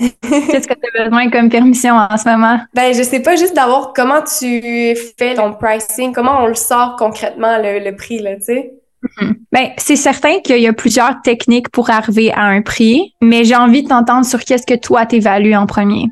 Qu'est-ce 0.22 0.66
que 0.66 0.74
tu 0.74 0.98
as 0.98 1.04
besoin 1.04 1.30
comme 1.30 1.50
permission 1.50 1.94
en 1.94 2.16
ce 2.16 2.28
moment? 2.28 2.58
Ben, 2.74 2.94
je 2.94 3.02
sais 3.02 3.20
pas, 3.20 3.36
juste 3.36 3.54
d'avoir 3.54 3.92
comment 3.92 4.22
tu 4.22 4.96
fais 5.18 5.34
ton 5.34 5.52
pricing, 5.52 6.12
comment 6.12 6.42
on 6.42 6.46
le 6.46 6.54
sort 6.54 6.96
concrètement, 6.96 7.58
le, 7.58 7.90
prix, 7.94 8.18
là, 8.20 8.36
tu 8.36 8.42
sais. 8.42 8.72
Mm-hmm. 9.02 9.34
Ben, 9.52 9.68
c'est 9.76 9.96
certain 9.96 10.40
qu'il 10.40 10.58
y 10.58 10.66
a 10.66 10.72
plusieurs 10.72 11.20
techniques 11.22 11.68
pour 11.68 11.90
arriver 11.90 12.32
à 12.32 12.44
un 12.44 12.62
prix, 12.62 13.14
mais 13.20 13.44
j'ai 13.44 13.56
envie 13.56 13.82
de 13.82 13.88
t'entendre 13.88 14.24
sur 14.24 14.40
qu'est-ce 14.40 14.66
que 14.66 14.78
toi 14.78 15.06
t'évalues 15.06 15.54
en 15.54 15.66
premier. 15.66 16.06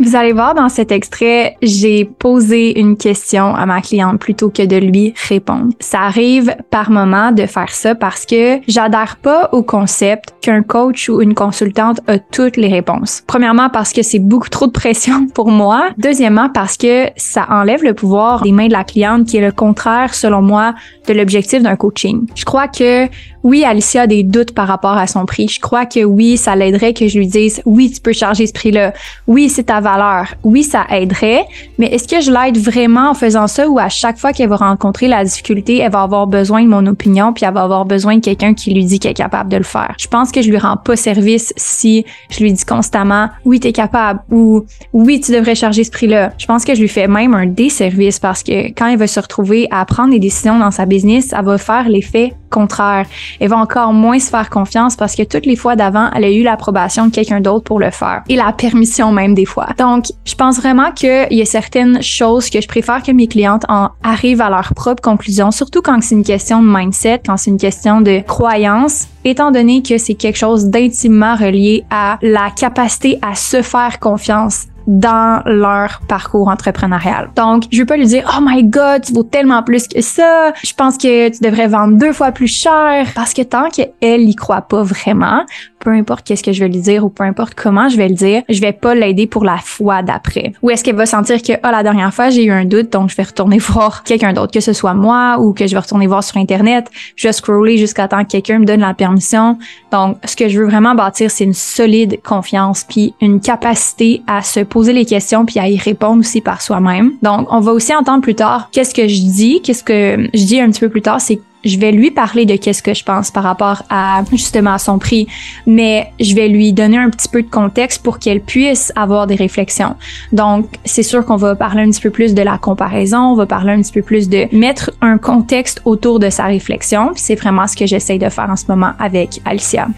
Vous 0.00 0.14
allez 0.14 0.32
voir 0.32 0.54
dans 0.54 0.68
cet 0.68 0.92
extrait, 0.92 1.56
j'ai 1.60 2.04
posé 2.04 2.78
une 2.78 2.96
question 2.96 3.56
à 3.56 3.66
ma 3.66 3.80
cliente 3.80 4.20
plutôt 4.20 4.48
que 4.48 4.64
de 4.64 4.76
lui 4.76 5.12
répondre. 5.28 5.72
Ça 5.80 6.02
arrive 6.02 6.54
par 6.70 6.92
moment 6.92 7.32
de 7.32 7.46
faire 7.46 7.70
ça 7.70 7.96
parce 7.96 8.24
que 8.24 8.60
j'adhère 8.68 9.16
pas 9.16 9.48
au 9.50 9.64
concept 9.64 10.34
qu'un 10.40 10.62
coach 10.62 11.08
ou 11.08 11.20
une 11.20 11.34
consultante 11.34 12.00
a 12.06 12.20
toutes 12.20 12.56
les 12.56 12.68
réponses. 12.68 13.24
Premièrement 13.26 13.70
parce 13.70 13.92
que 13.92 14.02
c'est 14.02 14.20
beaucoup 14.20 14.48
trop 14.48 14.68
de 14.68 14.72
pression 14.72 15.26
pour 15.34 15.50
moi. 15.50 15.88
Deuxièmement 15.98 16.48
parce 16.48 16.76
que 16.76 17.06
ça 17.16 17.48
enlève 17.50 17.82
le 17.82 17.92
pouvoir 17.92 18.42
des 18.42 18.52
mains 18.52 18.68
de 18.68 18.72
la 18.72 18.84
cliente 18.84 19.26
qui 19.26 19.38
est 19.38 19.44
le 19.44 19.50
contraire 19.50 20.14
selon 20.14 20.42
moi 20.42 20.74
de 21.08 21.12
l'objectif 21.12 21.60
d'un 21.60 21.74
coaching. 21.74 22.24
Je 22.36 22.44
crois 22.44 22.68
que 22.68 23.08
oui, 23.48 23.64
Alicia 23.64 24.02
a 24.02 24.06
des 24.06 24.24
doutes 24.24 24.52
par 24.52 24.68
rapport 24.68 24.98
à 24.98 25.06
son 25.06 25.24
prix. 25.24 25.48
Je 25.48 25.58
crois 25.58 25.86
que 25.86 26.04
oui, 26.04 26.36
ça 26.36 26.54
l'aiderait 26.54 26.92
que 26.92 27.08
je 27.08 27.18
lui 27.18 27.26
dise, 27.26 27.62
oui, 27.64 27.90
tu 27.90 27.98
peux 27.98 28.12
charger 28.12 28.46
ce 28.46 28.52
prix-là. 28.52 28.92
Oui, 29.26 29.48
c'est 29.48 29.64
ta 29.64 29.80
valeur. 29.80 30.34
Oui, 30.44 30.62
ça 30.62 30.84
aiderait. 30.90 31.46
Mais 31.78 31.86
est-ce 31.86 32.06
que 32.06 32.20
je 32.20 32.30
l'aide 32.30 32.58
vraiment 32.58 33.08
en 33.08 33.14
faisant 33.14 33.46
ça 33.46 33.66
ou 33.66 33.78
à 33.78 33.88
chaque 33.88 34.18
fois 34.18 34.34
qu'elle 34.34 34.50
va 34.50 34.56
rencontrer 34.56 35.08
la 35.08 35.24
difficulté, 35.24 35.78
elle 35.78 35.90
va 35.90 36.02
avoir 36.02 36.26
besoin 36.26 36.62
de 36.62 36.68
mon 36.68 36.84
opinion 36.84 37.32
puis 37.32 37.46
elle 37.46 37.54
va 37.54 37.62
avoir 37.62 37.86
besoin 37.86 38.16
de 38.16 38.20
quelqu'un 38.20 38.52
qui 38.52 38.74
lui 38.74 38.84
dit 38.84 38.98
qu'elle 38.98 39.12
est 39.12 39.14
capable 39.14 39.50
de 39.50 39.56
le 39.56 39.62
faire? 39.62 39.94
Je 39.98 40.08
pense 40.08 40.30
que 40.30 40.42
je 40.42 40.50
lui 40.50 40.58
rends 40.58 40.76
pas 40.76 40.96
service 40.96 41.54
si 41.56 42.04
je 42.28 42.40
lui 42.40 42.52
dis 42.52 42.66
constamment, 42.66 43.30
oui, 43.46 43.60
tu 43.60 43.68
es 43.68 43.72
capable 43.72 44.20
ou 44.30 44.66
oui, 44.92 45.22
tu 45.22 45.32
devrais 45.32 45.54
charger 45.54 45.84
ce 45.84 45.90
prix-là. 45.90 46.34
Je 46.36 46.44
pense 46.44 46.66
que 46.66 46.74
je 46.74 46.82
lui 46.82 46.88
fais 46.88 47.08
même 47.08 47.32
un 47.32 47.46
déservice 47.46 48.18
parce 48.18 48.42
que 48.42 48.68
quand 48.72 48.88
elle 48.88 48.98
va 48.98 49.06
se 49.06 49.18
retrouver 49.18 49.68
à 49.70 49.86
prendre 49.86 50.10
des 50.10 50.20
décisions 50.20 50.58
dans 50.58 50.70
sa 50.70 50.84
business, 50.84 51.32
elle 51.32 51.46
va 51.46 51.56
faire 51.56 51.88
l'effet 51.88 52.34
contraire. 52.50 53.06
Elle 53.40 53.48
va 53.48 53.58
encore 53.58 53.92
moins 53.92 54.18
se 54.18 54.30
faire 54.30 54.50
confiance 54.50 54.96
parce 54.96 55.14
que 55.14 55.22
toutes 55.22 55.46
les 55.46 55.56
fois 55.56 55.76
d'avant, 55.76 56.10
elle 56.14 56.24
a 56.24 56.30
eu 56.30 56.42
l'approbation 56.42 57.06
de 57.06 57.10
quelqu'un 57.10 57.40
d'autre 57.40 57.64
pour 57.64 57.80
le 57.80 57.90
faire 57.90 58.22
et 58.28 58.36
la 58.36 58.52
permission 58.52 59.12
même 59.12 59.34
des 59.34 59.44
fois. 59.44 59.68
Donc, 59.78 60.06
je 60.24 60.34
pense 60.34 60.58
vraiment 60.58 60.92
qu'il 60.92 61.28
y 61.30 61.42
a 61.42 61.44
certaines 61.44 62.02
choses 62.02 62.50
que 62.50 62.60
je 62.60 62.68
préfère 62.68 63.02
que 63.02 63.12
mes 63.12 63.26
clientes 63.26 63.64
en 63.68 63.90
arrivent 64.02 64.40
à 64.40 64.50
leur 64.50 64.74
propre 64.74 65.02
conclusion, 65.02 65.50
surtout 65.50 65.82
quand 65.82 66.02
c'est 66.02 66.14
une 66.14 66.24
question 66.24 66.62
de 66.62 66.68
mindset, 66.68 67.22
quand 67.26 67.36
c'est 67.36 67.50
une 67.50 67.58
question 67.58 68.00
de 68.00 68.20
croyance, 68.26 69.06
étant 69.24 69.50
donné 69.50 69.82
que 69.82 69.98
c'est 69.98 70.14
quelque 70.14 70.38
chose 70.38 70.66
d'intimement 70.66 71.34
relié 71.34 71.84
à 71.90 72.18
la 72.22 72.50
capacité 72.50 73.18
à 73.22 73.34
se 73.34 73.62
faire 73.62 73.98
confiance 74.00 74.66
dans 74.88 75.42
leur 75.44 76.00
parcours 76.08 76.48
entrepreneurial. 76.48 77.30
Donc, 77.36 77.64
je 77.70 77.78
veux 77.78 77.86
pas 77.86 77.96
lui 77.96 78.06
dire 78.06 78.24
"Oh 78.36 78.40
my 78.42 78.64
god, 78.64 79.02
tu 79.02 79.12
vaux 79.12 79.22
tellement 79.22 79.62
plus 79.62 79.86
que 79.86 80.00
ça. 80.00 80.52
Je 80.64 80.72
pense 80.72 80.96
que 80.96 81.28
tu 81.28 81.44
devrais 81.44 81.68
vendre 81.68 81.98
deux 81.98 82.12
fois 82.12 82.32
plus 82.32 82.48
cher" 82.48 83.06
parce 83.14 83.34
que 83.34 83.42
tant 83.42 83.68
qu'elle 83.68 84.22
y 84.22 84.34
croit 84.34 84.62
pas 84.62 84.82
vraiment, 84.82 85.44
peu 85.78 85.90
importe 85.90 86.26
qu'est-ce 86.26 86.42
que 86.42 86.52
je 86.52 86.60
vais 86.60 86.68
lui 86.68 86.80
dire 86.80 87.04
ou 87.04 87.08
peu 87.08 87.24
importe 87.24 87.54
comment 87.54 87.88
je 87.88 87.96
vais 87.96 88.08
le 88.08 88.14
dire, 88.14 88.42
je 88.48 88.60
vais 88.60 88.72
pas 88.72 88.94
l'aider 88.94 89.26
pour 89.26 89.44
la 89.44 89.58
fois 89.58 90.02
d'après. 90.02 90.52
Ou 90.62 90.70
est-ce 90.70 90.82
qu'elle 90.82 90.96
va 90.96 91.06
sentir 91.06 91.42
que, 91.42 91.52
oh, 91.52 91.68
la 91.70 91.82
dernière 91.82 92.12
fois, 92.12 92.30
j'ai 92.30 92.44
eu 92.44 92.50
un 92.50 92.64
doute, 92.64 92.90
donc 92.92 93.10
je 93.10 93.16
vais 93.16 93.22
retourner 93.22 93.58
voir 93.58 94.02
quelqu'un 94.02 94.32
d'autre, 94.32 94.52
que 94.52 94.60
ce 94.60 94.72
soit 94.72 94.94
moi 94.94 95.38
ou 95.38 95.52
que 95.52 95.66
je 95.66 95.72
vais 95.72 95.80
retourner 95.80 96.06
voir 96.06 96.24
sur 96.24 96.36
Internet. 96.36 96.90
Je 97.16 97.28
vais 97.28 97.32
scroller 97.32 97.76
jusqu'à 97.76 98.08
temps 98.08 98.24
que 98.24 98.30
quelqu'un 98.30 98.58
me 98.58 98.64
donne 98.64 98.80
la 98.80 98.94
permission. 98.94 99.58
Donc, 99.92 100.16
ce 100.24 100.36
que 100.36 100.48
je 100.48 100.60
veux 100.60 100.66
vraiment 100.66 100.94
bâtir, 100.94 101.30
c'est 101.30 101.44
une 101.44 101.54
solide 101.54 102.20
confiance 102.22 102.84
puis 102.84 103.14
une 103.20 103.40
capacité 103.40 104.22
à 104.26 104.42
se 104.42 104.60
poser 104.78 104.92
les 104.92 105.06
questions 105.06 105.44
puis 105.44 105.58
à 105.58 105.68
y 105.68 105.76
répondre 105.76 106.20
aussi 106.20 106.40
par 106.40 106.62
soi-même. 106.62 107.14
Donc, 107.20 107.48
on 107.50 107.58
va 107.58 107.72
aussi 107.72 107.92
entendre 107.92 108.22
plus 108.22 108.36
tard 108.36 108.68
qu'est-ce 108.70 108.94
que 108.94 109.08
je 109.08 109.22
dis, 109.22 109.60
qu'est-ce 109.60 109.82
que 109.82 110.28
je 110.32 110.44
dis 110.44 110.60
un 110.60 110.70
petit 110.70 110.78
peu 110.78 110.88
plus 110.88 111.02
tard, 111.02 111.20
c'est 111.20 111.40
je 111.64 111.76
vais 111.80 111.90
lui 111.90 112.12
parler 112.12 112.46
de 112.46 112.54
qu'est-ce 112.54 112.80
que 112.80 112.94
je 112.94 113.02
pense 113.02 113.32
par 113.32 113.42
rapport 113.42 113.82
à 113.90 114.22
justement 114.30 114.78
son 114.78 115.00
prix, 115.00 115.26
mais 115.66 116.12
je 116.20 116.32
vais 116.36 116.46
lui 116.46 116.72
donner 116.72 116.96
un 116.96 117.10
petit 117.10 117.28
peu 117.28 117.42
de 117.42 117.50
contexte 117.50 118.04
pour 118.04 118.20
qu'elle 118.20 118.40
puisse 118.40 118.92
avoir 118.94 119.26
des 119.26 119.34
réflexions. 119.34 119.96
Donc, 120.30 120.66
c'est 120.84 121.02
sûr 121.02 121.26
qu'on 121.26 121.34
va 121.34 121.56
parler 121.56 121.82
un 121.82 121.90
petit 121.90 122.00
peu 122.00 122.10
plus 122.10 122.32
de 122.32 122.42
la 122.42 122.56
comparaison, 122.56 123.32
on 123.32 123.34
va 123.34 123.46
parler 123.46 123.72
un 123.72 123.82
petit 123.82 123.92
peu 123.92 124.02
plus 124.02 124.28
de 124.28 124.46
mettre 124.52 124.92
un 125.00 125.18
contexte 125.18 125.82
autour 125.86 126.20
de 126.20 126.30
sa 126.30 126.44
réflexion. 126.44 127.10
C'est 127.16 127.34
vraiment 127.34 127.66
ce 127.66 127.76
que 127.76 127.86
j'essaie 127.86 128.18
de 128.18 128.28
faire 128.28 128.48
en 128.48 128.56
ce 128.56 128.66
moment 128.68 128.92
avec 129.00 129.40
Alicia. 129.44 129.88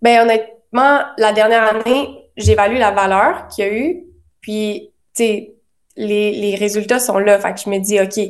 Ben 0.00 0.28
honnêtement, 0.74 1.06
la 1.18 1.32
dernière 1.32 1.74
année, 1.74 2.28
j'évalue 2.36 2.78
la 2.78 2.90
valeur 2.90 3.48
qu'il 3.48 3.64
y 3.64 3.68
a 3.68 3.72
eu, 3.72 4.04
puis 4.40 4.90
tu 5.14 5.24
sais 5.24 5.54
les, 5.96 6.32
les 6.32 6.54
résultats 6.56 6.98
sont 6.98 7.18
là. 7.18 7.38
Fait 7.38 7.54
que 7.54 7.60
je 7.60 7.70
me 7.70 7.78
dis, 7.78 8.00
OK, 8.00 8.20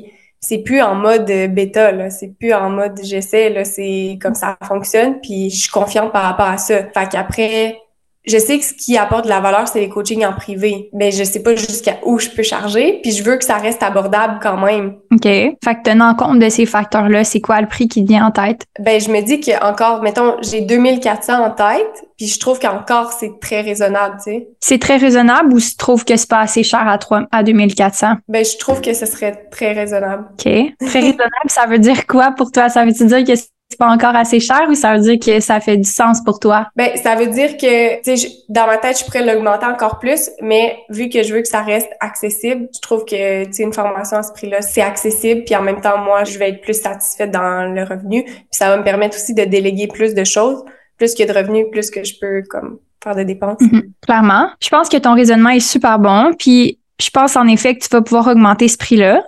c'est 0.40 0.58
plus 0.58 0.82
en 0.82 0.94
mode 0.94 1.24
bêta, 1.24 1.92
là. 1.92 2.10
C'est 2.10 2.28
plus 2.38 2.52
en 2.52 2.68
mode 2.70 3.00
j'essaie, 3.02 3.48
là. 3.50 3.64
C'est 3.64 4.18
comme 4.20 4.34
ça 4.34 4.58
fonctionne. 4.62 5.20
Puis 5.20 5.50
je 5.50 5.60
suis 5.60 5.70
confiante 5.70 6.12
par 6.12 6.24
rapport 6.24 6.48
à 6.48 6.58
ça. 6.58 6.84
Fait 6.92 7.08
qu'après, 7.10 7.78
je 8.26 8.38
sais 8.38 8.58
que 8.58 8.64
ce 8.64 8.72
qui 8.72 8.96
apporte 8.96 9.24
de 9.24 9.28
la 9.28 9.40
valeur, 9.40 9.68
c'est 9.68 9.80
les 9.80 9.88
coachings 9.88 10.24
en 10.24 10.32
privé. 10.32 10.88
Mais 10.92 11.10
je 11.10 11.24
sais 11.24 11.42
pas 11.42 11.54
jusqu'à 11.54 11.98
où 12.04 12.18
je 12.18 12.28
peux 12.30 12.42
charger. 12.42 13.00
Puis 13.02 13.12
je 13.12 13.22
veux 13.22 13.36
que 13.36 13.44
ça 13.44 13.56
reste 13.56 13.82
abordable 13.82 14.38
quand 14.42 14.56
même. 14.56 14.96
OK. 15.12 15.24
Fait 15.24 15.56
que 15.62 15.82
tenant 15.84 16.14
compte 16.14 16.38
de 16.38 16.48
ces 16.48 16.66
facteurs-là, 16.66 17.24
c'est 17.24 17.40
quoi 17.40 17.60
le 17.60 17.66
prix 17.66 17.88
qui 17.88 18.02
te 18.02 18.08
vient 18.08 18.26
en 18.26 18.30
tête? 18.30 18.62
Ben, 18.80 19.00
je 19.00 19.10
me 19.10 19.20
dis 19.20 19.40
que 19.40 19.62
encore, 19.62 20.02
mettons, 20.02 20.36
j'ai 20.42 20.62
2400 20.62 21.44
en 21.44 21.50
tête. 21.50 22.04
Puis 22.16 22.28
je 22.28 22.38
trouve 22.38 22.60
qu'encore, 22.60 23.12
c'est 23.12 23.40
très 23.40 23.60
raisonnable, 23.60 24.16
tu 24.24 24.30
sais. 24.30 24.48
C'est 24.60 24.80
très 24.80 24.96
raisonnable 24.96 25.52
ou 25.52 25.60
tu 25.60 25.76
trouves 25.76 26.04
que 26.04 26.16
c'est 26.16 26.28
pas 26.28 26.40
assez 26.40 26.62
cher 26.62 26.86
à, 26.86 26.96
3, 26.96 27.24
à 27.32 27.42
2400? 27.42 28.14
Ben, 28.28 28.44
je 28.44 28.56
trouve 28.56 28.80
que 28.80 28.94
ce 28.94 29.04
serait 29.04 29.48
très 29.50 29.72
raisonnable. 29.72 30.26
OK. 30.32 30.44
Très 30.44 31.00
raisonnable, 31.00 31.48
ça 31.48 31.66
veut 31.66 31.80
dire 31.80 32.06
quoi 32.06 32.32
pour 32.36 32.52
toi? 32.52 32.68
Ça 32.68 32.84
veut-tu 32.84 33.04
dire 33.06 33.24
que 33.24 33.32
pas 33.76 33.88
encore 33.88 34.14
assez 34.14 34.40
cher 34.40 34.62
ou 34.68 34.74
ça 34.74 34.94
veut 34.94 35.00
dire 35.00 35.18
que 35.18 35.40
ça 35.40 35.60
fait 35.60 35.76
du 35.76 35.88
sens 35.88 36.22
pour 36.24 36.38
toi? 36.38 36.68
Ben, 36.76 36.90
ça 37.02 37.14
veut 37.14 37.28
dire 37.28 37.56
que, 37.56 38.02
tu 38.02 38.16
sais, 38.16 38.28
dans 38.48 38.66
ma 38.66 38.78
tête, 38.78 38.98
je 38.98 39.04
pourrais 39.04 39.24
l'augmenter 39.24 39.66
encore 39.66 39.98
plus, 39.98 40.30
mais 40.42 40.76
vu 40.88 41.08
que 41.08 41.22
je 41.22 41.34
veux 41.34 41.40
que 41.40 41.48
ça 41.48 41.62
reste 41.62 41.90
accessible, 42.00 42.68
je 42.74 42.80
trouve 42.80 43.04
que, 43.04 43.44
tu 43.44 43.52
sais, 43.52 43.62
une 43.62 43.72
formation 43.72 44.18
à 44.18 44.22
ce 44.22 44.32
prix-là, 44.32 44.62
c'est 44.62 44.82
accessible, 44.82 45.44
puis 45.44 45.56
en 45.56 45.62
même 45.62 45.80
temps, 45.80 45.98
moi, 45.98 46.24
je 46.24 46.38
vais 46.38 46.50
être 46.50 46.60
plus 46.60 46.80
satisfaite 46.80 47.30
dans 47.30 47.72
le 47.72 47.82
revenu, 47.84 48.24
puis 48.24 48.46
ça 48.50 48.68
va 48.68 48.76
me 48.76 48.84
permettre 48.84 49.16
aussi 49.16 49.34
de 49.34 49.44
déléguer 49.44 49.88
plus 49.88 50.14
de 50.14 50.24
choses 50.24 50.64
plus 50.96 51.14
que 51.14 51.26
de 51.26 51.36
revenus, 51.36 51.66
plus 51.70 51.90
que 51.90 52.04
je 52.04 52.14
peux 52.20 52.42
comme 52.48 52.78
faire 53.02 53.14
des 53.14 53.24
dépenses. 53.24 53.60
Mhm. 53.60 53.92
clairement. 54.00 54.48
Je 54.60 54.68
pense 54.68 54.88
que 54.88 54.96
ton 54.96 55.14
raisonnement 55.14 55.50
est 55.50 55.60
super 55.60 55.98
bon. 55.98 56.32
Puis 56.38 56.78
je 57.00 57.10
pense 57.10 57.36
en 57.36 57.46
effet 57.46 57.76
que 57.76 57.84
tu 57.84 57.88
vas 57.90 58.02
pouvoir 58.02 58.28
augmenter 58.28 58.68
ce 58.68 58.78
prix-là. 58.78 59.22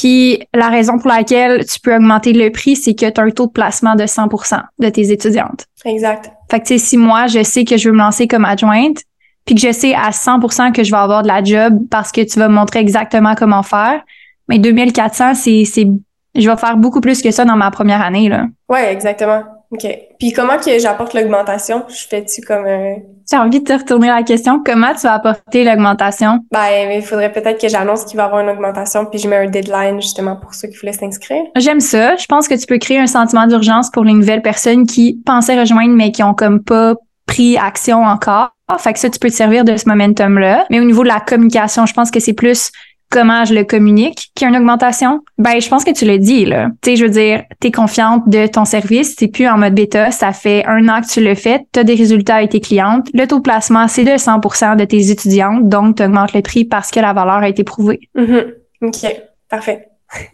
Puis 0.00 0.42
la 0.54 0.70
raison 0.70 0.98
pour 0.98 1.08
laquelle 1.08 1.66
tu 1.66 1.78
peux 1.78 1.94
augmenter 1.94 2.32
le 2.32 2.50
prix, 2.50 2.74
c'est 2.74 2.94
que 2.94 3.10
tu 3.10 3.20
as 3.20 3.22
un 3.22 3.30
taux 3.30 3.46
de 3.46 3.52
placement 3.52 3.96
de 3.96 4.04
100% 4.04 4.62
de 4.78 4.88
tes 4.88 5.12
étudiantes. 5.12 5.66
Exact. 5.84 6.32
Fait 6.50 6.60
que 6.60 6.66
tu 6.66 6.78
sais, 6.78 6.78
si 6.78 6.96
moi, 6.96 7.26
je 7.26 7.42
sais 7.42 7.66
que 7.66 7.76
je 7.76 7.90
veux 7.90 7.94
me 7.94 7.98
lancer 7.98 8.26
comme 8.26 8.46
adjointe, 8.46 9.02
puis 9.44 9.54
que 9.54 9.60
je 9.60 9.72
sais 9.72 9.94
à 9.94 10.08
100% 10.08 10.72
que 10.72 10.84
je 10.84 10.90
vais 10.90 10.96
avoir 10.96 11.22
de 11.22 11.28
la 11.28 11.44
job 11.44 11.80
parce 11.90 12.12
que 12.12 12.22
tu 12.22 12.38
vas 12.38 12.48
me 12.48 12.54
montrer 12.54 12.78
exactement 12.78 13.34
comment 13.34 13.62
faire, 13.62 14.00
mais 14.48 14.58
2400, 14.58 15.34
c'est, 15.34 15.64
c'est, 15.66 15.86
je 16.34 16.48
vais 16.48 16.56
faire 16.56 16.78
beaucoup 16.78 17.02
plus 17.02 17.20
que 17.20 17.30
ça 17.30 17.44
dans 17.44 17.56
ma 17.56 17.70
première 17.70 18.00
année, 18.00 18.30
là. 18.30 18.46
Ouais, 18.70 18.90
exactement. 18.90 19.42
OK. 19.70 19.86
Puis 20.18 20.32
comment 20.32 20.58
que 20.58 20.78
j'apporte 20.78 21.14
l'augmentation? 21.14 21.84
Je 21.88 22.06
fais-tu 22.08 22.40
comme 22.40 22.66
un... 22.66 22.96
J'ai 23.30 23.36
envie 23.36 23.60
de 23.60 23.64
te 23.64 23.72
retourner 23.72 24.08
la 24.08 24.24
question. 24.24 24.60
Comment 24.64 24.92
tu 24.94 25.02
vas 25.02 25.14
apporter 25.14 25.62
l'augmentation? 25.62 26.40
Ben, 26.50 26.90
il 26.92 27.02
faudrait 27.02 27.30
peut-être 27.30 27.60
que 27.60 27.68
j'annonce 27.68 28.04
qu'il 28.04 28.16
va 28.16 28.24
y 28.24 28.26
avoir 28.26 28.42
une 28.42 28.50
augmentation 28.50 29.06
puis 29.06 29.20
je 29.20 29.28
mets 29.28 29.36
un 29.36 29.46
deadline 29.46 30.02
justement 30.02 30.34
pour 30.34 30.54
ceux 30.54 30.68
qui 30.68 30.76
voulaient 30.76 30.92
s'inscrire. 30.92 31.44
J'aime 31.56 31.78
ça. 31.78 32.16
Je 32.16 32.26
pense 32.26 32.48
que 32.48 32.54
tu 32.54 32.66
peux 32.66 32.78
créer 32.78 32.98
un 32.98 33.06
sentiment 33.06 33.46
d'urgence 33.46 33.90
pour 33.90 34.02
les 34.02 34.14
nouvelles 34.14 34.42
personnes 34.42 34.86
qui 34.86 35.22
pensaient 35.24 35.58
rejoindre 35.58 35.94
mais 35.94 36.10
qui 36.10 36.24
ont 36.24 36.34
comme 36.34 36.64
pas 36.64 36.96
pris 37.26 37.56
action 37.56 38.02
encore. 38.02 38.50
Fait 38.78 38.92
que 38.92 38.98
ça, 38.98 39.10
tu 39.10 39.18
peux 39.18 39.30
te 39.30 39.34
servir 39.34 39.64
de 39.64 39.76
ce 39.76 39.88
momentum-là. 39.88 40.66
Mais 40.70 40.80
au 40.80 40.84
niveau 40.84 41.02
de 41.02 41.08
la 41.08 41.20
communication, 41.20 41.86
je 41.86 41.92
pense 41.92 42.10
que 42.10 42.20
c'est 42.20 42.32
plus 42.32 42.70
comment 43.10 43.44
je 43.44 43.54
le 43.54 43.64
communique, 43.64 44.30
qu'il 44.34 44.46
y 44.46 44.50
a 44.50 44.54
une 44.54 44.56
augmentation? 44.56 45.20
Ben, 45.36 45.60
je 45.60 45.68
pense 45.68 45.84
que 45.84 45.90
tu 45.90 46.06
le 46.06 46.18
dis, 46.18 46.44
là. 46.44 46.68
Tu 46.80 46.90
sais, 46.90 46.96
je 46.96 47.04
veux 47.04 47.10
dire, 47.10 47.42
t'es 47.58 47.70
confiante 47.70 48.28
de 48.28 48.46
ton 48.46 48.64
service, 48.64 49.16
t'es 49.16 49.28
plus 49.28 49.48
en 49.48 49.58
mode 49.58 49.74
bêta, 49.74 50.10
ça 50.10 50.32
fait 50.32 50.64
un 50.66 50.88
an 50.88 51.00
que 51.02 51.08
tu 51.08 51.22
le 51.22 51.34
fais, 51.34 51.66
t'as 51.72 51.84
des 51.84 51.94
résultats 51.94 52.36
avec 52.36 52.50
tes 52.50 52.60
clientes. 52.60 53.08
Le 53.12 53.26
taux 53.26 53.38
de 53.38 53.42
placement, 53.42 53.88
c'est 53.88 54.04
de 54.04 54.10
100% 54.10 54.76
de 54.76 54.84
tes 54.84 55.10
étudiantes, 55.10 55.68
donc 55.68 55.96
tu 55.96 56.04
augmentes 56.04 56.32
le 56.32 56.42
prix 56.42 56.64
parce 56.64 56.90
que 56.90 57.00
la 57.00 57.12
valeur 57.12 57.36
a 57.36 57.48
été 57.48 57.64
prouvée. 57.64 58.00
Mm-hmm. 58.16 58.54
OK, 58.82 59.22
parfait. 59.48 59.88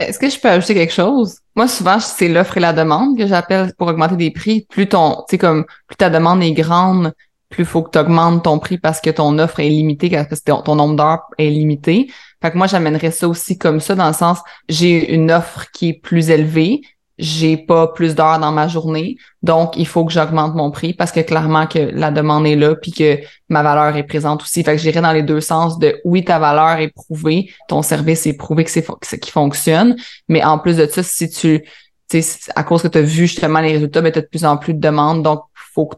Est-ce 0.00 0.18
que 0.18 0.28
je 0.28 0.38
peux 0.40 0.48
ajouter 0.48 0.74
quelque 0.74 0.92
chose? 0.92 1.38
Moi, 1.54 1.68
souvent, 1.68 2.00
c'est 2.00 2.28
l'offre 2.28 2.56
et 2.56 2.60
la 2.60 2.72
demande 2.72 3.16
que 3.16 3.26
j'appelle 3.26 3.72
pour 3.78 3.86
augmenter 3.86 4.16
des 4.16 4.32
prix. 4.32 4.66
Plus 4.68 4.88
ton, 4.88 5.22
tu 5.28 5.32
sais, 5.32 5.38
comme, 5.38 5.64
plus 5.86 5.96
ta 5.96 6.10
demande 6.10 6.42
est 6.42 6.52
grande, 6.52 7.12
plus 7.54 7.64
faut 7.64 7.82
que 7.82 7.90
tu 7.90 7.98
augmentes 7.98 8.42
ton 8.42 8.58
prix 8.58 8.78
parce 8.78 9.00
que 9.00 9.10
ton 9.10 9.38
offre 9.38 9.60
est 9.60 9.68
limitée, 9.68 10.10
parce 10.10 10.40
que 10.40 10.50
ton, 10.50 10.74
nombre 10.74 10.96
d'heures 10.96 11.22
est 11.38 11.48
limité. 11.48 12.10
Fait 12.42 12.50
que 12.50 12.58
moi, 12.58 12.66
j'amènerais 12.66 13.12
ça 13.12 13.28
aussi 13.28 13.56
comme 13.56 13.80
ça, 13.80 13.94
dans 13.94 14.08
le 14.08 14.12
sens, 14.12 14.38
j'ai 14.68 15.14
une 15.14 15.30
offre 15.30 15.70
qui 15.72 15.90
est 15.90 16.00
plus 16.02 16.30
élevée, 16.30 16.82
j'ai 17.16 17.56
pas 17.56 17.86
plus 17.86 18.16
d'heures 18.16 18.40
dans 18.40 18.50
ma 18.50 18.66
journée, 18.66 19.16
donc 19.42 19.74
il 19.76 19.86
faut 19.86 20.04
que 20.04 20.12
j'augmente 20.12 20.56
mon 20.56 20.72
prix 20.72 20.94
parce 20.94 21.12
que 21.12 21.20
clairement 21.20 21.68
que 21.68 21.78
la 21.78 22.10
demande 22.10 22.44
est 22.44 22.56
là 22.56 22.74
puis 22.74 22.90
que 22.90 23.20
ma 23.48 23.62
valeur 23.62 23.96
est 23.96 24.02
présente 24.02 24.42
aussi. 24.42 24.64
Fait 24.64 24.74
que 24.74 24.82
j'irai 24.82 25.00
dans 25.00 25.12
les 25.12 25.22
deux 25.22 25.40
sens 25.40 25.78
de 25.78 26.00
oui, 26.04 26.24
ta 26.24 26.40
valeur 26.40 26.80
est 26.80 26.88
prouvée, 26.88 27.52
ton 27.68 27.82
service 27.82 28.26
est 28.26 28.36
prouvé 28.36 28.64
que 28.64 28.70
c'est 28.70 29.20
qui 29.20 29.30
fonctionne, 29.30 29.94
mais 30.28 30.42
en 30.42 30.58
plus 30.58 30.76
de 30.76 30.86
ça, 30.86 31.04
si 31.04 31.30
tu 31.30 31.64
à 32.54 32.64
cause 32.64 32.82
que 32.82 32.88
tu 32.88 32.98
as 32.98 33.02
vu 33.02 33.26
justement 33.26 33.60
les 33.60 33.72
résultats, 33.72 34.00
ben, 34.00 34.12
tu 34.12 34.18
as 34.18 34.22
de 34.22 34.26
plus 34.26 34.44
en 34.44 34.56
plus 34.56 34.74
de 34.74 34.80
demandes, 34.80 35.22
donc 35.22 35.42
faut 35.74 35.86
que 35.86 35.96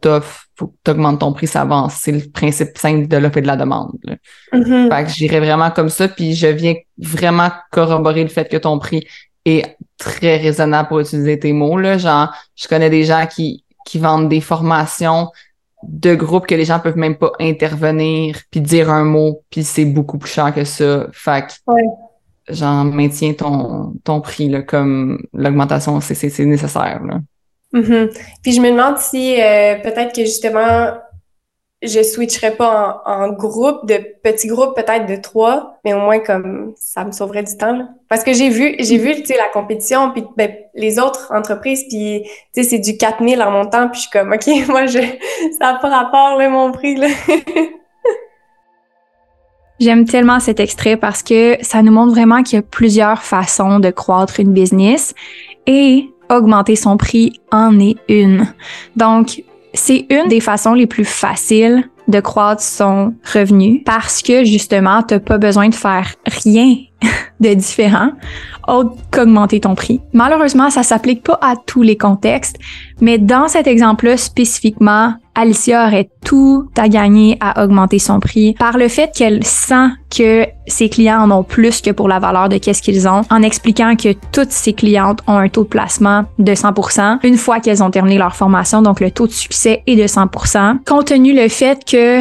tu 0.56 0.90
augmentes 0.90 1.20
ton 1.20 1.32
prix, 1.32 1.46
ça 1.46 1.62
avance. 1.62 1.94
C'est 2.00 2.12
le 2.12 2.30
principe 2.30 2.78
simple 2.78 3.08
de 3.08 3.16
l'offre 3.18 3.38
et 3.38 3.42
de 3.42 3.46
la 3.46 3.56
demande. 3.56 3.92
Mm-hmm. 4.52 4.94
Fait 4.94 5.04
que 5.04 5.10
j'irais 5.10 5.40
vraiment 5.40 5.70
comme 5.70 5.90
ça, 5.90 6.08
puis 6.08 6.34
je 6.34 6.46
viens 6.46 6.74
vraiment 6.98 7.50
corroborer 7.70 8.22
le 8.22 8.30
fait 8.30 8.48
que 8.48 8.56
ton 8.56 8.78
prix 8.78 9.06
est 9.44 9.76
très 9.98 10.38
raisonnable 10.38 10.88
pour 10.88 11.00
utiliser 11.00 11.38
tes 11.38 11.52
mots. 11.52 11.78
Là. 11.78 11.98
Genre, 11.98 12.32
je 12.54 12.66
connais 12.68 12.90
des 12.90 13.04
gens 13.04 13.26
qui, 13.26 13.64
qui 13.84 13.98
vendent 13.98 14.28
des 14.28 14.40
formations 14.40 15.30
de 15.82 16.14
groupes 16.14 16.46
que 16.46 16.54
les 16.54 16.64
gens 16.64 16.80
peuvent 16.80 16.96
même 16.96 17.16
pas 17.16 17.32
intervenir 17.38 18.40
puis 18.50 18.60
dire 18.60 18.90
un 18.90 19.04
mot, 19.04 19.42
puis 19.50 19.62
c'est 19.62 19.84
beaucoup 19.84 20.18
plus 20.18 20.30
cher 20.30 20.54
que 20.54 20.64
ça. 20.64 21.06
Fait 21.12 21.46
que 21.46 22.54
genre 22.54 22.84
maintiens 22.84 23.34
ton, 23.34 23.92
ton 24.04 24.20
prix, 24.20 24.48
là, 24.48 24.62
comme 24.62 25.22
l'augmentation, 25.34 26.00
c'est 26.00 26.38
nécessaire. 26.46 27.02
Là. 27.04 27.20
Mm-hmm. 27.76 28.18
Puis 28.42 28.52
je 28.52 28.60
me 28.60 28.70
demande 28.70 28.98
si 28.98 29.40
euh, 29.40 29.76
peut-être 29.82 30.14
que 30.14 30.22
justement 30.22 30.94
je 31.82 32.02
switcherais 32.02 32.56
pas 32.56 33.02
en, 33.04 33.28
groupe, 33.32 33.86
de 33.86 33.98
petits 34.22 34.48
groupes 34.48 34.74
peut-être 34.74 35.06
de 35.06 35.16
trois, 35.16 35.78
mais 35.84 35.92
au 35.92 36.00
moins 36.00 36.18
comme 36.20 36.72
ça 36.76 37.04
me 37.04 37.12
sauverait 37.12 37.42
du 37.42 37.56
temps. 37.56 37.76
Là. 37.76 37.88
Parce 38.08 38.24
que 38.24 38.32
j'ai 38.32 38.48
vu, 38.48 38.76
j'ai 38.78 38.96
vu, 38.96 39.12
la 39.28 39.48
compétition, 39.52 40.10
puis 40.10 40.24
ben, 40.36 40.54
les 40.74 40.98
autres 40.98 41.30
entreprises, 41.34 41.84
puis 41.88 42.24
c'est 42.54 42.78
du 42.78 42.96
4000 42.96 43.42
en 43.42 43.50
montant, 43.50 43.88
puis 43.88 44.00
je 44.00 44.08
suis 44.08 44.10
comme, 44.10 44.32
OK, 44.32 44.46
moi, 44.68 44.86
je, 44.86 45.00
ça 45.58 45.72
n'a 45.72 45.78
pas 45.80 45.88
rapport, 45.88 46.38
là, 46.38 46.48
mon 46.48 46.72
prix, 46.72 46.96
là. 46.96 47.08
J'aime 49.78 50.06
tellement 50.06 50.40
cet 50.40 50.58
extrait 50.58 50.96
parce 50.96 51.22
que 51.22 51.58
ça 51.60 51.82
nous 51.82 51.92
montre 51.92 52.12
vraiment 52.12 52.42
qu'il 52.42 52.56
y 52.56 52.58
a 52.60 52.62
plusieurs 52.62 53.22
façons 53.22 53.78
de 53.78 53.90
croître 53.90 54.40
une 54.40 54.54
business 54.54 55.14
et 55.66 56.08
augmenter 56.30 56.76
son 56.76 56.96
prix 56.96 57.40
en 57.52 57.78
est 57.78 57.96
une. 58.08 58.46
Donc, 58.96 59.42
c'est 59.74 60.06
une 60.10 60.28
des 60.28 60.40
façons 60.40 60.74
les 60.74 60.86
plus 60.86 61.04
faciles 61.04 61.88
de 62.08 62.20
croître 62.20 62.62
son 62.62 63.14
revenu 63.32 63.82
parce 63.84 64.22
que 64.22 64.44
justement, 64.44 65.02
tu 65.02 65.14
n'as 65.14 65.20
pas 65.20 65.38
besoin 65.38 65.68
de 65.68 65.74
faire 65.74 66.14
rien 66.26 66.76
de 67.40 67.54
différent 67.54 68.10
autre 68.68 68.96
qu'augmenter 69.10 69.60
ton 69.60 69.74
prix. 69.74 70.00
Malheureusement, 70.12 70.70
ça 70.70 70.82
s'applique 70.82 71.22
pas 71.22 71.38
à 71.40 71.54
tous 71.54 71.82
les 71.82 71.96
contextes, 71.96 72.56
mais 73.00 73.18
dans 73.18 73.48
cet 73.48 73.66
exemple-là 73.66 74.16
spécifiquement, 74.16 75.14
Alicia 75.34 75.86
aurait 75.86 76.08
tout 76.24 76.68
à 76.76 76.88
gagner 76.88 77.36
à 77.40 77.62
augmenter 77.62 77.98
son 77.98 78.20
prix 78.20 78.54
par 78.54 78.78
le 78.78 78.88
fait 78.88 79.10
qu'elle 79.14 79.44
sent 79.44 79.88
que 80.10 80.46
ses 80.66 80.88
clients 80.88 81.20
en 81.20 81.30
ont 81.30 81.42
plus 81.42 81.82
que 81.82 81.90
pour 81.90 82.08
la 82.08 82.18
valeur 82.18 82.48
de 82.48 82.56
qu'est-ce 82.56 82.82
qu'ils 82.82 83.06
ont, 83.06 83.22
en 83.30 83.42
expliquant 83.42 83.96
que 83.96 84.14
toutes 84.32 84.50
ses 84.50 84.72
clientes 84.72 85.20
ont 85.26 85.36
un 85.36 85.48
taux 85.48 85.64
de 85.64 85.68
placement 85.68 86.24
de 86.38 86.52
100% 86.52 87.18
une 87.22 87.36
fois 87.36 87.60
qu'elles 87.60 87.82
ont 87.82 87.90
terminé 87.90 88.18
leur 88.18 88.34
formation, 88.34 88.82
donc 88.82 89.00
le 89.00 89.10
taux 89.10 89.26
de 89.26 89.32
succès 89.32 89.82
est 89.86 89.96
de 89.96 90.06
100%, 90.06 90.78
compte 90.84 91.06
tenu 91.06 91.34
le 91.34 91.48
fait 91.48 91.84
que 91.84 92.20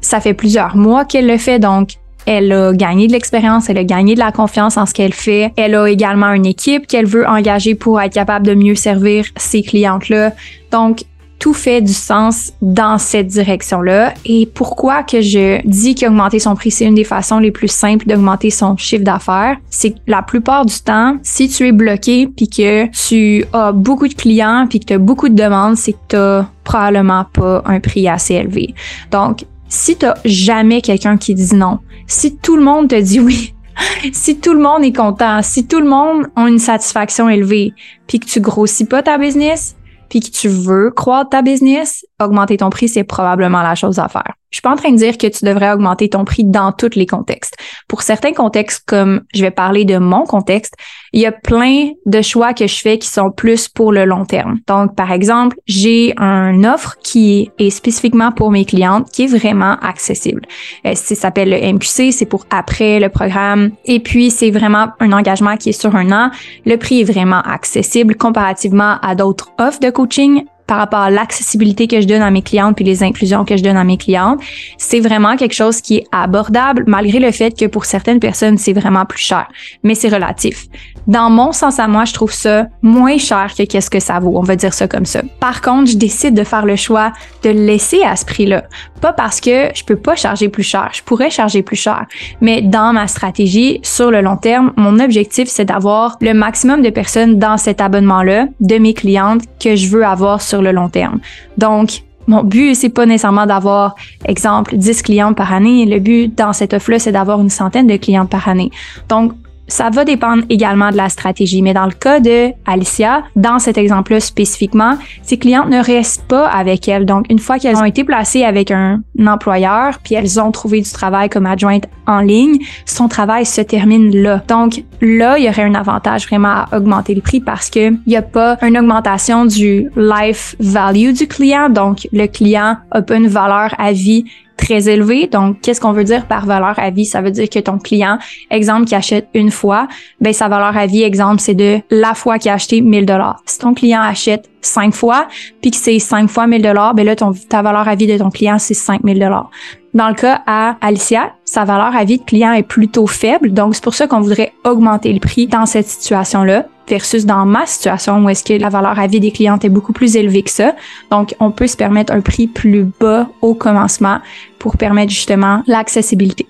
ça 0.00 0.20
fait 0.20 0.34
plusieurs 0.34 0.76
mois 0.76 1.04
qu'elle 1.04 1.26
le 1.26 1.38
fait, 1.38 1.58
donc 1.58 1.90
elle 2.28 2.52
a 2.52 2.74
gagné 2.74 3.06
de 3.06 3.12
l'expérience, 3.12 3.70
elle 3.70 3.78
a 3.78 3.84
gagné 3.84 4.14
de 4.14 4.18
la 4.18 4.32
confiance 4.32 4.76
en 4.76 4.84
ce 4.84 4.92
qu'elle 4.92 5.14
fait. 5.14 5.50
Elle 5.56 5.74
a 5.74 5.88
également 5.88 6.30
une 6.32 6.44
équipe 6.44 6.86
qu'elle 6.86 7.06
veut 7.06 7.26
engager 7.26 7.74
pour 7.74 7.98
être 8.02 8.12
capable 8.12 8.46
de 8.46 8.52
mieux 8.52 8.74
servir 8.74 9.24
ses 9.38 9.62
clientes-là. 9.62 10.32
Donc, 10.70 11.04
tout 11.38 11.54
fait 11.54 11.80
du 11.80 11.94
sens 11.94 12.52
dans 12.60 12.98
cette 12.98 13.28
direction-là. 13.28 14.12
Et 14.26 14.44
pourquoi 14.44 15.04
que 15.04 15.22
je 15.22 15.66
dis 15.66 15.94
qu'augmenter 15.94 16.38
son 16.38 16.54
prix, 16.54 16.70
c'est 16.70 16.84
une 16.84 16.96
des 16.96 17.04
façons 17.04 17.38
les 17.38 17.50
plus 17.50 17.68
simples 17.68 18.06
d'augmenter 18.06 18.50
son 18.50 18.76
chiffre 18.76 19.04
d'affaires, 19.04 19.56
c'est 19.70 19.92
que 19.92 19.98
la 20.06 20.20
plupart 20.20 20.66
du 20.66 20.78
temps, 20.80 21.16
si 21.22 21.48
tu 21.48 21.66
es 21.66 21.72
bloqué 21.72 22.26
puis 22.26 22.48
que 22.48 22.88
tu 23.08 23.42
as 23.54 23.72
beaucoup 23.72 24.08
de 24.08 24.14
clients 24.14 24.66
puis 24.68 24.80
que 24.80 24.84
tu 24.84 24.92
as 24.92 24.98
beaucoup 24.98 25.30
de 25.30 25.34
demandes, 25.34 25.76
c'est 25.76 25.94
que 26.08 26.42
tu 26.42 26.46
probablement 26.64 27.24
pas 27.32 27.62
un 27.64 27.80
prix 27.80 28.06
assez 28.06 28.34
élevé. 28.34 28.74
Donc, 29.10 29.46
si 29.68 29.96
tu 29.96 30.06
jamais 30.24 30.80
quelqu'un 30.80 31.16
qui 31.16 31.34
dit 31.34 31.54
non, 31.54 31.78
si 32.06 32.36
tout 32.36 32.56
le 32.56 32.62
monde 32.62 32.88
te 32.88 33.00
dit 33.00 33.20
oui, 33.20 33.54
si 34.12 34.38
tout 34.38 34.54
le 34.54 34.60
monde 34.60 34.84
est 34.84 34.96
content, 34.96 35.42
si 35.42 35.66
tout 35.66 35.80
le 35.80 35.88
monde 35.88 36.26
a 36.36 36.48
une 36.48 36.58
satisfaction 36.58 37.28
élevée, 37.28 37.72
puis 38.06 38.18
que 38.18 38.26
tu 38.26 38.40
grossis 38.40 38.86
pas 38.86 39.02
ta 39.02 39.18
business, 39.18 39.76
puis 40.08 40.20
que 40.20 40.30
tu 40.30 40.48
veux 40.48 40.90
croître 40.90 41.30
ta 41.30 41.42
business, 41.42 42.04
augmenter 42.20 42.56
ton 42.56 42.70
prix, 42.70 42.88
c'est 42.88 43.04
probablement 43.04 43.62
la 43.62 43.74
chose 43.74 43.98
à 43.98 44.08
faire. 44.08 44.34
Je 44.50 44.56
suis 44.56 44.62
pas 44.62 44.70
en 44.70 44.76
train 44.76 44.92
de 44.92 44.96
dire 44.96 45.18
que 45.18 45.26
tu 45.26 45.44
devrais 45.44 45.72
augmenter 45.72 46.08
ton 46.08 46.24
prix 46.24 46.44
dans 46.44 46.72
tous 46.72 46.94
les 46.94 47.06
contextes. 47.06 47.56
Pour 47.86 48.00
certains 48.00 48.32
contextes, 48.32 48.82
comme 48.86 49.22
je 49.34 49.42
vais 49.42 49.50
parler 49.50 49.84
de 49.84 49.98
mon 49.98 50.24
contexte, 50.24 50.74
il 51.12 51.20
y 51.20 51.26
a 51.26 51.32
plein 51.32 51.90
de 52.06 52.22
choix 52.22 52.54
que 52.54 52.66
je 52.66 52.76
fais 52.76 52.98
qui 52.98 53.08
sont 53.08 53.30
plus 53.30 53.68
pour 53.68 53.92
le 53.92 54.06
long 54.06 54.24
terme. 54.24 54.58
Donc, 54.66 54.94
par 54.94 55.12
exemple, 55.12 55.58
j'ai 55.66 56.14
une 56.18 56.66
offre 56.66 56.96
qui 57.02 57.50
est 57.58 57.70
spécifiquement 57.70 58.32
pour 58.32 58.50
mes 58.50 58.64
clientes, 58.64 59.10
qui 59.10 59.24
est 59.24 59.38
vraiment 59.38 59.76
accessible. 59.82 60.42
Euh, 60.86 60.94
ça 60.94 61.14
s'appelle 61.14 61.50
le 61.50 61.72
MQC, 61.74 62.12
c'est 62.12 62.26
pour 62.26 62.46
après 62.50 63.00
le 63.00 63.10
programme. 63.10 63.72
Et 63.84 64.00
puis, 64.00 64.30
c'est 64.30 64.50
vraiment 64.50 64.88
un 65.00 65.12
engagement 65.12 65.56
qui 65.56 65.70
est 65.70 65.80
sur 65.80 65.94
un 65.94 66.10
an. 66.10 66.30
Le 66.64 66.76
prix 66.76 67.02
est 67.02 67.10
vraiment 67.12 67.40
accessible 67.42 68.16
comparativement 68.16 68.96
à 69.02 69.14
d'autres 69.14 69.50
offres 69.58 69.80
de 69.80 69.90
coaching 69.90 70.44
par 70.68 70.78
rapport 70.78 71.00
à 71.00 71.10
l'accessibilité 71.10 71.88
que 71.88 72.00
je 72.00 72.06
donne 72.06 72.22
à 72.22 72.30
mes 72.30 72.42
clientes 72.42 72.76
puis 72.76 72.84
les 72.84 73.02
inclusions 73.02 73.44
que 73.44 73.56
je 73.56 73.64
donne 73.64 73.76
à 73.76 73.84
mes 73.84 73.96
clientes, 73.96 74.38
c'est 74.76 75.00
vraiment 75.00 75.36
quelque 75.36 75.54
chose 75.54 75.80
qui 75.80 75.96
est 75.96 76.04
abordable 76.12 76.84
malgré 76.86 77.18
le 77.18 77.32
fait 77.32 77.58
que 77.58 77.64
pour 77.64 77.86
certaines 77.86 78.20
personnes, 78.20 78.58
c'est 78.58 78.74
vraiment 78.74 79.06
plus 79.06 79.18
cher. 79.18 79.48
Mais 79.82 79.96
c'est 79.96 80.10
relatif. 80.10 80.66
Dans 81.08 81.30
mon 81.30 81.52
sens 81.52 81.78
à 81.78 81.88
moi, 81.88 82.04
je 82.04 82.12
trouve 82.12 82.32
ça 82.32 82.66
moins 82.82 83.16
cher 83.16 83.52
que 83.56 83.62
qu'est-ce 83.62 83.88
que 83.88 83.98
ça 83.98 84.18
vaut. 84.18 84.36
On 84.36 84.42
va 84.42 84.56
dire 84.56 84.74
ça 84.74 84.86
comme 84.86 85.06
ça. 85.06 85.22
Par 85.40 85.62
contre, 85.62 85.90
je 85.92 85.96
décide 85.96 86.34
de 86.34 86.44
faire 86.44 86.66
le 86.66 86.76
choix 86.76 87.12
de 87.42 87.48
laisser 87.48 88.02
à 88.02 88.14
ce 88.14 88.26
prix-là. 88.26 88.64
Pas 89.00 89.14
parce 89.14 89.40
que 89.40 89.70
je 89.74 89.84
peux 89.84 89.96
pas 89.96 90.16
charger 90.16 90.50
plus 90.50 90.64
cher. 90.64 90.90
Je 90.92 91.02
pourrais 91.02 91.30
charger 91.30 91.62
plus 91.62 91.76
cher. 91.76 92.04
Mais 92.42 92.60
dans 92.60 92.92
ma 92.92 93.06
stratégie, 93.06 93.80
sur 93.82 94.10
le 94.10 94.20
long 94.20 94.36
terme, 94.36 94.74
mon 94.76 95.00
objectif, 95.00 95.48
c'est 95.48 95.64
d'avoir 95.64 96.18
le 96.20 96.34
maximum 96.34 96.82
de 96.82 96.90
personnes 96.90 97.38
dans 97.38 97.56
cet 97.56 97.80
abonnement-là, 97.80 98.48
de 98.60 98.76
mes 98.76 98.92
clientes 98.92 99.42
que 99.58 99.76
je 99.76 99.88
veux 99.88 100.04
avoir 100.04 100.42
sur 100.42 100.57
le 100.62 100.72
long 100.72 100.88
terme. 100.88 101.20
Donc, 101.56 102.02
mon 102.26 102.42
but, 102.42 102.74
c'est 102.74 102.90
pas 102.90 103.06
nécessairement 103.06 103.46
d'avoir, 103.46 103.94
exemple, 104.26 104.76
10 104.76 105.02
clients 105.02 105.32
par 105.32 105.52
année. 105.52 105.86
Le 105.86 105.98
but 105.98 106.36
dans 106.36 106.52
cette 106.52 106.74
offre-là, 106.74 106.98
c'est 106.98 107.12
d'avoir 107.12 107.40
une 107.40 107.48
centaine 107.48 107.86
de 107.86 107.96
clients 107.96 108.26
par 108.26 108.48
année. 108.48 108.70
Donc, 109.08 109.32
ça 109.68 109.90
va 109.90 110.04
dépendre 110.04 110.42
également 110.48 110.90
de 110.90 110.96
la 110.96 111.08
stratégie, 111.08 111.62
mais 111.62 111.74
dans 111.74 111.84
le 111.84 111.92
cas 111.92 112.20
de 112.20 112.50
Alicia, 112.66 113.22
dans 113.36 113.58
cet 113.58 113.78
exemple-là 113.78 114.18
spécifiquement, 114.20 114.96
ses 115.22 115.38
clientes 115.38 115.68
ne 115.68 115.82
restent 115.82 116.26
pas 116.26 116.48
avec 116.48 116.88
elle. 116.88 117.04
Donc, 117.04 117.26
une 117.30 117.38
fois 117.38 117.58
qu'elles 117.58 117.76
ont 117.76 117.84
été 117.84 118.02
placées 118.02 118.44
avec 118.44 118.70
un 118.70 119.00
employeur, 119.26 119.98
puis 120.02 120.14
elles 120.14 120.40
ont 120.40 120.50
trouvé 120.50 120.80
du 120.80 120.90
travail 120.90 121.28
comme 121.28 121.46
adjointe 121.46 121.84
en 122.06 122.20
ligne, 122.20 122.58
son 122.86 123.08
travail 123.08 123.44
se 123.44 123.60
termine 123.60 124.14
là. 124.16 124.42
Donc, 124.48 124.82
là, 125.00 125.38
il 125.38 125.44
y 125.44 125.48
aurait 125.48 125.62
un 125.62 125.74
avantage 125.74 126.26
vraiment 126.26 126.48
à 126.48 126.68
augmenter 126.76 127.14
le 127.14 127.20
prix 127.20 127.40
parce 127.40 127.70
que 127.70 127.90
il 127.90 128.00
n'y 128.06 128.16
a 128.16 128.22
pas 128.22 128.56
une 128.62 128.78
augmentation 128.78 129.44
du 129.44 129.90
life 129.96 130.56
value 130.58 131.12
du 131.12 131.28
client. 131.28 131.68
Donc, 131.68 132.08
le 132.12 132.26
client 132.26 132.76
a 132.90 133.02
pas 133.02 133.16
une 133.16 133.28
valeur 133.28 133.74
à 133.78 133.92
vie 133.92 134.24
très 134.58 134.88
élevé. 134.88 135.26
Donc, 135.26 135.60
qu'est-ce 135.62 135.80
qu'on 135.80 135.92
veut 135.92 136.04
dire 136.04 136.26
par 136.26 136.44
valeur 136.44 136.78
à 136.78 136.90
vie? 136.90 137.06
Ça 137.06 137.22
veut 137.22 137.30
dire 137.30 137.48
que 137.48 137.58
ton 137.60 137.78
client, 137.78 138.18
exemple, 138.50 138.84
qui 138.84 138.94
achète 138.94 139.28
une 139.32 139.50
fois, 139.50 139.88
ben 140.20 140.34
sa 140.34 140.48
valeur 140.48 140.76
à 140.76 140.84
vie, 140.84 141.02
exemple, 141.02 141.40
c'est 141.40 141.54
de 141.54 141.78
la 141.90 142.12
fois 142.12 142.38
qu'il 142.38 142.50
a 142.50 142.54
acheté 142.54 142.82
1000 142.82 143.06
dollars. 143.06 143.42
Si 143.46 143.58
ton 143.58 143.72
client 143.72 144.02
achète 144.02 144.50
cinq 144.60 144.92
fois, 144.92 145.28
puis 145.62 145.70
que 145.70 145.76
c'est 145.76 145.98
cinq 145.98 146.28
fois 146.28 146.46
1000 146.46 146.60
dollars, 146.60 146.94
ben 146.94 147.06
là, 147.06 147.16
ton, 147.16 147.32
ta 147.32 147.62
valeur 147.62 147.88
à 147.88 147.94
vie 147.94 148.06
de 148.06 148.18
ton 148.18 148.30
client, 148.30 148.58
c'est 148.58 148.74
5000 148.74 149.18
dollars. 149.18 149.50
Dans 149.94 150.08
le 150.08 150.14
cas 150.14 150.42
à 150.46 150.76
Alicia, 150.80 151.32
sa 151.44 151.64
valeur 151.64 151.96
à 151.96 152.04
vie 152.04 152.18
de 152.18 152.24
client 152.24 152.52
est 152.52 152.62
plutôt 152.62 153.06
faible, 153.06 153.52
donc 153.52 153.74
c'est 153.74 153.84
pour 153.84 153.94
ça 153.94 154.06
qu'on 154.06 154.20
voudrait 154.20 154.52
augmenter 154.64 155.12
le 155.12 155.20
prix 155.20 155.46
dans 155.46 155.64
cette 155.64 155.86
situation-là 155.86 156.66
versus 156.88 157.26
dans 157.26 157.44
ma 157.46 157.66
situation 157.66 158.24
où 158.24 158.28
est-ce 158.28 158.44
que 158.44 158.54
la 158.54 158.68
valeur 158.68 158.98
à 158.98 159.06
vie 159.06 159.20
des 159.20 159.30
clientes 159.30 159.64
est 159.64 159.68
beaucoup 159.68 159.92
plus 159.92 160.16
élevée 160.16 160.42
que 160.42 160.50
ça. 160.50 160.74
Donc, 161.10 161.34
on 161.40 161.50
peut 161.50 161.66
se 161.66 161.76
permettre 161.76 162.12
un 162.12 162.20
prix 162.20 162.46
plus 162.46 162.84
bas 163.00 163.28
au 163.42 163.54
commencement 163.54 164.18
pour 164.58 164.76
permettre 164.76 165.10
justement 165.10 165.62
l'accessibilité. 165.66 166.46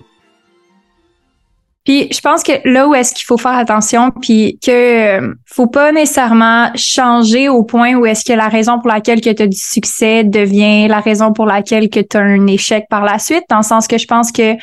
Puis 1.85 2.07
je 2.11 2.19
pense 2.19 2.43
que 2.43 2.51
là 2.65 2.87
où 2.87 2.93
est-ce 2.93 3.15
qu'il 3.15 3.25
faut 3.25 3.37
faire 3.37 3.57
attention, 3.57 4.11
puis 4.11 4.59
que 4.63 5.21
euh, 5.21 5.33
faut 5.45 5.65
pas 5.65 5.91
nécessairement 5.91 6.69
changer 6.75 7.49
au 7.49 7.63
point 7.63 7.95
où 7.95 8.05
est-ce 8.05 8.23
que 8.23 8.33
la 8.33 8.47
raison 8.47 8.77
pour 8.79 8.89
laquelle 8.89 9.21
que 9.21 9.29
tu 9.31 9.41
as 9.41 9.47
du 9.47 9.57
succès 9.57 10.23
devient 10.23 10.87
la 10.87 10.99
raison 10.99 11.33
pour 11.33 11.47
laquelle 11.47 11.89
que 11.89 11.99
tu 11.99 12.15
as 12.17 12.19
un 12.19 12.45
échec 12.45 12.85
par 12.91 13.03
la 13.03 13.17
suite, 13.17 13.43
dans 13.49 13.57
le 13.57 13.63
sens 13.63 13.87
que 13.87 13.97
je 13.97 14.05
pense 14.05 14.31
que 14.31 14.55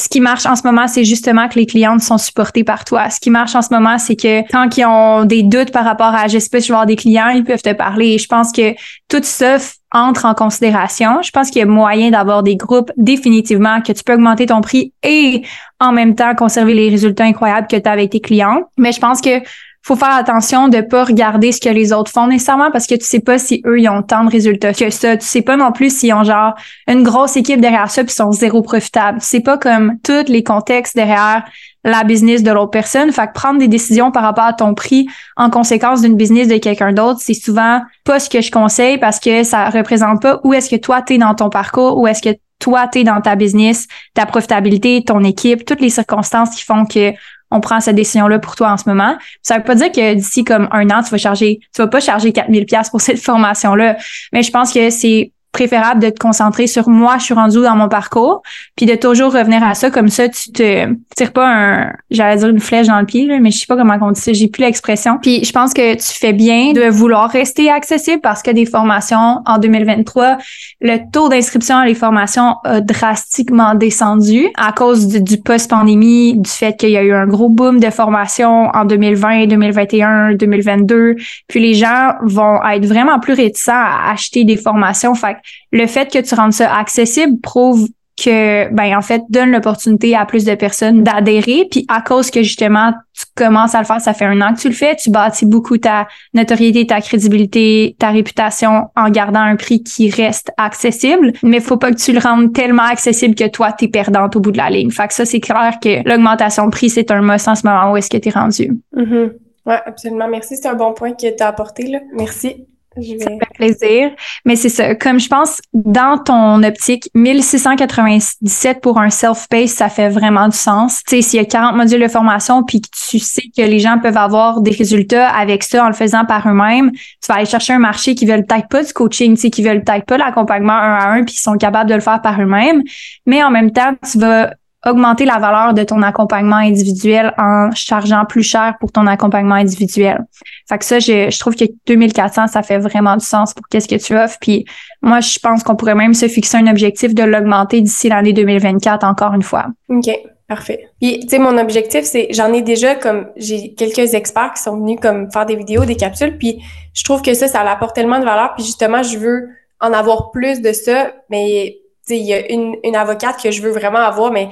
ce 0.00 0.08
qui 0.08 0.20
marche 0.20 0.46
en 0.46 0.56
ce 0.56 0.62
moment, 0.64 0.88
c'est 0.88 1.04
justement 1.04 1.48
que 1.48 1.58
les 1.58 1.66
clientes 1.66 2.02
sont 2.02 2.18
supportées 2.18 2.64
par 2.64 2.84
toi. 2.84 3.10
Ce 3.10 3.20
qui 3.20 3.30
marche 3.30 3.54
en 3.54 3.62
ce 3.62 3.72
moment, 3.72 3.98
c'est 3.98 4.16
que 4.16 4.48
quand 4.50 4.76
ils 4.76 4.84
ont 4.86 5.24
des 5.24 5.42
doutes 5.42 5.70
par 5.70 5.84
rapport 5.84 6.14
à, 6.14 6.26
je 6.26 6.38
sais 6.38 6.48
pas, 6.48 6.58
je 6.58 6.66
vais 6.66 6.72
avoir 6.72 6.86
des 6.86 6.96
clients, 6.96 7.28
ils 7.28 7.44
peuvent 7.44 7.62
te 7.62 7.72
parler. 7.72 8.18
Je 8.18 8.26
pense 8.26 8.50
que 8.52 8.74
tout 9.08 9.20
ça 9.22 9.58
entre 9.92 10.24
en 10.24 10.34
considération. 10.34 11.20
Je 11.22 11.30
pense 11.30 11.50
qu'il 11.50 11.58
y 11.58 11.62
a 11.62 11.66
moyen 11.66 12.10
d'avoir 12.10 12.42
des 12.42 12.56
groupes 12.56 12.90
définitivement 12.96 13.80
que 13.80 13.92
tu 13.92 14.02
peux 14.04 14.14
augmenter 14.14 14.46
ton 14.46 14.60
prix 14.60 14.92
et 15.02 15.42
en 15.80 15.92
même 15.92 16.14
temps 16.14 16.34
conserver 16.34 16.74
les 16.74 16.88
résultats 16.88 17.24
incroyables 17.24 17.66
que 17.66 17.76
tu 17.76 17.88
as 17.88 17.92
avec 17.92 18.10
tes 18.10 18.20
clients. 18.20 18.62
Mais 18.78 18.92
je 18.92 19.00
pense 19.00 19.20
que 19.20 19.40
faut 19.82 19.96
faire 19.96 20.14
attention 20.14 20.68
de 20.68 20.82
pas 20.82 21.04
regarder 21.04 21.52
ce 21.52 21.60
que 21.60 21.68
les 21.68 21.92
autres 21.92 22.10
font 22.10 22.26
nécessairement 22.26 22.70
parce 22.70 22.86
que 22.86 22.94
tu 22.94 23.04
sais 23.04 23.20
pas 23.20 23.38
si 23.38 23.62
eux 23.66 23.80
ils 23.80 23.88
ont 23.88 24.02
tant 24.02 24.24
de 24.24 24.30
résultats 24.30 24.74
que 24.74 24.90
ça. 24.90 25.16
Tu 25.16 25.26
sais 25.26 25.42
pas 25.42 25.56
non 25.56 25.72
plus 25.72 25.96
s'ils 25.96 26.12
ont 26.12 26.22
genre 26.22 26.54
une 26.86 27.02
grosse 27.02 27.36
équipe 27.36 27.60
derrière 27.60 27.90
ça 27.90 28.04
puis 28.04 28.12
sont 28.12 28.30
zéro 28.30 28.60
profitables. 28.60 29.18
C'est 29.22 29.40
pas 29.40 29.56
comme 29.56 29.94
tous 30.04 30.28
les 30.28 30.42
contextes 30.42 30.94
derrière 30.94 31.44
la 31.82 32.04
business 32.04 32.42
de 32.42 32.50
l'autre 32.50 32.70
personne. 32.70 33.10
Fait 33.10 33.26
que 33.26 33.32
prendre 33.32 33.58
des 33.58 33.68
décisions 33.68 34.10
par 34.10 34.22
rapport 34.22 34.44
à 34.44 34.52
ton 34.52 34.74
prix 34.74 35.08
en 35.36 35.48
conséquence 35.48 36.02
d'une 36.02 36.14
business 36.14 36.48
de 36.48 36.58
quelqu'un 36.58 36.92
d'autre, 36.92 37.20
c'est 37.22 37.34
souvent 37.34 37.80
pas 38.04 38.20
ce 38.20 38.28
que 38.28 38.42
je 38.42 38.50
conseille 38.50 38.98
parce 38.98 39.18
que 39.18 39.44
ça 39.44 39.70
représente 39.70 40.20
pas 40.20 40.40
où 40.44 40.52
est-ce 40.52 40.68
que 40.68 40.76
toi 40.76 41.00
t'es 41.00 41.16
dans 41.16 41.34
ton 41.34 41.48
parcours, 41.48 41.96
où 41.96 42.06
est-ce 42.06 42.20
que 42.20 42.36
toi 42.58 42.86
t'es 42.86 43.02
dans 43.02 43.22
ta 43.22 43.34
business, 43.34 43.88
ta 44.12 44.26
profitabilité, 44.26 45.02
ton 45.04 45.24
équipe, 45.24 45.64
toutes 45.64 45.80
les 45.80 45.88
circonstances 45.88 46.50
qui 46.50 46.64
font 46.64 46.84
que 46.84 47.12
on 47.50 47.60
prend 47.60 47.80
cette 47.80 47.96
décision-là 47.96 48.38
pour 48.38 48.54
toi 48.54 48.72
en 48.72 48.76
ce 48.76 48.88
moment. 48.88 49.16
Ça 49.42 49.58
veut 49.58 49.64
pas 49.64 49.74
dire 49.74 49.90
que 49.90 50.14
d'ici 50.14 50.44
comme 50.44 50.68
un 50.70 50.88
an, 50.90 51.02
tu 51.02 51.10
vas 51.10 51.18
charger, 51.18 51.60
tu 51.74 51.82
vas 51.82 51.88
pas 51.88 52.00
charger 52.00 52.32
4000 52.32 52.66
pièces 52.66 52.90
pour 52.90 53.00
cette 53.00 53.20
formation-là. 53.20 53.96
Mais 54.32 54.42
je 54.42 54.50
pense 54.50 54.72
que 54.72 54.90
c'est 54.90 55.32
préférable 55.52 56.00
de 56.00 56.10
te 56.10 56.18
concentrer 56.18 56.66
sur 56.66 56.88
moi, 56.88 57.16
je 57.18 57.24
suis 57.24 57.34
rendu 57.34 57.60
dans 57.60 57.76
mon 57.76 57.88
parcours, 57.88 58.42
puis 58.76 58.86
de 58.86 58.94
toujours 58.94 59.32
revenir 59.32 59.62
à 59.62 59.74
ça. 59.74 59.90
Comme 59.90 60.08
ça, 60.08 60.28
tu 60.28 60.52
te 60.52 60.86
tires 61.16 61.32
pas 61.32 61.46
un, 61.46 61.92
j'allais 62.10 62.36
dire 62.36 62.48
une 62.48 62.60
flèche 62.60 62.86
dans 62.86 63.00
le 63.00 63.06
pied, 63.06 63.26
là, 63.26 63.38
mais 63.40 63.50
je 63.50 63.58
sais 63.58 63.66
pas 63.66 63.76
comment 63.76 63.96
on 64.00 64.12
dit 64.12 64.20
ça, 64.20 64.32
j'ai 64.32 64.48
plus 64.48 64.62
l'expression. 64.62 65.18
Puis 65.20 65.44
je 65.44 65.52
pense 65.52 65.74
que 65.74 65.94
tu 65.94 66.18
fais 66.18 66.32
bien 66.32 66.72
de 66.72 66.88
vouloir 66.88 67.28
rester 67.30 67.70
accessible 67.70 68.20
parce 68.20 68.42
que 68.42 68.50
des 68.50 68.66
formations 68.66 69.42
en 69.44 69.58
2023, 69.58 70.38
le 70.80 71.10
taux 71.10 71.28
d'inscription 71.28 71.76
à 71.76 71.86
les 71.86 71.94
formations 71.94 72.56
a 72.64 72.80
drastiquement 72.80 73.74
descendu 73.74 74.48
à 74.56 74.72
cause 74.72 75.08
du, 75.08 75.38
post-pandémie, 75.38 76.38
du 76.38 76.50
fait 76.50 76.76
qu'il 76.76 76.90
y 76.90 76.96
a 76.96 77.02
eu 77.02 77.12
un 77.12 77.26
gros 77.26 77.48
boom 77.48 77.80
de 77.80 77.90
formations 77.90 78.68
en 78.72 78.84
2020, 78.84 79.46
2021, 79.46 80.34
2022. 80.34 81.16
Puis 81.48 81.60
les 81.60 81.74
gens 81.74 82.14
vont 82.22 82.60
être 82.64 82.86
vraiment 82.86 83.18
plus 83.18 83.34
réticents 83.34 83.72
à 83.72 84.12
acheter 84.12 84.44
des 84.44 84.56
formations. 84.56 85.14
Fait 85.14 85.36
le 85.72 85.86
fait 85.86 86.10
que 86.10 86.18
tu 86.18 86.34
rendes 86.34 86.52
ça 86.52 86.74
accessible 86.74 87.40
prouve 87.40 87.88
que, 88.22 88.72
ben, 88.72 88.96
en 88.96 89.00
fait, 89.00 89.22
donne 89.30 89.50
l'opportunité 89.50 90.14
à 90.14 90.26
plus 90.26 90.44
de 90.44 90.54
personnes 90.54 91.02
d'adhérer. 91.02 91.66
Puis 91.70 91.86
à 91.88 92.02
cause 92.02 92.30
que 92.30 92.42
justement, 92.42 92.92
tu 93.16 93.24
commences 93.34 93.74
à 93.74 93.78
le 93.78 93.86
faire, 93.86 94.00
ça 94.00 94.12
fait 94.12 94.26
un 94.26 94.40
an 94.42 94.54
que 94.54 94.60
tu 94.60 94.68
le 94.68 94.74
fais, 94.74 94.94
tu 94.96 95.10
bâtis 95.10 95.46
beaucoup 95.46 95.78
ta 95.78 96.06
notoriété, 96.34 96.86
ta 96.86 97.00
crédibilité, 97.00 97.96
ta 97.98 98.10
réputation 98.10 98.88
en 98.96 99.08
gardant 99.08 99.40
un 99.40 99.56
prix 99.56 99.82
qui 99.82 100.10
reste 100.10 100.52
accessible. 100.58 101.32
Mais 101.42 101.60
faut 101.60 101.76
pas 101.76 101.90
que 101.90 101.96
tu 101.96 102.12
le 102.12 102.20
rendes 102.20 102.52
tellement 102.52 102.84
accessible 102.84 103.34
que 103.34 103.48
toi, 103.48 103.72
t'es 103.72 103.88
perdante 103.88 104.36
au 104.36 104.40
bout 104.40 104.52
de 104.52 104.58
la 104.58 104.70
ligne. 104.70 104.90
Fait 104.90 105.08
que 105.08 105.14
ça, 105.14 105.24
c'est 105.24 105.40
clair 105.40 105.78
que 105.82 106.06
l'augmentation 106.06 106.66
de 106.66 106.70
prix, 106.70 106.90
c'est 106.90 107.10
un 107.10 107.22
must 107.22 107.48
en 107.48 107.54
ce 107.54 107.66
moment 107.66 107.92
où 107.92 107.96
est-ce 107.96 108.10
que 108.10 108.18
t'es 108.18 108.30
rendu. 108.30 108.72
Mm-hmm. 108.96 109.30
Ouais, 109.66 109.78
absolument. 109.86 110.28
Merci. 110.28 110.56
C'est 110.56 110.68
un 110.68 110.74
bon 110.74 110.92
point 110.92 111.12
que 111.12 111.34
tu 111.34 111.42
as 111.42 111.48
apporté, 111.48 111.86
là. 111.86 112.00
Merci. 112.14 112.66
Ça 112.96 113.02
fait 113.02 113.54
plaisir. 113.54 114.10
Mais 114.44 114.56
c'est 114.56 114.68
ça. 114.68 114.94
Comme 114.94 115.20
je 115.20 115.28
pense, 115.28 115.60
dans 115.72 116.18
ton 116.18 116.62
optique, 116.62 117.08
1697 117.14 118.80
pour 118.80 118.98
un 118.98 119.10
self-paced, 119.10 119.76
ça 119.76 119.88
fait 119.88 120.08
vraiment 120.08 120.48
du 120.48 120.56
sens. 120.56 121.02
Tu 121.06 121.16
sais, 121.16 121.22
s'il 121.22 121.40
y 121.40 121.42
a 121.42 121.46
40 121.46 121.76
modules 121.76 122.02
de 122.02 122.08
formation 122.08 122.64
puis 122.64 122.80
que 122.80 122.88
tu 123.08 123.18
sais 123.18 123.44
que 123.56 123.62
les 123.62 123.78
gens 123.78 123.98
peuvent 124.00 124.16
avoir 124.16 124.60
des 124.60 124.72
résultats 124.72 125.28
avec 125.28 125.62
ça 125.62 125.84
en 125.84 125.88
le 125.88 125.94
faisant 125.94 126.24
par 126.24 126.48
eux-mêmes, 126.48 126.90
tu 126.92 127.28
vas 127.28 127.36
aller 127.36 127.46
chercher 127.46 127.74
un 127.74 127.78
marché 127.78 128.14
qui 128.14 128.26
veulent 128.26 128.44
peut-être 128.44 128.68
pas 128.68 128.82
du 128.82 128.92
coaching, 128.92 129.34
tu 129.34 129.42
sais, 129.42 129.50
qui 129.50 129.62
veulent 129.62 129.84
peut-être 129.84 130.06
pas 130.06 130.18
l'accompagnement 130.18 130.72
un 130.72 130.94
à 130.94 131.08
un 131.10 131.24
puis 131.24 131.34
qui 131.34 131.40
sont 131.40 131.56
capables 131.56 131.88
de 131.88 131.94
le 131.94 132.00
faire 132.00 132.20
par 132.20 132.40
eux-mêmes. 132.40 132.82
Mais 133.26 133.42
en 133.44 133.50
même 133.50 133.70
temps, 133.70 133.94
tu 134.10 134.18
vas 134.18 134.52
augmenter 134.86 135.24
la 135.24 135.38
valeur 135.38 135.74
de 135.74 135.82
ton 135.82 136.02
accompagnement 136.02 136.56
individuel 136.56 137.34
en 137.36 137.70
chargeant 137.72 138.24
plus 138.24 138.42
cher 138.42 138.76
pour 138.80 138.92
ton 138.92 139.06
accompagnement 139.06 139.56
individuel. 139.56 140.24
Fait 140.68 140.78
que 140.78 140.84
ça, 140.84 140.98
je, 140.98 141.30
je 141.30 141.38
trouve 141.38 141.54
que 141.54 141.64
2400, 141.86 142.46
ça 142.46 142.62
fait 142.62 142.78
vraiment 142.78 143.16
du 143.16 143.24
sens 143.24 143.52
pour 143.52 143.66
qu'est-ce 143.68 143.88
que 143.88 144.02
tu 144.02 144.16
offres. 144.16 144.38
Puis 144.40 144.64
moi, 145.02 145.20
je 145.20 145.38
pense 145.38 145.62
qu'on 145.62 145.76
pourrait 145.76 145.94
même 145.94 146.14
se 146.14 146.28
fixer 146.28 146.56
un 146.56 146.66
objectif 146.66 147.14
de 147.14 147.22
l'augmenter 147.22 147.80
d'ici 147.82 148.08
l'année 148.08 148.32
2024 148.32 149.04
encore 149.04 149.34
une 149.34 149.42
fois. 149.42 149.66
OK. 149.88 150.10
Parfait. 150.50 150.88
Puis, 151.00 151.20
tu 151.20 151.28
sais, 151.28 151.38
mon 151.38 151.56
objectif, 151.58 152.02
c'est, 152.02 152.26
j'en 152.32 152.52
ai 152.52 152.60
déjà 152.62 152.96
comme, 152.96 153.28
j'ai 153.36 153.72
quelques 153.74 154.14
experts 154.14 154.54
qui 154.56 154.62
sont 154.62 154.78
venus 154.78 154.98
comme 155.00 155.30
faire 155.30 155.46
des 155.46 155.54
vidéos, 155.54 155.84
des 155.84 155.94
capsules, 155.94 156.36
puis 156.38 156.60
je 156.92 157.04
trouve 157.04 157.22
que 157.22 157.34
ça, 157.34 157.46
ça 157.46 157.60
apporte 157.60 157.94
tellement 157.94 158.18
de 158.18 158.24
valeur, 158.24 158.54
puis 158.56 158.64
justement, 158.64 159.04
je 159.04 159.16
veux 159.16 159.48
en 159.80 159.92
avoir 159.92 160.32
plus 160.32 160.60
de 160.60 160.72
ça, 160.72 161.12
mais 161.28 161.79
il 162.16 162.26
y 162.26 162.34
a 162.34 162.50
une, 162.52 162.76
une, 162.84 162.96
avocate 162.96 163.42
que 163.42 163.50
je 163.50 163.62
veux 163.62 163.70
vraiment 163.70 163.98
avoir, 163.98 164.32
mais 164.32 164.48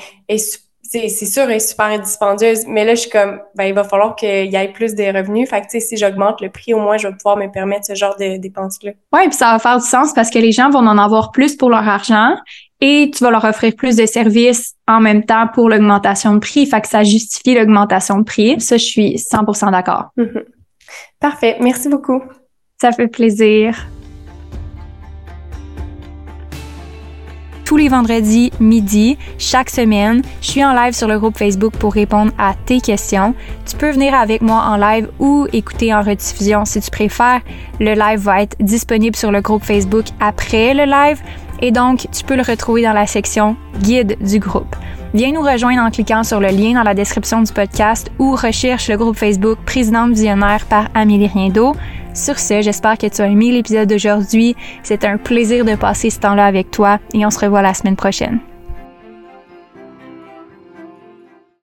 c'est 0.91 1.27
sûr, 1.27 1.43
elle 1.45 1.53
est 1.53 1.59
super 1.61 1.99
dispendieuse. 2.01 2.65
Mais 2.67 2.85
là, 2.85 2.95
je 2.95 3.01
suis 3.03 3.11
comme, 3.11 3.41
ben, 3.55 3.65
il 3.65 3.75
va 3.75 3.85
falloir 3.85 4.17
qu'il 4.17 4.51
y 4.51 4.57
ait 4.57 4.73
plus 4.73 4.95
de 4.95 5.05
revenus. 5.05 5.49
Fait 5.49 5.61
que, 5.61 5.81
si 5.81 5.97
j'augmente 5.97 6.41
le 6.41 6.51
prix, 6.51 6.73
au 6.73 6.81
moins, 6.81 6.97
je 6.97 7.09
vais 7.09 7.15
pouvoir 7.15 7.37
me 7.37 7.51
permettre 7.51 7.87
ce 7.87 7.95
genre 7.95 8.17
de 8.19 8.39
dépenses-là. 8.39 8.93
Oui, 9.13 9.21
puis 9.25 9.35
ça 9.35 9.53
va 9.53 9.59
faire 9.59 9.79
du 9.79 9.87
sens 9.87 10.13
parce 10.15 10.31
que 10.31 10.39
les 10.39 10.53
gens 10.53 10.71
vont 10.71 10.87
en 10.87 10.99
avoir 10.99 11.31
plus 11.31 11.57
pour 11.57 11.69
leur 11.69 11.87
argent 11.87 12.37
et 12.81 13.11
tu 13.15 13.23
vas 13.23 13.31
leur 13.31 13.45
offrir 13.45 13.75
plus 13.77 13.97
de 13.97 14.07
services 14.07 14.75
en 14.87 15.01
même 15.01 15.25
temps 15.25 15.49
pour 15.53 15.69
l'augmentation 15.69 16.35
de 16.35 16.39
prix. 16.39 16.65
Fait 16.67 16.81
que 16.81 16.89
ça 16.89 17.05
justifie 17.05 17.55
l'augmentation 17.55 18.19
de 18.19 18.25
prix. 18.25 18.61
Ça, 18.61 18.77
je 18.77 18.85
suis 18.85 19.17
100% 19.17 19.71
d'accord. 19.73 20.07
Mm-hmm. 20.17 20.45
Parfait. 21.21 21.57
Merci 21.61 21.89
beaucoup. 21.89 22.23
Ça 22.81 22.93
fait 22.93 23.09
plaisir. 23.09 23.77
Tous 27.69 27.77
les 27.77 27.91
vendredis 27.91 28.51
midi, 28.61 29.19
chaque 29.37 29.69
semaine. 29.69 30.23
Je 30.41 30.53
suis 30.53 30.65
en 30.65 30.73
live 30.73 30.95
sur 30.95 31.07
le 31.07 31.19
groupe 31.19 31.37
Facebook 31.37 31.75
pour 31.75 31.93
répondre 31.93 32.33
à 32.39 32.55
tes 32.65 32.81
questions. 32.81 33.35
Tu 33.67 33.77
peux 33.77 33.91
venir 33.91 34.15
avec 34.15 34.41
moi 34.41 34.63
en 34.63 34.77
live 34.79 35.11
ou 35.19 35.47
écouter 35.53 35.93
en 35.93 36.01
rediffusion 36.01 36.65
si 36.65 36.81
tu 36.81 36.91
préfères. 36.91 37.43
Le 37.79 37.93
live 37.93 38.21
va 38.21 38.41
être 38.41 38.57
disponible 38.59 39.17
sur 39.17 39.31
le 39.31 39.43
groupe 39.43 39.63
Facebook 39.63 40.07
après 40.19 40.73
le 40.73 40.85
live 40.85 41.21
et 41.61 41.71
donc 41.71 42.07
tu 42.11 42.25
peux 42.25 42.37
le 42.37 42.43
retrouver 42.43 42.85
dans 42.85 42.95
la 42.95 43.07
section 43.07 43.55
guide 43.83 44.17
du 44.19 44.39
groupe. 44.39 44.75
Viens 45.13 45.33
nous 45.33 45.43
rejoindre 45.43 45.83
en 45.83 45.91
cliquant 45.91 46.25
sur 46.25 46.41
le 46.41 46.49
lien 46.49 46.73
dans 46.73 46.85
la 46.85 46.95
description 46.95 47.43
du 47.43 47.53
podcast 47.53 48.11
ou 48.19 48.35
recherche 48.35 48.89
le 48.89 48.97
groupe 48.97 49.19
Facebook 49.19 49.59
Présidente 49.67 50.13
Visionnaire 50.13 50.65
par 50.71 50.89
Amélie 50.95 51.27
Riendo. 51.27 51.75
Sur 52.19 52.41
ce, 52.41 52.63
j'espère 52.63 52.99
que 52.99 53.07
tu 53.07 53.23
as 53.23 53.29
aimé 53.29 53.53
l'épisode 53.53 53.89
d'aujourd'hui. 53.89 54.57
C'est 54.83 55.05
un 55.05 55.19
plaisir 55.19 55.65
de 55.65 55.77
passer 55.77 56.11
ce 56.11 56.19
temps-là 56.19 56.47
avec 56.47 56.69
toi 56.73 56.99
et 57.15 57.25
on 57.25 57.31
se 57.31 57.39
revoit 57.39 57.63
la 57.63 57.75
semaine 57.75 57.95
prochaine. 57.95 58.41